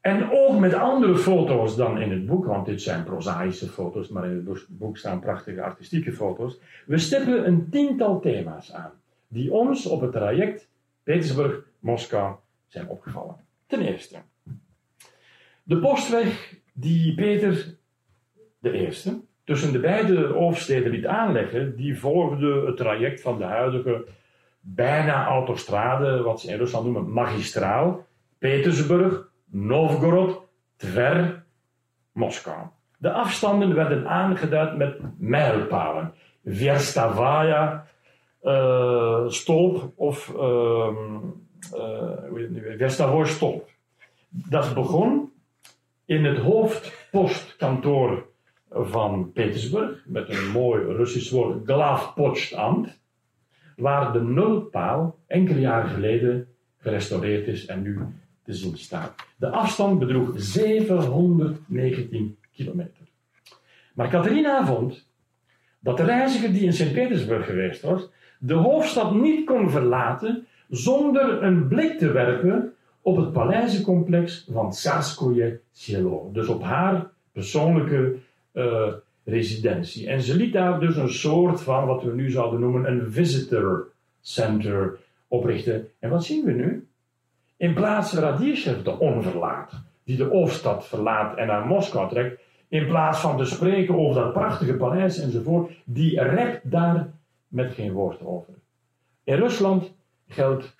En 0.01 0.31
ook 0.31 0.59
met 0.59 0.75
andere 0.75 1.17
foto's 1.17 1.77
dan 1.77 2.01
in 2.01 2.11
het 2.11 2.27
boek, 2.27 2.47
want 2.47 2.67
dit 2.67 2.83
zijn 2.83 3.05
prozaïsche 3.05 3.67
foto's, 3.67 4.09
maar 4.09 4.25
in 4.25 4.47
het 4.47 4.67
boek 4.69 4.97
staan 4.97 5.21
prachtige 5.21 5.63
artistieke 5.63 6.13
foto's. 6.13 6.61
We 6.87 6.99
stippen 6.99 7.47
een 7.47 7.69
tiental 7.71 8.21
thema's 8.21 8.73
aan, 8.73 8.93
die 9.29 9.53
ons 9.53 9.87
op 9.87 10.01
het 10.01 10.13
traject 10.13 10.69
Petersburg-Moskou 11.03 12.35
zijn 12.67 12.89
opgevallen. 12.89 13.37
Ten 13.67 13.81
eerste, 13.81 14.17
de 15.63 15.79
postweg 15.79 16.55
die 16.73 17.15
Peter 17.15 17.77
de 18.59 18.73
Eerste 18.73 19.21
tussen 19.45 19.73
de 19.73 19.81
beide 19.81 20.27
hoofdsteden 20.27 20.91
liet 20.91 21.07
aanleggen, 21.07 21.77
die 21.77 21.99
volgde 21.99 22.67
het 22.67 22.77
traject 22.77 23.21
van 23.21 23.39
de 23.39 23.45
huidige 23.45 24.05
bijna 24.61 25.27
autostrade, 25.27 26.23
wat 26.23 26.41
ze 26.41 26.51
in 26.51 26.59
Rusland 26.59 26.85
noemen 26.85 27.13
magistraal, 27.13 28.07
Petersburg, 28.39 29.30
Novgorod, 29.51 30.43
Tver, 30.77 31.45
Moskou. 32.13 32.67
De 32.99 33.13
afstanden 33.13 33.75
werden 33.75 34.09
aangeduid 34.09 34.77
met 34.77 34.99
mijlpalen. 35.19 36.15
Verstavaya, 36.45 37.87
uh, 38.43 39.29
stolp 39.29 39.93
of 39.97 40.33
uh, 40.37 40.89
uh, 41.75 42.79
Verstavoy 42.79 43.27
stolp. 43.27 43.69
Dat 44.29 44.75
begon 44.75 45.33
in 46.05 46.25
het 46.25 46.39
hoofdpostkantoor 46.39 48.27
van 48.71 49.33
Petersburg, 49.33 50.03
met 50.07 50.29
een 50.29 50.51
mooi 50.51 50.85
Russisch 50.85 51.31
woord, 51.31 51.65
Glavpochtamt, 51.65 53.01
waar 53.77 54.13
de 54.13 54.23
nulpaal 54.23 55.19
enkele 55.27 55.61
jaren 55.61 55.91
geleden 55.91 56.49
gerestaureerd 56.79 57.47
is 57.47 57.67
en 57.67 57.83
nu 57.83 57.99
te 58.51 58.57
zien 58.57 58.77
staat. 58.77 59.15
De 59.37 59.49
afstand 59.49 59.99
bedroeg 59.99 60.33
719 60.35 62.37
kilometer. 62.53 63.09
Maar 63.95 64.09
Catharina 64.09 64.67
vond 64.67 65.09
dat 65.81 65.97
de 65.97 66.05
reiziger 66.05 66.53
die 66.53 66.63
in 66.63 66.73
Sint-Petersburg 66.73 67.47
geweest 67.47 67.83
was, 67.83 68.09
de 68.39 68.55
hoofdstad 68.55 69.15
niet 69.15 69.47
kon 69.47 69.71
verlaten 69.71 70.47
zonder 70.69 71.43
een 71.43 71.69
blik 71.69 71.99
te 71.99 72.13
werpen 72.13 72.73
op 73.01 73.17
het 73.17 73.33
paleizencomplex 73.33 74.47
van 74.53 74.71
Tsaskoye 74.71 75.61
Selo. 75.73 76.31
Dus 76.33 76.49
op 76.49 76.63
haar 76.63 77.11
persoonlijke 77.33 78.17
uh, 78.55 78.93
residentie. 79.25 80.09
En 80.09 80.21
ze 80.21 80.37
liet 80.37 80.53
daar 80.53 80.81
dus 80.81 80.97
een 80.97 81.13
soort 81.13 81.61
van, 81.61 81.87
wat 81.87 82.03
we 82.03 82.15
nu 82.15 82.31
zouden 82.31 82.61
noemen, 82.61 82.91
een 82.91 83.13
visitor 83.13 83.89
center 84.21 84.99
oprichten. 85.29 85.89
En 85.99 86.11
wat 86.11 86.25
zien 86.25 86.45
we 86.45 86.53
nu? 86.53 86.90
In 87.61 87.75
plaats 87.75 88.15
van 88.15 88.23
Radishev, 88.23 88.83
de 88.83 88.99
onverlaat, 88.99 89.73
die 90.05 90.17
de 90.17 90.25
hoofdstad 90.25 90.87
verlaat 90.87 91.37
en 91.37 91.47
naar 91.47 91.67
Moskou 91.67 92.09
trekt, 92.09 92.41
in 92.69 92.87
plaats 92.87 93.21
van 93.21 93.37
te 93.37 93.45
spreken 93.45 93.99
over 93.99 94.23
dat 94.23 94.33
prachtige 94.33 94.75
paleis 94.75 95.19
enzovoort, 95.19 95.73
die 95.85 96.23
rept 96.23 96.71
daar 96.71 97.13
met 97.49 97.73
geen 97.73 97.93
woord 97.93 98.25
over. 98.25 98.55
In 99.25 99.35
Rusland 99.35 99.95
geldt 100.27 100.77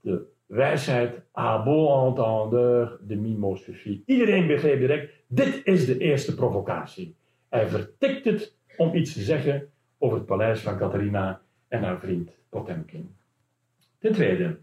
de 0.00 0.22
wijsheid 0.46 1.22
à 1.38 1.62
bon 1.62 2.06
entendeur 2.06 2.98
de 3.06 3.16
mimos 3.16 3.62
suffit. 3.64 4.02
Iedereen 4.06 4.46
begreep 4.46 4.78
direct, 4.78 5.12
dit 5.26 5.60
is 5.64 5.86
de 5.86 5.98
eerste 5.98 6.34
provocatie. 6.34 7.14
Hij 7.48 7.66
vertikt 7.66 8.24
het 8.24 8.54
om 8.76 8.94
iets 8.94 9.12
te 9.12 9.20
zeggen 9.20 9.68
over 9.98 10.18
het 10.18 10.26
paleis 10.26 10.60
van 10.60 10.76
Catharina 10.76 11.40
en 11.68 11.82
haar 11.82 12.00
vriend 12.00 12.30
Potemkin. 12.48 13.14
Ten 13.98 14.12
tweede, 14.12 14.58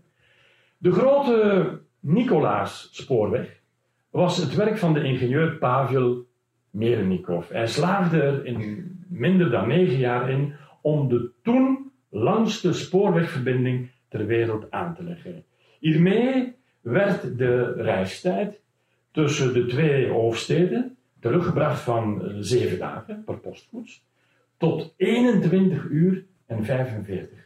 de 0.77 0.91
grote 0.91 1.79
Nicolaas-spoorweg 1.99 3.61
was 4.09 4.37
het 4.37 4.55
werk 4.55 4.77
van 4.77 4.93
de 4.93 5.03
ingenieur 5.03 5.57
Pavel 5.57 6.25
Merenikov. 6.69 7.49
Hij 7.49 7.67
slaagde 7.67 8.21
er 8.21 8.45
in 8.45 8.91
minder 9.07 9.49
dan 9.49 9.67
negen 9.67 9.97
jaar 9.97 10.29
in 10.29 10.53
om 10.81 11.09
de 11.09 11.31
toen 11.43 11.91
langste 12.09 12.73
spoorwegverbinding 12.73 13.89
ter 14.07 14.25
wereld 14.25 14.71
aan 14.71 14.95
te 14.95 15.03
leggen. 15.03 15.43
Hiermee 15.79 16.55
werd 16.81 17.37
de 17.37 17.73
reistijd 17.73 18.61
tussen 19.11 19.53
de 19.53 19.65
twee 19.65 20.09
hoofdsteden 20.09 20.97
teruggebracht 21.19 21.81
van 21.81 22.25
eh, 22.25 22.35
zeven 22.39 22.79
dagen 22.79 23.23
per 23.23 23.37
postkoets 23.37 24.05
tot 24.57 24.93
21 24.97 25.83
uur 25.83 26.25
en 26.45 26.65
45 26.65 27.44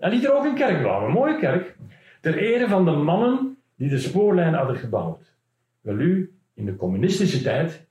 En 0.00 0.10
liet 0.10 0.24
er 0.24 0.34
ook 0.34 0.44
een 0.44 0.54
kerk 0.54 0.82
bouwen, 0.82 1.06
een 1.06 1.14
mooie 1.14 1.38
kerk, 1.38 1.76
ter 2.20 2.36
ere 2.36 2.68
van 2.68 2.84
de 2.84 2.90
mannen 2.90 3.56
die 3.76 3.88
de 3.88 3.98
spoorlijn 3.98 4.54
hadden 4.54 4.76
gebouwd. 4.76 5.34
Wel 5.80 5.98
u, 5.98 6.34
in 6.54 6.64
de 6.64 6.76
communistische 6.76 7.42
tijd 7.42 7.86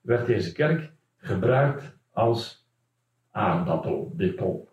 werd 0.00 0.26
deze 0.26 0.52
kerk 0.52 0.90
gebruikt 1.16 1.96
als 2.12 2.66
aardappeldepot. 3.30 4.72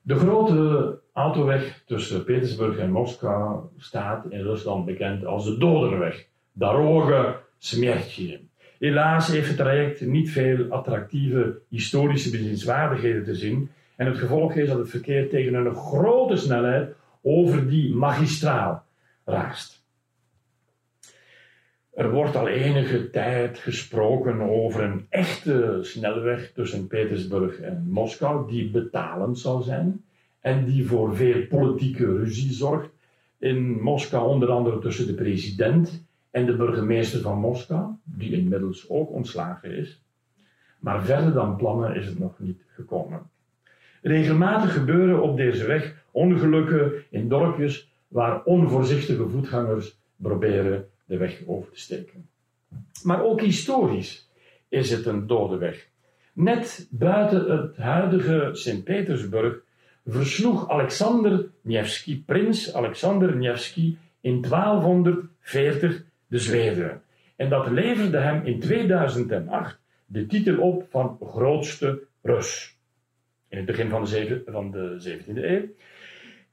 De 0.00 0.14
grote 0.14 1.00
autoweg 1.12 1.82
tussen 1.86 2.24
Petersburg 2.24 2.78
en 2.78 2.90
Moskou 2.90 3.64
staat 3.76 4.26
in 4.28 4.40
Rusland 4.40 4.84
bekend 4.84 5.24
als 5.24 5.44
de 5.44 5.58
Dodenweg, 5.58 6.26
Daroge 6.52 7.40
Smertje. 7.58 8.40
Helaas 8.78 9.28
heeft 9.28 9.48
het 9.48 9.56
traject 9.56 10.00
niet 10.00 10.30
veel 10.30 10.70
attractieve 10.70 11.60
historische 11.68 12.30
bezienswaardigheden 12.30 13.24
te 13.24 13.34
zien 13.34 13.70
en 13.96 14.06
het 14.06 14.18
gevolg 14.18 14.54
is 14.54 14.68
dat 14.68 14.78
het 14.78 14.90
verkeer 14.90 15.28
tegen 15.28 15.54
een 15.54 15.74
grote 15.74 16.36
snelheid 16.36 16.94
over 17.22 17.68
die 17.68 17.94
magistraal 17.94 18.84
raast. 19.24 19.82
Er 21.94 22.10
wordt 22.10 22.36
al 22.36 22.48
enige 22.48 23.10
tijd 23.10 23.58
gesproken 23.58 24.40
over 24.40 24.82
een 24.82 25.06
echte 25.08 25.78
snelweg 25.82 26.52
tussen 26.52 26.86
Petersburg 26.86 27.60
en 27.60 27.86
Moskou, 27.88 28.50
die 28.50 28.70
betalend 28.70 29.38
zou 29.38 29.62
zijn 29.62 30.04
en 30.40 30.64
die 30.64 30.86
voor 30.86 31.16
veel 31.16 31.46
politieke 31.46 32.16
ruzie 32.16 32.52
zorgt. 32.52 32.90
In 33.38 33.82
Moskou 33.82 34.28
onder 34.28 34.50
andere 34.50 34.78
tussen 34.78 35.06
de 35.06 35.14
president 35.14 36.06
en 36.30 36.46
de 36.46 36.56
burgemeester 36.56 37.20
van 37.20 37.38
Moskou, 37.38 37.92
die 38.04 38.32
inmiddels 38.32 38.88
ook 38.88 39.10
ontslagen 39.10 39.76
is. 39.76 40.02
Maar 40.78 41.04
verder 41.04 41.32
dan 41.32 41.56
plannen 41.56 41.96
is 41.96 42.06
het 42.06 42.18
nog 42.18 42.38
niet 42.38 42.64
gekomen. 42.66 43.30
Regelmatig 44.04 44.72
gebeuren 44.72 45.22
op 45.22 45.36
deze 45.36 45.66
weg 45.66 45.94
ongelukken 46.10 46.92
in 47.10 47.28
dorpjes 47.28 47.88
waar 48.08 48.42
onvoorzichtige 48.42 49.28
voetgangers 49.28 49.98
proberen 50.16 50.88
de 51.04 51.16
weg 51.16 51.40
over 51.46 51.70
te 51.72 51.80
steken. 51.80 52.28
Maar 53.02 53.22
ook 53.22 53.40
historisch 53.40 54.30
is 54.68 54.90
het 54.90 55.06
een 55.06 55.26
dode 55.26 55.56
weg. 55.56 55.88
Net 56.32 56.88
buiten 56.90 57.50
het 57.50 57.76
huidige 57.76 58.50
Sint-Petersburg 58.52 59.60
versloeg 60.06 60.70
Alexander 60.70 61.48
Nevsky, 61.60 62.24
prins 62.24 62.74
Alexander 62.74 63.36
Nevsky, 63.36 63.96
in 64.20 64.42
1240 64.42 66.04
de 66.26 66.38
Zweden. 66.38 67.02
En 67.36 67.48
dat 67.48 67.70
leverde 67.70 68.18
hem 68.18 68.44
in 68.44 68.60
2008 68.60 69.78
de 70.06 70.26
titel 70.26 70.58
op 70.58 70.86
van 70.90 71.18
grootste 71.20 72.02
Rus. 72.22 72.73
In 73.54 73.60
het 73.60 73.68
begin 73.68 73.88
van 73.88 74.04
de, 74.04 74.42
van 74.46 74.70
de 74.70 75.18
17e 75.18 75.44
eeuw. 75.44 75.62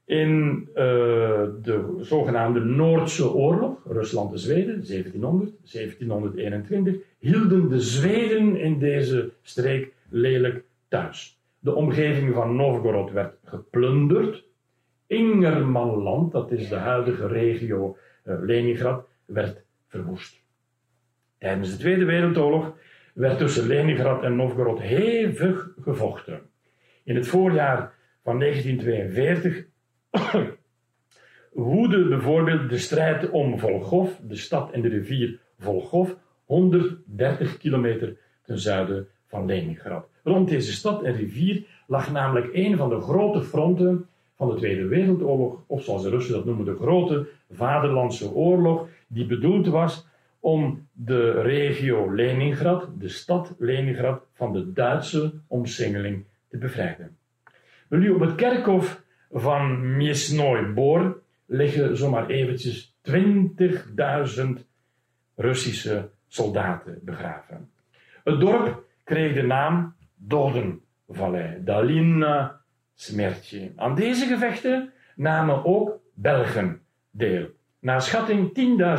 In 0.04 0.60
uh, 0.68 0.74
de 1.62 1.96
zogenaamde 2.00 2.60
Noordse 2.60 3.32
oorlog, 3.32 3.84
Rusland 3.86 4.32
en 4.32 4.38
Zweden, 4.38 4.84
1700, 4.86 5.52
1721, 5.72 6.96
hielden 7.18 7.68
de 7.68 7.80
Zweden 7.80 8.56
in 8.56 8.78
deze 8.78 9.30
streek 9.42 9.92
lelijk 10.08 10.64
thuis. 10.88 11.40
De 11.58 11.74
omgeving 11.74 12.34
van 12.34 12.56
Novgorod 12.56 13.10
werd 13.10 13.34
geplunderd. 13.44 14.44
Ingermanland, 15.06 16.32
dat 16.32 16.52
is 16.52 16.68
de 16.68 16.76
huidige 16.76 17.26
regio 17.26 17.96
uh, 18.24 18.34
Leningrad, 18.40 19.06
werd 19.24 19.62
verwoest. 19.88 20.42
Tijdens 21.38 21.70
de 21.70 21.76
Tweede 21.76 22.04
Wereldoorlog 22.04 22.76
werd 23.14 23.38
tussen 23.38 23.66
Leningrad 23.66 24.22
en 24.22 24.36
Novgorod 24.36 24.80
hevig 24.80 25.70
gevochten. 25.80 26.50
In 27.04 27.16
het 27.16 27.26
voorjaar 27.26 27.94
van 28.22 28.38
1942 28.38 29.66
woedde 31.52 32.08
bijvoorbeeld 32.08 32.70
de 32.70 32.78
strijd 32.78 33.30
om 33.30 33.58
Volgov, 33.58 34.10
de 34.22 34.36
stad 34.36 34.70
en 34.70 34.80
de 34.80 34.88
rivier 34.88 35.38
Volgov, 35.58 36.10
130 36.44 37.58
kilometer 37.58 38.16
ten 38.42 38.58
zuiden 38.58 39.08
van 39.26 39.46
Leningrad. 39.46 40.08
Rond 40.22 40.48
deze 40.48 40.72
stad 40.72 41.02
en 41.02 41.16
rivier 41.16 41.64
lag 41.86 42.12
namelijk 42.12 42.48
een 42.52 42.76
van 42.76 42.88
de 42.88 43.00
grote 43.00 43.42
fronten 43.42 44.06
van 44.36 44.48
de 44.48 44.56
Tweede 44.56 44.86
Wereldoorlog, 44.86 45.62
of 45.66 45.82
zoals 45.82 46.02
de 46.02 46.10
Russen 46.10 46.34
dat 46.34 46.44
noemen, 46.44 46.64
de 46.64 46.76
Grote 46.76 47.28
Vaderlandse 47.50 48.30
Oorlog, 48.30 48.88
die 49.06 49.26
bedoeld 49.26 49.66
was 49.66 50.06
om 50.40 50.88
de 50.92 51.30
regio 51.42 52.14
Leningrad, 52.14 52.88
de 52.98 53.08
stad 53.08 53.54
Leningrad, 53.58 54.26
van 54.32 54.52
de 54.52 54.72
Duitse 54.72 55.32
omsingeling 55.46 56.24
bevrijden. 56.58 57.16
Nu 57.88 58.10
op 58.10 58.20
het 58.20 58.34
kerkhof 58.34 59.02
van 59.30 59.96
Miesnoy 59.96 60.72
Bor 60.72 61.22
liggen 61.46 61.96
zomaar 61.96 62.26
eventjes 62.26 62.94
20.000 63.10 63.12
Russische 65.36 66.10
soldaten 66.28 66.98
begraven. 67.02 67.70
Het 68.24 68.40
dorp 68.40 68.84
kreeg 69.04 69.34
de 69.34 69.42
naam 69.42 69.94
Dodenvallei, 70.14 71.64
Dalina 71.64 72.60
Smertje. 72.94 73.72
Aan 73.76 73.94
deze 73.94 74.26
gevechten 74.26 74.92
namen 75.16 75.64
ook 75.64 76.00
Belgen 76.14 76.80
deel. 77.10 77.46
Naar 77.78 78.02
schatting 78.02 78.48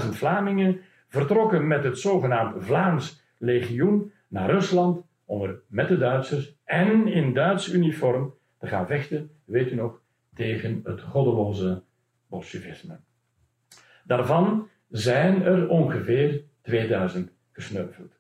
10.000 0.03 0.09
Vlamingen 0.09 0.81
vertrokken 1.07 1.67
met 1.67 1.83
het 1.83 1.99
zogenaamd 1.99 2.65
Vlaams 2.65 3.21
legioen 3.37 4.11
naar 4.27 4.49
Rusland 4.49 5.05
om 5.25 5.41
er 5.41 5.59
met 5.67 5.87
de 5.87 5.97
Duitsers 5.97 6.55
en 6.63 7.07
in 7.07 7.33
Duits 7.33 7.73
uniform 7.73 8.33
te 8.59 8.67
gaan 8.67 8.87
vechten, 8.87 9.29
weet 9.45 9.71
u 9.71 9.75
nog, 9.75 10.01
tegen 10.35 10.81
het 10.83 11.01
goddeloze 11.01 11.83
bolsjevisme. 12.27 12.99
Daarvan 14.03 14.67
zijn 14.89 15.41
er 15.41 15.69
ongeveer 15.69 16.43
2000 16.61 17.31
gesneuveld. 17.51 18.13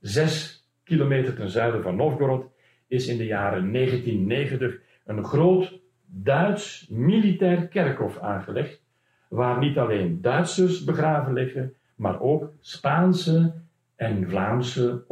Zes 0.00 0.66
kilometer 0.84 1.34
ten 1.34 1.50
zuiden 1.50 1.82
van 1.82 1.96
Novgorod 1.96 2.46
is 2.86 3.06
in 3.06 3.16
de 3.16 3.26
jaren 3.26 3.72
1990 3.72 4.80
een 5.04 5.24
groot 5.24 5.80
Duits 6.10 6.86
militair 6.90 7.68
kerkhof 7.68 8.18
aangelegd, 8.18 8.82
waar 9.28 9.58
niet 9.58 9.78
alleen 9.78 10.20
Duitsers 10.20 10.84
begraven 10.84 11.32
liggen, 11.32 11.74
maar 11.94 12.20
ook 12.20 12.52
Spaanse 12.60 13.54
en 13.96 14.28
Vlaamse 14.28 15.04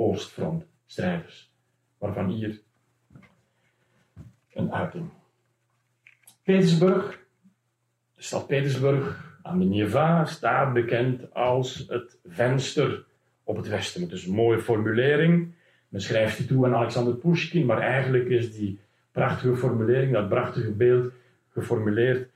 Oostfrontstrijders, 0.87 1.53
waarvan 1.99 2.29
hier 2.29 2.61
een 4.53 4.73
uiting. 4.73 5.11
Petersburg, 6.43 7.27
de 8.15 8.23
stad 8.23 8.47
Petersburg 8.47 9.39
aan 9.43 9.59
de 9.59 9.65
Neva, 9.65 10.25
staat 10.25 10.73
bekend 10.73 11.35
als 11.35 11.85
het 11.89 12.19
venster 12.25 13.05
op 13.45 13.57
het 13.57 13.69
westen. 13.69 14.11
Is 14.11 14.27
een 14.27 14.35
mooie 14.35 14.61
formulering. 14.61 15.55
Men 15.89 16.01
schrijft 16.01 16.37
die 16.37 16.47
toe 16.47 16.67
aan 16.67 16.75
Alexander 16.75 17.15
Pushkin, 17.15 17.67
maar 17.67 17.81
eigenlijk 17.81 18.29
is 18.29 18.55
die 18.55 18.81
prachtige 19.13 19.57
formulering, 19.57 20.13
dat 20.13 20.29
prachtige 20.29 20.73
beeld, 20.73 21.13
geformuleerd, 21.49 22.31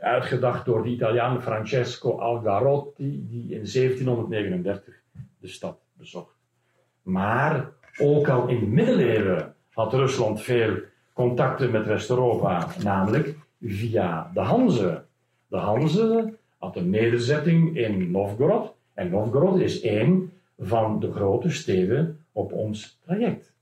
uitgedacht 0.00 0.64
door 0.64 0.82
de 0.82 0.88
Italiaan 0.88 1.42
Francesco 1.42 2.18
Algarotti, 2.18 3.26
die 3.28 3.42
in 3.42 3.66
1739 3.72 4.94
de 5.38 5.48
stad 5.48 5.78
bezocht. 5.92 6.34
Maar 7.02 7.74
ook 7.98 8.28
al 8.28 8.48
in 8.48 8.60
de 8.60 8.66
middeleeuwen 8.66 9.54
had 9.72 9.92
Rusland 9.92 10.42
veel 10.42 10.76
contacten 11.12 11.70
met 11.70 11.86
West-Europa, 11.86 12.68
namelijk 12.82 13.34
via 13.60 14.30
de 14.34 14.40
Hanze. 14.40 15.02
De 15.46 15.56
Hanze 15.56 16.34
had 16.58 16.76
een 16.76 16.90
nederzetting 16.90 17.76
in 17.76 18.10
Novgorod. 18.10 18.74
En 18.94 19.10
Novgorod 19.10 19.60
is 19.60 19.80
één 19.80 20.32
van 20.58 21.00
de 21.00 21.12
grote 21.12 21.50
steden 21.50 22.20
op 22.32 22.52
ons 22.52 22.98
traject. 23.04 23.54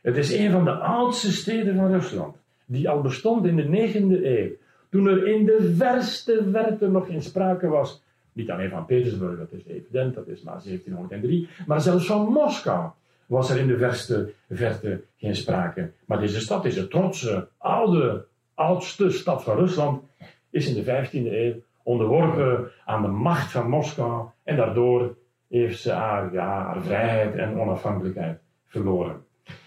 Het 0.00 0.16
is 0.16 0.32
een 0.32 0.50
van 0.50 0.64
de 0.64 0.70
oudste 0.72 1.32
steden 1.32 1.76
van 1.76 1.90
Rusland, 1.90 2.36
die 2.66 2.88
al 2.88 3.00
bestond 3.00 3.46
in 3.46 3.56
de 3.56 3.90
9e 3.92 4.24
eeuw. 4.24 4.50
Toen 4.90 5.06
er 5.06 5.26
in 5.26 5.44
de 5.44 5.74
verste 5.76 6.48
verte 6.52 6.88
nog 6.88 7.06
geen 7.06 7.22
sprake 7.22 7.68
was, 7.68 8.02
niet 8.32 8.50
alleen 8.50 8.70
van 8.70 8.86
Petersburg, 8.86 9.38
dat 9.38 9.52
is 9.52 9.64
evident, 9.66 10.14
dat 10.14 10.28
is 10.28 10.42
maar 10.42 10.60
1703, 10.64 11.48
maar 11.66 11.80
zelfs 11.80 12.06
van 12.06 12.32
Moskou 12.32 12.90
was 13.28 13.50
er 13.50 13.58
in 13.58 13.66
de 13.66 13.78
verste 13.78 14.32
verte 14.50 15.02
geen 15.16 15.36
sprake. 15.36 15.92
Maar 16.06 16.20
deze 16.20 16.40
stad, 16.40 16.62
deze 16.62 16.88
trotse, 16.88 17.48
oude, 17.58 18.26
oudste 18.54 19.10
stad 19.10 19.42
van 19.42 19.56
Rusland, 19.56 20.02
is 20.50 20.68
in 20.68 20.84
de 20.84 21.06
15e 21.06 21.12
eeuw 21.12 21.54
onderworpen 21.82 22.70
aan 22.84 23.02
de 23.02 23.08
macht 23.08 23.50
van 23.50 23.68
Moskou 23.68 24.28
en 24.44 24.56
daardoor 24.56 25.16
heeft 25.48 25.80
ze 25.80 25.92
haar, 25.92 26.82
vrijheid 26.82 27.34
en 27.34 27.60
onafhankelijkheid 27.60 28.40
verloren. 28.66 29.24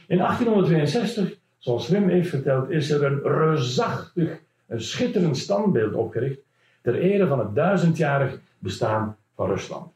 In 0.08 0.18
1862, 0.18 1.38
zoals 1.58 1.90
Wim 1.90 2.10
heeft 2.10 2.30
verteld, 2.30 2.70
is 2.70 2.90
er 2.90 3.04
een 3.04 3.22
reusachtig, 3.22 4.40
een 4.68 4.82
schitterend 4.82 5.38
standbeeld 5.38 5.94
opgericht 5.94 6.40
ter 6.82 6.96
ere 6.96 7.28
van 7.28 7.40
het 7.40 7.56
duizendjarig 7.56 8.40
bestaan 8.60 9.18
van 9.36 9.48
Rusland. 9.48 9.92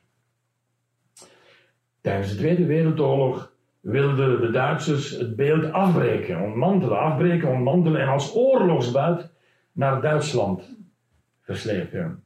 Tijdens 2.01 2.29
de 2.29 2.37
Tweede 2.37 2.65
Wereldoorlog 2.65 3.53
wilden 3.85 4.41
de 4.41 4.51
Duitsers 4.51 5.09
het 5.09 5.35
beeld 5.35 5.71
afbreken, 5.71 6.41
ontmantelen, 6.41 6.99
afbreken, 6.99 7.49
ontmantelen 7.49 8.01
en 8.01 8.07
als 8.07 8.35
oorlogsbuit 8.35 9.29
naar 9.71 10.01
Duitsland 10.01 10.77
verslepen. 11.41 12.23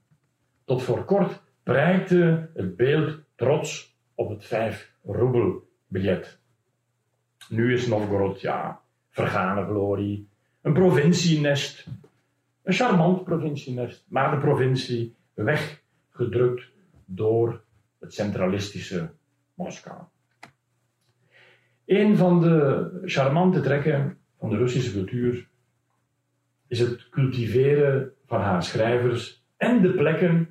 Tot 0.66 0.84
voor 0.84 1.05
kort 1.05 1.41
prijkte 1.64 2.49
het 2.53 2.76
beeld 2.76 3.20
trots 3.36 3.97
op 4.16 4.30
het 4.30 4.45
5 4.45 4.93
roebel 5.03 5.70
biljet. 5.88 6.39
Nu 7.49 7.74
is 7.74 7.88
Novgorod, 7.88 8.41
ja, 8.41 8.82
vergane 9.10 9.66
glorie, 9.66 10.30
een 10.62 10.74
provincienest, 10.74 11.88
een 12.64 12.74
charmant 12.74 13.24
provincienest, 13.24 14.05
maar 14.07 14.32
de 14.32 14.38
provincie 14.38 15.16
weggedrukt 15.34 16.72
door 17.05 17.62
het 17.99 18.14
centralistische 18.14 19.10
Moskou. 19.53 20.01
Een 21.90 22.18
van 22.18 22.42
de 22.42 22.90
charmante 23.06 23.62
trekken 23.62 24.18
van 24.40 24.50
de 24.50 24.58
Russische 24.58 24.92
cultuur 24.92 25.48
is 26.68 26.80
het 26.80 27.10
cultiveren 27.10 28.12
van 28.26 28.42
haar 28.42 28.64
schrijvers 28.64 29.44
en 29.58 29.82
de 29.82 29.92
plekken 29.92 30.48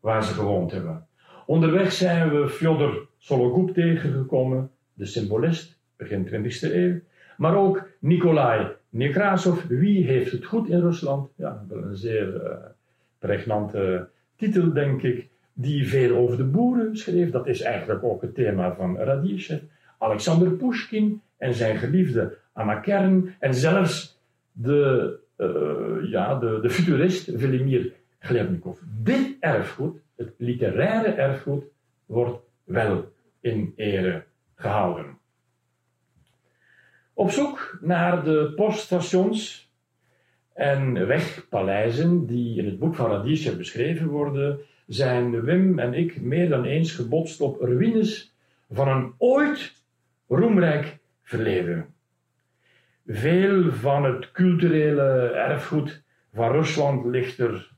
waar 0.00 0.24
ze 0.24 0.32
gewoond 0.32 0.72
hebben. 0.72 1.06
Onderweg 1.46 1.92
zijn 1.92 2.30
we 2.30 2.48
Fyodor 2.48 3.08
Sologub 3.18 3.74
tegengekomen, 3.74 4.70
de 4.94 5.06
symbolist, 5.06 5.78
begin 5.96 6.26
20e 6.28 6.72
eeuw. 6.74 7.00
Maar 7.36 7.56
ook 7.56 7.88
Nikolai 7.98 8.66
Nekrasov, 8.88 9.64
Wie 9.68 10.04
heeft 10.04 10.32
het 10.32 10.44
goed 10.44 10.68
in 10.68 10.80
Rusland? 10.80 11.30
Ja, 11.36 11.64
wel 11.68 11.82
een 11.82 11.96
zeer 11.96 12.34
uh, 12.34 12.50
pregnante 13.18 14.08
titel, 14.36 14.72
denk 14.72 15.02
ik. 15.02 15.28
Die 15.52 15.88
veel 15.88 16.16
over 16.16 16.36
de 16.36 16.44
boeren 16.44 16.96
schreef. 16.96 17.30
Dat 17.30 17.46
is 17.46 17.60
eigenlijk 17.60 18.04
ook 18.04 18.22
het 18.22 18.34
thema 18.34 18.74
van 18.74 18.98
Radishev. 18.98 19.62
Alexander 19.98 20.50
Pushkin 20.50 21.22
en 21.36 21.54
zijn 21.54 21.76
geliefde 21.76 22.38
Anna 22.52 22.74
Kern. 22.74 23.34
En 23.38 23.54
zelfs 23.54 24.20
de, 24.52 25.18
uh, 25.38 26.10
ja, 26.10 26.38
de, 26.38 26.58
de 26.62 26.70
futurist 26.70 27.30
Velimir 27.34 27.92
Glebnikov. 28.18 28.78
Dit 29.02 29.36
erfgoed, 29.40 29.98
het 30.16 30.34
literaire 30.36 31.08
erfgoed, 31.08 31.64
wordt 32.06 32.38
wel 32.64 33.12
in 33.40 33.72
ere 33.76 34.24
gehouden. 34.54 35.18
Op 37.14 37.30
zoek 37.30 37.78
naar 37.80 38.24
de 38.24 38.52
poststations 38.56 39.70
en 40.52 41.06
wegpaleizen 41.06 42.26
die 42.26 42.58
in 42.58 42.64
het 42.64 42.78
boek 42.78 42.94
van 42.94 43.10
Radishev 43.10 43.56
beschreven 43.56 44.08
worden, 44.08 44.58
zijn 44.86 45.42
Wim 45.42 45.78
en 45.78 45.94
ik 45.94 46.20
meer 46.20 46.48
dan 46.48 46.64
eens 46.64 46.92
gebotst 46.92 47.40
op 47.40 47.60
ruïnes 47.60 48.34
van 48.70 48.88
een 48.88 49.14
ooit 49.18 49.84
roemrijk 50.28 50.98
verleden. 51.22 51.94
Veel 53.06 53.72
van 53.72 54.04
het 54.04 54.30
culturele 54.30 55.30
erfgoed 55.30 56.04
van 56.32 56.52
Rusland 56.52 57.04
ligt 57.04 57.38
er, 57.38 57.76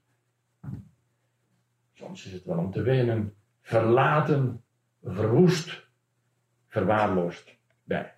soms 1.92 2.26
is 2.26 2.32
het 2.32 2.44
wel 2.44 2.58
om 2.58 2.70
te 2.70 2.82
wenen, 2.82 3.34
verlaten, 3.60 4.62
verwoest, 5.04 5.88
verwaarloosd 6.66 7.56
bij. 7.84 8.14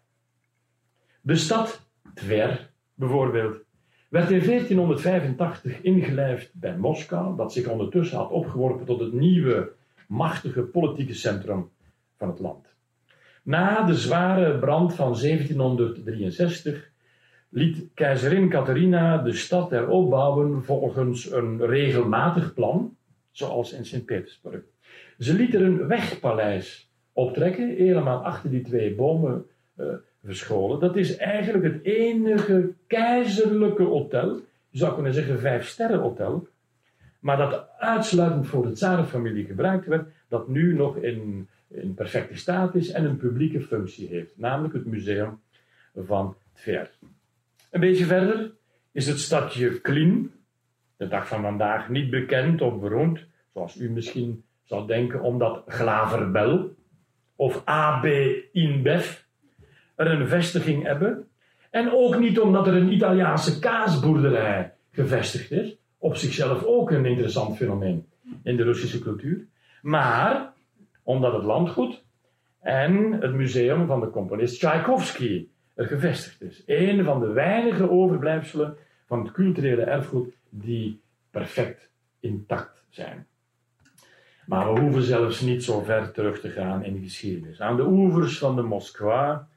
De 1.21 1.37
stad 1.37 1.89
Tver, 2.15 2.71
bijvoorbeeld, 2.95 3.63
werd 4.09 4.31
in 4.31 4.45
1485 4.45 5.81
ingelijfd 5.81 6.55
bij 6.55 6.77
Moskou, 6.77 7.37
dat 7.37 7.53
zich 7.53 7.69
ondertussen 7.69 8.19
had 8.19 8.31
opgeworpen 8.31 8.87
tot 8.87 9.01
het 9.01 9.13
nieuwe, 9.13 9.73
machtige 10.09 10.63
politieke 10.63 11.15
centrum 11.15 11.71
van 12.17 12.29
het 12.29 12.39
land. 12.39 12.70
Na 13.43 13.83
de 13.83 13.95
zware 13.95 14.59
brand 14.59 14.95
van 14.95 15.17
1763 15.21 16.91
liet 17.49 17.87
keizerin 17.95 18.49
Catharina 18.49 19.19
de 19.19 19.33
stad 19.33 19.71
heropbouwen 19.71 20.65
volgens 20.65 21.33
een 21.33 21.67
regelmatig 21.67 22.55
plan, 22.55 22.97
zoals 23.31 23.73
in 23.73 23.85
Sint-Petersburg. 23.85 24.63
Ze 25.19 25.35
liet 25.35 25.55
er 25.55 25.63
een 25.63 25.87
wegpaleis 25.87 26.91
optrekken, 27.13 27.69
helemaal 27.69 28.25
achter 28.25 28.51
die 28.51 28.63
twee 28.63 28.95
bomen 28.95 29.47
uh, 29.77 29.87
verscholen. 30.25 30.81
Dat 30.81 30.97
is 30.97 31.17
eigenlijk 31.17 31.65
het 31.65 31.85
enige 31.85 32.73
keizerlijke 32.87 33.83
hotel, 33.83 34.41
je 34.69 34.79
zou 34.79 34.95
kunnen 34.95 35.15
zeggen 35.15 35.41
vijf 35.41 35.69
sterren 35.69 35.99
hotel, 35.99 36.47
maar 37.21 37.37
dat 37.37 37.69
uitsluitend 37.79 38.47
voor 38.47 38.67
de 38.67 38.73
tsarenfamilie 38.73 39.45
gebruikt 39.45 39.87
werd, 39.87 40.09
dat 40.29 40.49
nu 40.49 40.75
nog 40.75 40.97
in, 40.97 41.49
in 41.71 41.95
perfecte 41.95 42.37
staat 42.37 42.75
is 42.75 42.91
en 42.91 43.05
een 43.05 43.17
publieke 43.17 43.61
functie 43.61 44.09
heeft, 44.09 44.39
namelijk 44.39 44.75
het 44.75 44.87
museum 44.87 45.41
van 45.97 46.37
Tver. 46.53 46.91
Een 47.71 47.81
beetje 47.81 48.05
verder 48.05 48.51
is 48.93 49.07
het 49.07 49.19
stadje 49.19 49.81
Klin, 49.81 50.33
de 50.97 51.09
dag 51.09 51.29
van 51.29 51.43
vandaag 51.43 51.89
niet 51.89 52.11
bekend 52.11 52.61
of 52.61 52.81
beroemd, 52.81 53.27
zoals 53.53 53.77
u 53.77 53.91
misschien 53.91 54.45
zou 54.65 54.87
denken, 54.87 55.21
omdat 55.21 55.63
Glaverbel 55.67 56.75
of 57.37 57.63
AB 57.65 58.05
InBev 58.53 59.19
er 59.95 60.07
een 60.07 60.29
vestiging 60.29 60.83
hebben. 60.83 61.29
En 61.71 61.93
ook 61.93 62.19
niet 62.19 62.41
omdat 62.41 62.67
er 62.67 62.75
een 62.75 62.93
Italiaanse 62.93 63.59
kaasboerderij 63.59 64.73
gevestigd 64.91 65.51
is. 65.51 65.77
Op 65.99 66.17
zichzelf 66.17 66.65
ook 66.65 66.91
een 66.91 67.07
interessant 67.07 67.57
fenomeen 67.57 68.07
in 68.43 68.57
de 68.57 68.63
Russische 68.63 68.99
cultuur. 68.99 69.47
Maar 69.83 70.53
omdat 71.11 71.33
het 71.33 71.45
landgoed 71.45 72.05
en 72.61 73.13
het 73.13 73.35
museum 73.35 73.87
van 73.87 74.01
de 74.01 74.11
componist 74.11 74.59
Tchaikovsky 74.59 75.49
er 75.75 75.87
gevestigd 75.87 76.43
is. 76.43 76.63
Een 76.67 77.05
van 77.05 77.21
de 77.21 77.27
weinige 77.27 77.91
overblijfselen 77.91 78.77
van 79.07 79.23
het 79.23 79.33
culturele 79.33 79.83
erfgoed 79.83 80.35
die 80.49 81.01
perfect 81.31 81.91
intact 82.21 82.85
zijn. 82.89 83.27
Maar 84.47 84.75
we 84.75 84.81
hoeven 84.81 85.03
zelfs 85.03 85.41
niet 85.41 85.65
zo 85.65 85.81
ver 85.81 86.13
terug 86.13 86.41
te 86.41 86.51
gaan 86.51 86.85
in 86.85 86.95
de 86.95 87.01
geschiedenis. 87.01 87.61
Aan 87.61 87.77
de 87.77 87.87
oevers 87.87 88.39
van 88.39 88.57
de 88.57 88.63
Moskwa, 88.63 89.49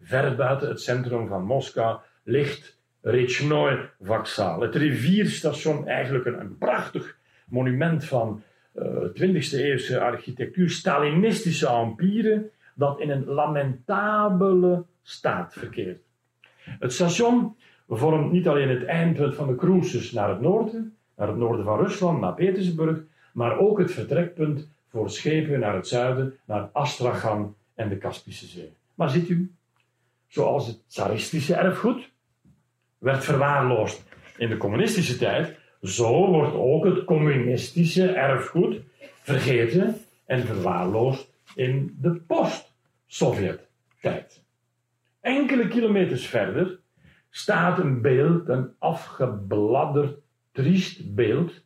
ver 0.00 0.36
buiten 0.36 0.68
het 0.68 0.80
centrum 0.80 1.28
van 1.28 1.44
Moskou, 1.44 1.98
ligt 2.24 2.78
Rechnoy 3.00 3.90
Vaksal. 4.00 4.60
Het 4.60 4.74
rivierstation, 4.74 5.88
eigenlijk 5.88 6.26
een, 6.26 6.58
prachtig 6.58 7.16
monument 7.46 8.04
van 8.04 8.42
20e 8.74 9.58
eeuwse 9.58 10.00
architectuur, 10.00 10.70
Stalinistische 10.70 11.68
empire, 11.68 12.50
dat 12.74 13.00
in 13.00 13.10
een 13.10 13.24
lamentabele 13.24 14.84
staat 15.02 15.52
verkeert. 15.52 16.02
Het 16.56 16.92
station 16.92 17.56
vormt 17.88 18.32
niet 18.32 18.48
alleen 18.48 18.68
het 18.68 18.84
eindpunt 18.84 19.34
van 19.34 19.46
de 19.46 19.54
cruises 19.54 20.12
naar 20.12 20.28
het 20.28 20.40
noorden, 20.40 20.96
naar 21.16 21.28
het 21.28 21.36
noorden 21.36 21.64
van 21.64 21.78
Rusland, 21.78 22.20
naar 22.20 22.34
Petersburg, 22.34 23.00
maar 23.32 23.58
ook 23.58 23.78
het 23.78 23.90
vertrekpunt 23.90 24.70
voor 24.88 25.10
schepen 25.10 25.60
naar 25.60 25.74
het 25.74 25.88
zuiden, 25.88 26.38
naar 26.46 26.68
Astrachan 26.72 27.56
en 27.74 27.88
de 27.88 27.98
Kaspische 27.98 28.46
Zee. 28.46 28.72
Maar 28.94 29.10
ziet 29.10 29.28
u, 29.28 29.52
zoals 30.26 30.66
het 30.66 30.88
tsaristische 30.88 31.54
erfgoed 31.54 32.10
werd 32.98 33.24
verwaarloosd 33.24 34.04
in 34.36 34.48
de 34.48 34.56
communistische 34.56 35.18
tijd, 35.18 35.56
zo 35.82 36.26
wordt 36.26 36.54
ook 36.54 36.84
het 36.84 37.04
communistische 37.04 38.06
erfgoed 38.06 38.80
vergeten 39.00 39.96
en 40.26 40.46
verwaarloosd 40.46 41.32
in 41.54 41.96
de 42.00 42.14
post-Sovjet-tijd. 42.14 44.44
Enkele 45.20 45.68
kilometers 45.68 46.26
verder 46.26 46.80
staat 47.30 47.78
een 47.78 48.00
beeld, 48.00 48.48
een 48.48 48.70
afgebladderd, 48.78 50.18
triest 50.52 51.14
beeld 51.14 51.64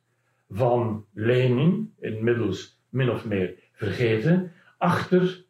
van 0.50 1.06
Lenin, 1.12 1.94
inmiddels 2.00 2.80
min 2.88 3.10
of 3.10 3.24
meer 3.24 3.54
vergeten, 3.72 4.52
achter 4.78 5.44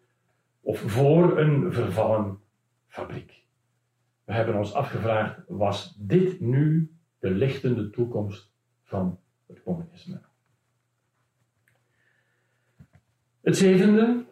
of 0.61 0.81
voor 0.81 1.39
een 1.39 1.73
vervallen 1.73 2.39
fabriek. 2.89 3.45
We 4.25 4.33
hebben 4.33 4.55
ons 4.55 4.73
afgevraagd, 4.73 5.39
was 5.49 5.95
dit 5.99 6.41
nu 6.41 6.91
de 7.19 7.31
lichtende 7.31 7.91
toekomst 7.91 8.55
van 8.87 9.19
het 9.47 9.63
communisme? 9.63 10.21
Het 13.41 13.57
zevende 13.57 14.25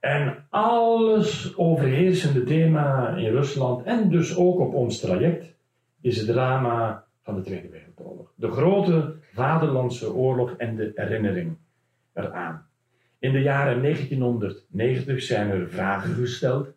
en 0.00 0.46
alles 0.48 1.56
overheersende 1.56 2.44
thema 2.44 3.16
in 3.16 3.30
Rusland 3.30 3.84
en 3.84 4.10
dus 4.10 4.36
ook 4.36 4.58
op 4.58 4.74
ons 4.74 5.00
traject 5.00 5.54
is 6.00 6.16
het 6.16 6.26
drama 6.26 7.04
van 7.22 7.34
de 7.34 7.42
Tweede 7.42 7.68
Wereldoorlog. 7.68 8.32
De 8.34 8.50
grote 8.50 9.16
vaderlandse 9.32 10.14
oorlog 10.14 10.54
en 10.56 10.76
de 10.76 10.92
herinnering 10.94 11.56
eraan. 12.12 12.66
In 13.18 13.32
de 13.32 13.40
jaren 13.40 13.82
1990 13.82 15.22
zijn 15.22 15.50
er 15.50 15.68
vragen 15.68 16.14
gesteld 16.14 16.68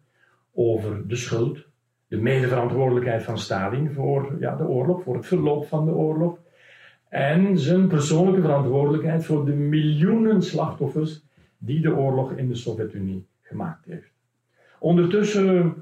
over 0.53 1.07
de 1.07 1.15
schuld, 1.15 1.65
de 2.07 2.17
medeverantwoordelijkheid 2.17 3.23
van 3.23 3.37
Stalin 3.37 3.91
voor 3.91 4.35
ja, 4.39 4.55
de 4.55 4.67
oorlog, 4.67 5.03
voor 5.03 5.15
het 5.15 5.25
verloop 5.25 5.67
van 5.67 5.85
de 5.85 5.91
oorlog, 5.91 6.37
en 7.11 7.59
zijn 7.59 7.87
persoonlijke 7.87 8.41
verantwoordelijkheid 8.41 9.25
voor 9.25 9.45
de 9.45 9.53
miljoenen 9.53 10.41
slachtoffers 10.41 11.21
die 11.57 11.81
de 11.81 11.95
oorlog 11.95 12.31
in 12.31 12.47
de 12.47 12.55
Sovjet-Unie 12.55 13.25
gemaakt 13.41 13.85
heeft. 13.85 14.11
Ondertussen 14.79 15.75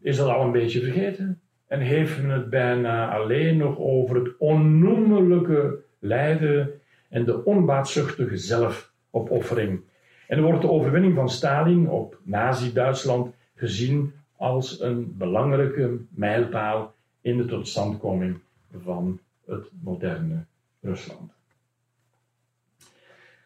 is 0.00 0.16
dat 0.16 0.28
al 0.28 0.44
een 0.44 0.52
beetje 0.52 0.80
vergeten 0.80 1.40
en 1.66 1.80
heeft 1.80 2.22
men 2.22 2.30
het 2.30 2.50
bijna 2.50 3.14
alleen 3.14 3.56
nog 3.56 3.78
over 3.78 4.16
het 4.16 4.36
onnoemelijke 4.38 5.78
lijden 5.98 6.70
en 7.08 7.24
de 7.24 7.44
onbaatzuchtige 7.44 8.36
zelfopoffering. 8.36 9.80
En 10.28 10.42
wordt 10.42 10.60
de 10.60 10.70
overwinning 10.70 11.14
van 11.14 11.28
Stalin 11.28 11.88
op 11.88 12.18
Nazi-Duitsland 12.22 13.34
gezien 13.54 14.12
als 14.36 14.80
een 14.80 15.14
belangrijke 15.16 15.98
mijlpaal 16.08 16.94
in 17.20 17.36
de 17.36 17.44
totstandkoming 17.44 18.38
van 18.82 19.20
het 19.46 19.70
moderne 19.82 20.44
Rusland. 20.80 21.32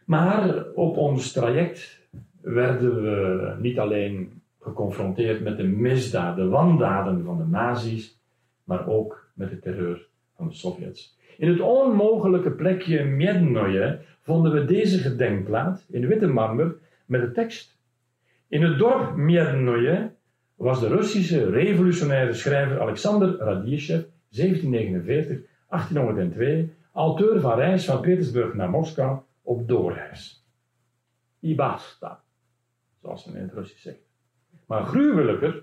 Maar 0.04 0.64
op 0.74 0.96
ons 0.96 1.32
traject 1.32 2.08
werden 2.40 3.02
we 3.02 3.54
niet 3.60 3.78
alleen 3.78 4.42
geconfronteerd 4.60 5.42
met 5.42 5.56
de 5.56 5.62
misdaden, 5.62 6.44
de 6.44 6.50
wandaden 6.50 7.24
van 7.24 7.38
de 7.38 7.44
nazi's, 7.44 8.18
maar 8.64 8.88
ook 8.88 9.30
met 9.34 9.50
de 9.50 9.58
terreur 9.58 10.06
van 10.36 10.48
de 10.48 10.54
Sovjets. 10.54 11.16
In 11.36 11.48
het 11.48 11.60
onmogelijke 11.60 12.50
plekje 12.50 13.04
Miednoje 13.04 14.00
vonden 14.20 14.52
we 14.52 14.64
deze 14.64 14.98
gedenkplaat 14.98 15.86
in 15.90 16.06
Witte 16.06 16.26
Marmer 16.26 16.76
met 17.06 17.20
de 17.20 17.32
tekst. 17.32 17.76
In 18.48 18.62
het 18.62 18.78
dorp 18.78 19.16
Miednoje 19.16 20.10
was 20.54 20.80
de 20.80 20.88
Russische 20.88 21.50
revolutionaire 21.50 22.32
schrijver 22.32 22.80
Alexander 22.80 23.36
Radishchev 23.36 24.04
1749 24.30 25.38
1802, 25.68 26.74
auteur 26.92 27.40
van 27.40 27.54
reis 27.54 27.84
van 27.84 28.00
Petersburg 28.00 28.54
naar 28.54 28.70
Moskou 28.70 29.18
op 29.42 29.68
doorreis. 29.68 30.46
Ibasta, 31.40 32.20
zoals 33.00 33.24
men 33.24 33.36
in 33.36 33.42
het 33.42 33.52
Russisch 33.52 33.82
zegt. 33.82 34.06
Maar 34.66 34.84
gruwelijker, 34.84 35.62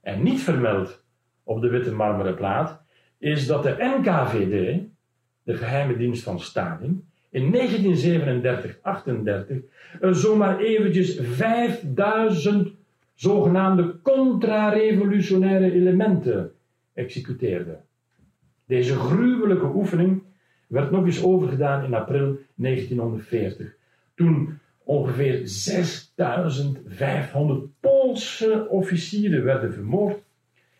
en 0.00 0.22
niet 0.22 0.40
vermeld 0.40 1.04
op 1.42 1.60
de 1.60 1.68
witte 1.68 1.92
marmeren 1.92 2.34
plaat, 2.34 2.82
is 3.18 3.46
dat 3.46 3.62
de 3.62 3.76
NKVD, 3.78 4.82
de 5.42 5.56
geheime 5.56 5.96
dienst 5.96 6.22
van 6.22 6.40
Stalin, 6.40 7.06
in 7.30 7.54
1937-38 7.54 7.58
zomaar 10.00 10.58
eventjes 10.58 11.18
5000 11.20 12.72
zogenaamde 13.14 14.00
contra-revolutionaire 14.02 15.72
elementen 15.72 16.52
executeerde. 16.92 17.80
Deze 18.72 18.96
gruwelijke 18.96 19.74
oefening 19.74 20.22
werd 20.66 20.90
nog 20.90 21.04
eens 21.04 21.22
overgedaan 21.22 21.84
in 21.84 21.94
april 21.94 22.38
1940. 22.54 23.74
Toen 24.14 24.58
ongeveer 24.84 25.40
6500 25.44 27.80
Poolse 27.80 28.68
officieren 28.68 29.44
werden 29.44 29.72
vermoord 29.72 30.22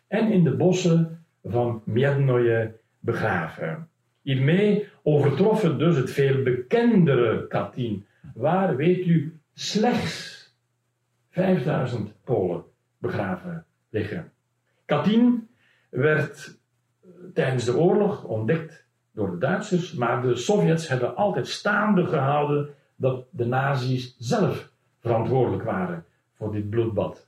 en 0.07 0.31
in 0.31 0.43
de 0.43 0.55
bossen 0.55 1.25
van 1.43 1.81
Miednoje 1.85 2.75
begraven. 2.99 3.87
Hiermee 4.21 4.87
overtroffen 5.03 5.77
dus 5.77 5.95
het 5.95 6.11
veel 6.11 6.43
bekendere 6.43 7.47
Katyn, 7.47 8.05
waar, 8.33 8.75
weet 8.75 9.05
u, 9.05 9.39
slechts 9.53 10.53
5000 11.29 12.13
Polen 12.23 12.63
begraven 12.97 13.65
liggen. 13.89 14.31
Katyn 14.85 15.47
werd 15.89 16.61
tijdens 17.33 17.65
de 17.65 17.77
oorlog 17.77 18.23
ontdekt 18.23 18.85
door 19.11 19.31
de 19.31 19.37
Duitsers, 19.37 19.93
maar 19.93 20.21
de 20.21 20.35
Sovjets 20.35 20.87
hebben 20.87 21.15
altijd 21.15 21.47
staande 21.47 22.05
gehouden 22.05 22.69
dat 22.95 23.25
de 23.31 23.45
nazi's 23.45 24.15
zelf 24.17 24.71
verantwoordelijk 24.99 25.63
waren 25.63 26.05
voor 26.33 26.51
dit 26.51 26.69
bloedbad. 26.69 27.27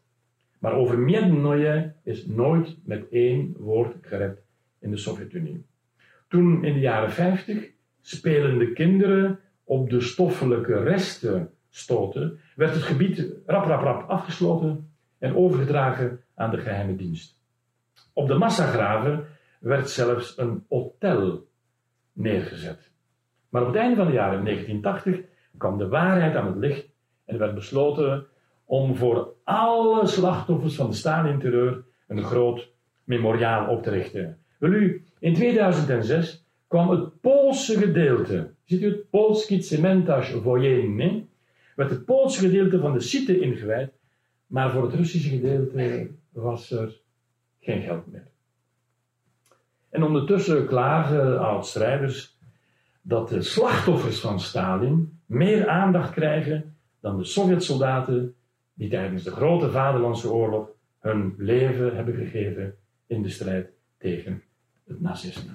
Maar 0.60 0.74
over 0.74 1.00
Miednoje 1.00 1.94
is 2.04 2.26
nooit 2.26 2.78
met 2.84 3.10
één 3.10 3.56
woord 3.58 3.96
gered 4.02 4.44
in 4.80 4.92
de 4.92 4.98
Sovjet-Unie. 4.98 5.66
Toen 6.28 6.64
in 6.64 6.74
de 6.74 6.80
jaren 6.80 7.12
50 7.12 7.70
spelende 8.02 8.74
kinderen 8.74 9.40
op 9.64 9.90
de 9.90 10.02
stoffelijke 10.02 10.84
resten 10.84 11.50
stoten, 11.70 12.40
werd 12.56 12.74
het 12.74 12.84
gebied 12.84 13.34
rap 13.46 13.66
rap 13.66 13.82
rap 13.82 14.10
afgesloten 14.10 14.90
en 15.18 15.36
overgedragen 15.36 16.20
aan 16.36 16.52
de 16.52 16.58
geheime 16.58 16.96
dienst. 16.96 17.40
Op 18.14 18.28
de 18.28 18.38
massagraven 18.38 19.28
werd 19.66 19.90
zelfs 19.90 20.38
een 20.38 20.66
hotel 20.70 21.48
neergezet. 22.14 22.92
Maar 23.50 23.62
op 23.62 23.68
het 23.68 23.78
einde 23.78 23.96
van 23.96 24.08
de 24.08 24.14
jaren 24.14 24.44
1980 24.44 25.26
kwam 25.58 25.78
de 25.78 25.88
waarheid 25.88 26.36
aan 26.36 26.48
het 26.48 26.56
licht 26.56 26.90
en 27.26 27.38
werd 27.38 27.56
besloten 27.56 28.26
om 28.66 28.96
voor 28.96 29.34
alle 29.44 30.08
slachtoffers 30.08 30.76
van 30.76 30.90
de 30.90 30.96
Stalin-terreur 30.96 31.84
een 32.08 32.24
groot 32.24 32.72
memoriaal 33.04 33.70
op 33.70 33.84
te 33.84 33.90
richten. 33.90 34.38
Wel 34.58 34.72
u, 34.72 35.06
in 35.20 35.34
2006 35.34 36.46
kwam 36.68 36.90
het 36.90 37.22
Poolse 37.22 37.78
gedeelte, 37.78 38.54
ziet 38.64 38.82
u 38.82 38.86
het 38.86 39.10
Polski 39.10 39.62
Cementarz 39.62 40.34
Wojenne, 40.34 41.26
werd 41.76 41.90
het 41.90 42.06
Poolse 42.06 42.40
gedeelte 42.40 42.80
van 42.80 42.94
de 42.94 43.00
site 43.00 43.40
ingewijd, 43.40 43.94
maar 44.48 44.72
voor 44.72 44.84
het 44.84 44.94
Russische 44.94 45.30
gedeelte 45.30 46.10
was 46.32 46.72
er 46.72 47.02
geen 47.60 47.82
geld 47.82 48.12
meer. 48.12 48.34
En 49.96 50.04
ondertussen 50.04 50.68
klagen 50.68 51.40
oud-strijders 51.40 52.38
dat 53.02 53.30
de 53.30 53.42
slachtoffers 53.42 54.20
van 54.20 54.40
Stalin 54.40 55.20
meer 55.26 55.68
aandacht 55.68 56.12
krijgen 56.12 56.76
dan 57.00 57.18
de 57.18 57.24
Sovjet-soldaten 57.24 58.36
die 58.74 58.90
tijdens 58.90 59.24
de 59.24 59.32
grote 59.32 59.72
Vaderlandse 59.72 60.32
oorlog 60.32 60.70
hun 61.00 61.34
leven 61.38 61.96
hebben 61.96 62.16
gegeven 62.16 62.76
in 63.08 63.22
de 63.22 63.30
strijd 63.30 63.70
tegen 63.98 64.44
het 64.88 65.02
nazisme. 65.02 65.52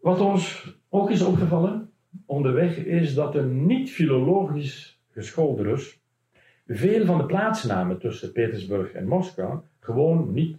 Wat 0.00 0.20
ons 0.20 0.74
ook 0.88 1.10
is 1.10 1.22
opgevallen 1.22 1.90
onderweg 2.26 2.76
is 2.76 3.14
dat 3.14 3.34
een 3.34 3.66
niet-filologisch 3.66 5.00
geschoolde 5.12 5.62
Rus 5.62 6.00
veel 6.66 7.04
van 7.04 7.18
de 7.18 7.26
plaatsnamen 7.26 7.98
tussen 7.98 8.32
Petersburg 8.32 8.92
en 8.92 9.08
Moskou 9.08 9.60
gewoon 9.80 10.32
niet 10.32 10.56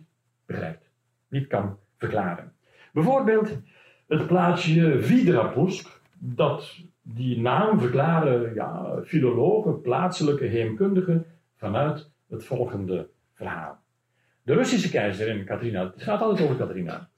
begrijpt, 0.50 0.89
niet 1.30 1.48
kan 1.48 1.78
verklaren. 1.98 2.54
Bijvoorbeeld 2.94 3.58
het 4.08 4.28
plaatsje 4.28 5.00
Vidrapusk, 5.00 6.02
dat 6.20 6.78
die 7.02 7.42
naam 7.42 7.80
verklaren 7.80 8.54
ja, 8.54 9.02
filologen, 9.04 9.82
plaatselijke 9.82 10.46
heemkundigen 10.46 11.26
vanuit 11.56 12.12
het 12.30 12.46
volgende 12.46 13.10
verhaal. 13.34 13.80
De 14.44 14.54
Russische 14.54 14.90
keizerin 14.90 15.46
Katrina, 15.46 15.84
het 15.84 16.04
gaat 16.04 16.22
altijd 16.22 16.46
over 16.46 16.66
Katrina. 16.66 17.10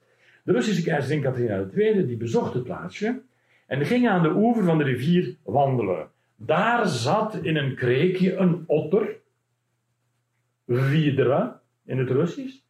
De 0.44 0.52
Russische 0.52 0.82
keizerin 0.82 1.22
Katrina 1.22 1.66
II 1.74 2.06
die 2.06 2.16
bezocht 2.16 2.54
het 2.54 2.64
plaatsje 2.64 3.22
en 3.66 3.86
ging 3.86 4.08
aan 4.08 4.22
de 4.22 4.34
oever 4.34 4.64
van 4.64 4.78
de 4.78 4.84
rivier 4.84 5.36
wandelen. 5.42 6.10
Daar 6.36 6.86
zat 6.86 7.34
in 7.34 7.56
een 7.56 7.74
kreekje 7.74 8.36
een 8.36 8.64
otter, 8.66 9.16
Vidra 10.66 11.60
in 11.84 11.98
het 11.98 12.10
Russisch. 12.10 12.60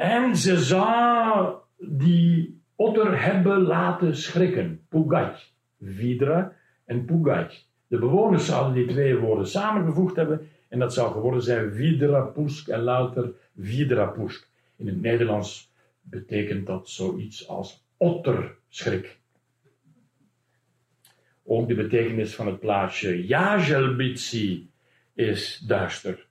En 0.00 0.36
ze 0.36 0.58
zou 0.58 1.54
die 1.78 2.60
otter 2.74 3.22
hebben 3.22 3.60
laten 3.60 4.16
schrikken. 4.16 4.80
Pugat. 4.88 5.52
Vidra 5.80 6.52
en 6.84 7.04
Pugat. 7.04 7.66
De 7.86 7.98
bewoners 7.98 8.46
zouden 8.46 8.74
die 8.74 8.86
twee 8.86 9.16
woorden 9.16 9.46
samengevoegd 9.46 10.16
hebben 10.16 10.48
en 10.68 10.78
dat 10.78 10.94
zou 10.94 11.12
geworden 11.12 11.42
zijn 11.42 11.72
Vidrapusk 11.72 12.68
en 12.68 12.80
louter 12.80 13.32
Vidrapusk. 13.58 14.48
In 14.76 14.86
het 14.86 15.00
Nederlands 15.00 15.72
betekent 16.00 16.66
dat 16.66 16.88
zoiets 16.88 17.48
als 17.48 17.84
otterschrik. 17.96 19.18
Ook 21.44 21.68
de 21.68 21.74
betekenis 21.74 22.34
van 22.34 22.46
het 22.46 22.60
plaatsje 22.60 23.26
Jajelbitsi 23.26 24.70
is 25.14 25.58
duister. 25.66 26.28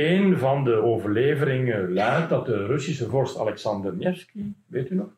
Een 0.00 0.38
van 0.38 0.64
de 0.64 0.74
overleveringen 0.74 1.92
luidt 1.92 2.28
dat 2.28 2.46
de 2.46 2.66
Russische 2.66 3.08
vorst 3.08 3.38
Alexander 3.38 3.96
Nevsky, 3.96 4.42
weet 4.66 4.90
u 4.90 4.94
nog, 4.94 5.08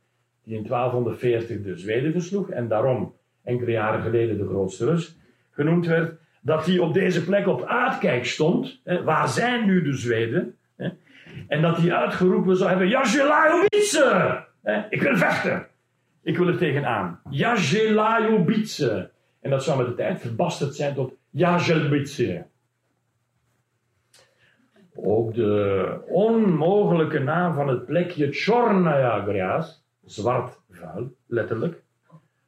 die 0.45 0.57
in 0.57 0.62
1240 0.62 1.62
de 1.62 1.76
Zweden 1.76 2.12
versloeg 2.12 2.51
en 2.51 2.68
daarom 2.68 3.14
enkele 3.45 3.70
jaren 3.70 4.03
geleden 4.03 4.39
de 4.39 4.47
grootste 4.47 4.85
Rus 4.85 5.16
genoemd 5.51 5.87
werd, 5.87 6.18
dat 6.41 6.66
hij 6.66 6.78
op 6.78 6.95
deze 6.95 7.24
plek 7.24 7.47
op 7.47 7.64
uitkijk 7.64 8.24
stond. 8.24 8.80
Hè, 8.85 9.03
waar 9.03 9.28
zijn 9.28 9.66
nu 9.66 9.83
de 9.83 9.97
Zweden? 9.97 10.57
Hè, 10.76 10.89
en 11.49 11.62
dat 11.62 11.76
hij 11.76 11.93
uitgeroepen 11.93 12.57
zou 12.57 12.68
hebben: 12.68 12.89
Jazelajovice! 12.89 14.45
Ik 14.91 15.03
wil 15.03 15.16
vechten. 15.16 15.66
Ik 16.22 16.39
wil 16.39 16.49
er 16.49 16.59
tegenaan. 16.59 17.20
Jazelajovice. 17.30 19.11
En 19.41 19.51
dat 19.51 19.64
zou 19.64 19.78
met 19.78 19.87
de 19.87 19.95
tijd 19.95 20.20
verbasterd 20.20 20.74
zijn 20.74 20.95
tot 20.95 21.14
Jazelbice. 21.30 22.51
Ook 24.95 25.34
de 25.34 25.99
onmogelijke 26.09 27.18
naam 27.18 27.55
van 27.55 27.68
het 27.68 27.86
plekje 27.86 28.32
Chornaya 28.32 29.22
Grias, 29.22 29.84
zwart 30.05 30.61
vuil, 30.70 31.14
letterlijk, 31.26 31.82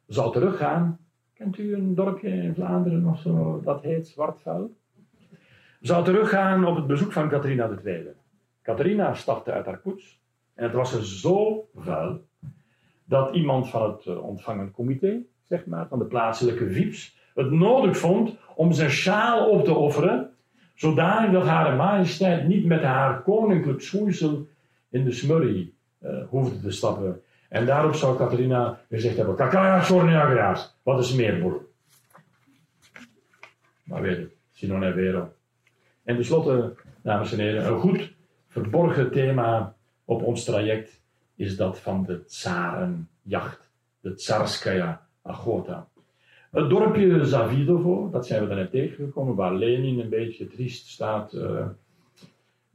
zou 0.07 0.31
teruggaan. 0.31 0.99
Kent 1.33 1.57
u 1.57 1.73
een 1.73 1.95
dorpje 1.95 2.29
in 2.29 2.55
Vlaanderen 2.55 3.05
of 3.05 3.19
zo 3.19 3.61
dat 3.63 3.81
heet 3.81 4.07
Zwartvuil? 4.07 4.75
Zou 5.81 6.03
teruggaan 6.03 6.65
op 6.65 6.75
het 6.75 6.87
bezoek 6.87 7.11
van 7.11 7.29
Catharina 7.29 7.69
II. 7.83 8.07
Catharina 8.61 9.13
stapte 9.13 9.51
uit 9.51 9.65
haar 9.65 9.79
koets 9.79 10.21
en 10.53 10.63
het 10.63 10.73
was 10.73 10.93
er 10.93 11.05
zo 11.05 11.67
vuil 11.75 12.25
dat 13.05 13.35
iemand 13.35 13.69
van 13.69 13.91
het 13.91 14.05
eh, 14.05 14.23
ontvangend 14.23 14.71
comité, 14.71 15.21
zeg 15.47 15.65
maar, 15.65 15.87
van 15.87 15.99
de 15.99 16.05
plaatselijke 16.05 16.69
VIP's, 16.69 17.17
het 17.33 17.51
nodig 17.51 17.97
vond 17.97 18.37
om 18.55 18.71
zijn 18.71 18.89
sjaal 18.89 19.49
op 19.49 19.65
te 19.65 19.73
offeren, 19.73 20.34
zodanig 20.75 21.31
dat 21.31 21.45
haar 21.45 21.75
majesteit 21.75 22.47
niet 22.47 22.65
met 22.65 22.81
haar 22.81 23.21
koninklijk 23.21 23.81
schoeisel 23.81 24.47
in 24.89 25.03
de 25.03 25.11
smurrie 25.11 25.73
uh, 26.01 26.27
hoefde 26.29 26.59
te 26.59 26.71
stappen. 26.71 27.21
En 27.49 27.65
daarop 27.65 27.95
zou 27.95 28.17
Catharina 28.17 28.79
gezegd 28.89 29.17
hebben: 29.17 29.35
Kakaya 29.35 29.83
Sorniagraas, 29.83 30.75
wat 30.83 30.99
is 30.99 31.13
meerboel? 31.13 31.73
Maar 33.83 34.01
weet 34.01 34.17
het, 34.17 34.31
Sinon 34.51 34.93
Vero. 34.93 35.33
En 36.03 36.15
tenslotte, 36.15 36.73
dames 37.01 37.31
en 37.31 37.39
heren, 37.39 37.65
een 37.67 37.79
goed 37.79 38.13
verborgen 38.47 39.11
thema 39.11 39.75
op 40.05 40.23
ons 40.23 40.43
traject 40.43 41.01
is 41.35 41.57
dat 41.57 41.79
van 41.79 42.03
de 42.05 42.25
tsarenjacht, 42.25 43.71
de 43.99 44.13
Tsarskaya 44.13 45.07
Agota. 45.21 45.87
Het 46.55 46.69
dorpje 46.69 47.25
Zavidovo, 47.25 48.09
dat 48.11 48.27
zijn 48.27 48.41
we 48.41 48.47
daarnet 48.47 48.71
tegengekomen, 48.71 49.35
waar 49.35 49.55
Lenin 49.55 49.99
een 49.99 50.09
beetje 50.09 50.47
triest 50.47 50.87
staat 50.87 51.33
uh, 51.33 51.65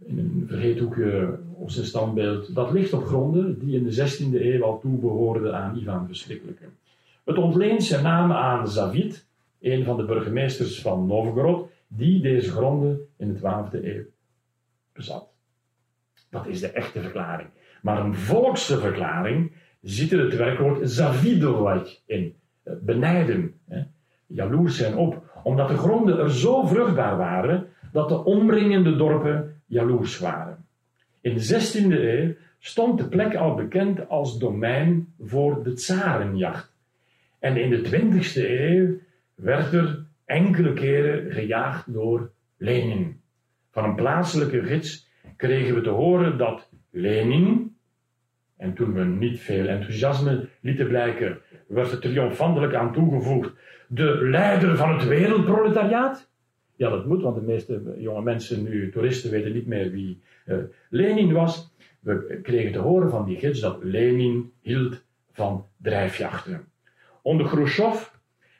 in 0.04 0.18
een 0.18 0.44
vergeethoekje 0.46 1.38
op 1.54 1.70
zijn 1.70 1.86
standbeeld. 1.86 2.54
Dat 2.54 2.72
ligt 2.72 2.92
op 2.92 3.04
gronden 3.04 3.58
die 3.58 3.76
in 3.76 3.84
de 3.84 4.18
16e 4.18 4.34
eeuw 4.34 4.64
al 4.64 4.80
toebehoorden 4.80 5.54
aan 5.54 5.76
Ivan 5.76 6.06
Verschrikkelijke. 6.06 6.64
Het 7.24 7.38
ontleent 7.38 7.82
zijn 7.82 8.02
naam 8.02 8.32
aan 8.32 8.68
Zavid, 8.68 9.26
een 9.60 9.84
van 9.84 9.96
de 9.96 10.04
burgemeesters 10.04 10.80
van 10.80 11.06
Novgorod, 11.06 11.70
die 11.88 12.20
deze 12.20 12.50
gronden 12.50 13.00
in 13.16 13.32
de 13.32 13.38
12e 13.38 13.84
eeuw 13.84 14.04
bezat. 14.92 15.28
Dat 16.30 16.46
is 16.46 16.60
de 16.60 16.68
echte 16.68 17.00
verklaring. 17.00 17.48
Maar 17.82 18.04
een 18.04 18.14
volkse 18.14 18.78
verklaring 18.78 19.52
ziet 19.80 20.12
er 20.12 20.24
het 20.24 20.36
werkwoord 20.36 20.90
Zavidovać 20.90 22.02
in. 22.06 22.38
Eh, 22.62 22.72
benijden, 22.80 23.54
jaloers 24.26 24.76
zijn 24.76 24.96
op, 24.96 25.40
omdat 25.42 25.68
de 25.68 25.76
gronden 25.76 26.18
er 26.18 26.30
zo 26.30 26.66
vruchtbaar 26.66 27.16
waren 27.16 27.66
dat 27.92 28.08
de 28.08 28.24
omringende 28.24 28.96
dorpen 28.96 29.62
jaloers 29.66 30.18
waren. 30.18 30.64
In 31.20 31.34
de 31.34 31.40
16e 31.40 32.00
eeuw 32.00 32.34
stond 32.58 32.98
de 32.98 33.08
plek 33.08 33.34
al 33.34 33.54
bekend 33.54 34.08
als 34.08 34.38
domein 34.38 35.12
voor 35.20 35.62
de 35.62 35.72
tsarenjacht. 35.72 36.72
En 37.38 37.56
in 37.56 37.70
de 37.70 37.82
20e 37.82 38.50
eeuw 38.50 38.98
werd 39.34 39.72
er 39.72 40.04
enkele 40.24 40.72
keren 40.72 41.32
gejaagd 41.32 41.92
door 41.92 42.30
Lenin. 42.56 43.20
Van 43.70 43.84
een 43.84 43.94
plaatselijke 43.94 44.62
gids 44.62 45.08
kregen 45.36 45.74
we 45.74 45.80
te 45.80 45.90
horen 45.90 46.38
dat 46.38 46.70
Lenin, 46.90 47.76
en 48.56 48.74
toen 48.74 48.92
we 48.92 49.04
niet 49.04 49.40
veel 49.40 49.66
enthousiasme 49.66 50.48
lieten 50.60 50.88
blijken, 50.88 51.38
werd 51.70 51.92
er 51.92 51.98
triomfantelijk 51.98 52.74
aan 52.74 52.92
toegevoegd, 52.92 53.52
de 53.88 54.18
leider 54.22 54.76
van 54.76 54.98
het 54.98 55.08
wereldproletariaat. 55.08 56.28
Ja, 56.76 56.90
dat 56.90 57.06
moet, 57.06 57.22
want 57.22 57.34
de 57.34 57.42
meeste 57.42 57.94
jonge 57.98 58.22
mensen, 58.22 58.62
nu 58.62 58.90
toeristen, 58.90 59.30
weten 59.30 59.52
niet 59.52 59.66
meer 59.66 59.90
wie 59.90 60.22
uh, 60.46 60.56
Lenin 60.88 61.32
was. 61.32 61.74
We 62.00 62.38
kregen 62.42 62.72
te 62.72 62.78
horen 62.78 63.10
van 63.10 63.24
die 63.24 63.36
gids 63.36 63.60
dat 63.60 63.78
Lenin 63.82 64.52
hield 64.60 65.02
van 65.32 65.66
drijfjachten. 65.76 66.64
Onder 67.22 67.46
Khrushchev 67.46 68.08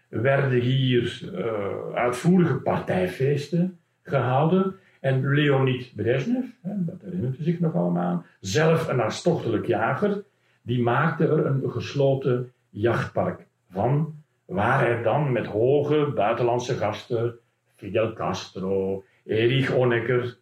werden 0.09 0.61
hier 0.61 1.31
uh, 1.35 1.95
uitvoerige 1.95 2.55
partijfeesten 2.55 3.79
gehouden. 4.03 4.75
En 5.01 5.35
Leonid 5.35 5.93
Brezhnev, 5.97 6.45
dat 6.63 7.03
herinnert 7.03 7.39
u 7.39 7.43
zich 7.43 7.61
nog 7.61 7.75
allemaal 7.75 8.25
zelf 8.41 8.89
een 8.89 8.99
hartstochtelijk 8.99 9.67
jager, 9.67 10.25
die 10.63 10.83
maakte 10.83 11.27
er 11.27 11.47
een 11.47 11.71
gesloten 11.71 12.53
jachtpark 12.71 13.47
van, 13.71 14.23
waar 14.45 14.81
hij 14.81 15.03
dan 15.03 15.33
met 15.33 15.47
hoge 15.47 16.13
buitenlandse 16.15 16.75
gasten, 16.75 17.39
Fidel 17.77 18.13
Castro, 18.13 19.05
Erich 19.25 19.69
Honecker, 19.69 20.37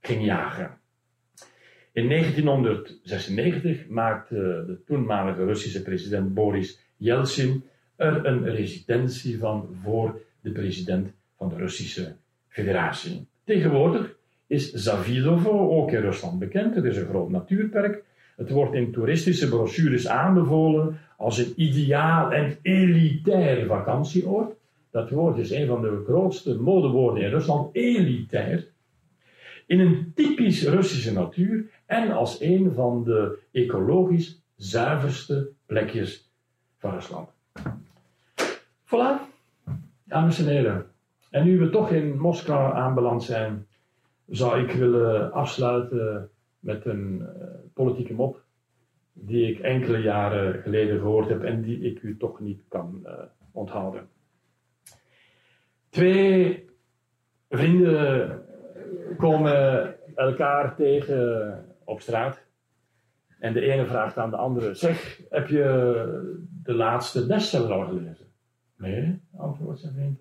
ging 0.00 0.24
jagen. 0.24 0.78
In 1.92 2.08
1996 2.08 3.88
maakte 3.88 4.64
de 4.66 4.80
toenmalige 4.86 5.44
Russische 5.44 5.82
president 5.82 6.34
Boris 6.34 6.80
Yeltsin 6.96 7.64
er 7.96 8.26
een 8.26 8.44
residentie 8.44 9.38
van 9.38 9.68
voor 9.82 10.20
de 10.40 10.52
president 10.52 11.12
van 11.36 11.48
de 11.48 11.56
Russische 11.56 12.16
Federatie. 12.48 13.26
Tegenwoordig 13.44 14.16
is 14.46 14.72
Zavilovo 14.72 15.70
ook 15.70 15.90
in 15.92 16.00
Rusland 16.00 16.38
bekend. 16.38 16.74
Het 16.74 16.84
is 16.84 16.96
een 16.96 17.06
groot 17.06 17.30
natuurpark 17.30 18.04
Het 18.36 18.50
wordt 18.50 18.74
in 18.74 18.92
toeristische 18.92 19.48
brochures 19.48 20.08
aanbevolen 20.08 20.98
als 21.16 21.38
een 21.38 21.52
ideaal 21.56 22.32
en 22.32 22.58
elitair 22.62 23.66
vakantieoord. 23.66 24.54
Dat 24.90 25.10
woord 25.10 25.38
is 25.38 25.50
een 25.50 25.66
van 25.66 25.82
de 25.82 26.02
grootste 26.06 26.60
modewoorden 26.60 27.22
in 27.22 27.30
Rusland, 27.30 27.74
elitair. 27.76 28.66
In 29.66 29.80
een 29.80 30.12
typisch 30.14 30.68
Russische 30.68 31.12
natuur 31.12 31.64
en 31.86 32.10
als 32.10 32.40
een 32.40 32.72
van 32.74 33.04
de 33.04 33.38
ecologisch 33.52 34.42
zuiverste 34.56 35.48
plekjes 35.66 36.30
van 36.78 36.90
Rusland. 36.90 37.28
Voilà, 38.84 39.20
dames 40.04 40.38
en 40.38 40.46
heren. 40.46 40.86
En 41.30 41.44
nu 41.44 41.58
we 41.58 41.70
toch 41.70 41.90
in 41.90 42.18
Moskou 42.18 42.74
aanbeland 42.74 43.22
zijn, 43.22 43.66
zou 44.28 44.62
ik 44.62 44.72
willen 44.72 45.32
afsluiten 45.32 46.30
met 46.62 46.84
een 46.86 47.18
uh, 47.20 47.44
politieke 47.74 48.14
mop 48.14 48.42
die 49.12 49.50
ik 49.50 49.58
enkele 49.58 49.98
jaren 49.98 50.62
geleden 50.62 50.98
gehoord 50.98 51.28
heb 51.28 51.42
en 51.42 51.62
die 51.62 51.80
ik 51.80 52.02
u 52.02 52.16
toch 52.16 52.40
niet 52.40 52.62
kan 52.68 53.00
uh, 53.04 53.12
onthouden. 53.52 54.08
Twee 55.88 56.64
vrienden 57.48 58.42
komen 59.16 59.94
elkaar 60.14 60.74
tegen 60.74 61.64
op 61.84 62.00
straat. 62.00 62.44
En 63.38 63.52
de 63.52 63.60
ene 63.60 63.86
vraagt 63.86 64.18
aan 64.18 64.30
de 64.30 64.36
andere: 64.36 64.74
Zeg, 64.74 65.20
heb 65.30 65.48
je 65.48 65.64
de 66.62 66.74
laatste 66.74 67.26
bestseller 67.26 67.72
al 67.72 67.86
gelezen? 67.86 68.26
Nee, 68.76 69.20
antwoordt 69.36 69.80
zijn 69.80 69.92
vriend. 69.92 70.20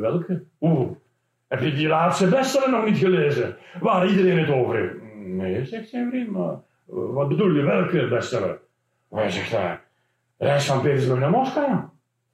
Welke? 0.00 0.44
Oeh, 0.60 0.90
heb 1.48 1.60
je 1.60 1.72
die 1.72 1.88
laatste 1.88 2.28
bestseller 2.28 2.70
nog 2.70 2.84
niet 2.84 2.98
gelezen? 2.98 3.56
Waar 3.80 4.08
iedereen 4.08 4.38
het 4.38 4.50
over 4.50 4.76
heeft? 4.76 5.09
Nee, 5.36 5.64
zegt 5.64 5.88
zijn 5.88 6.10
vriend, 6.10 6.30
maar 6.30 6.54
wat 6.86 7.28
bedoel 7.28 7.50
je, 7.50 7.62
welke 7.62 8.08
bestseller? 8.08 8.60
Hij 9.10 9.30
zegt 9.30 9.50
daar: 9.50 9.84
Reis 10.38 10.66
van 10.66 10.80
Petersburg 10.80 11.20
naar 11.20 11.30
Moskou. 11.30 11.76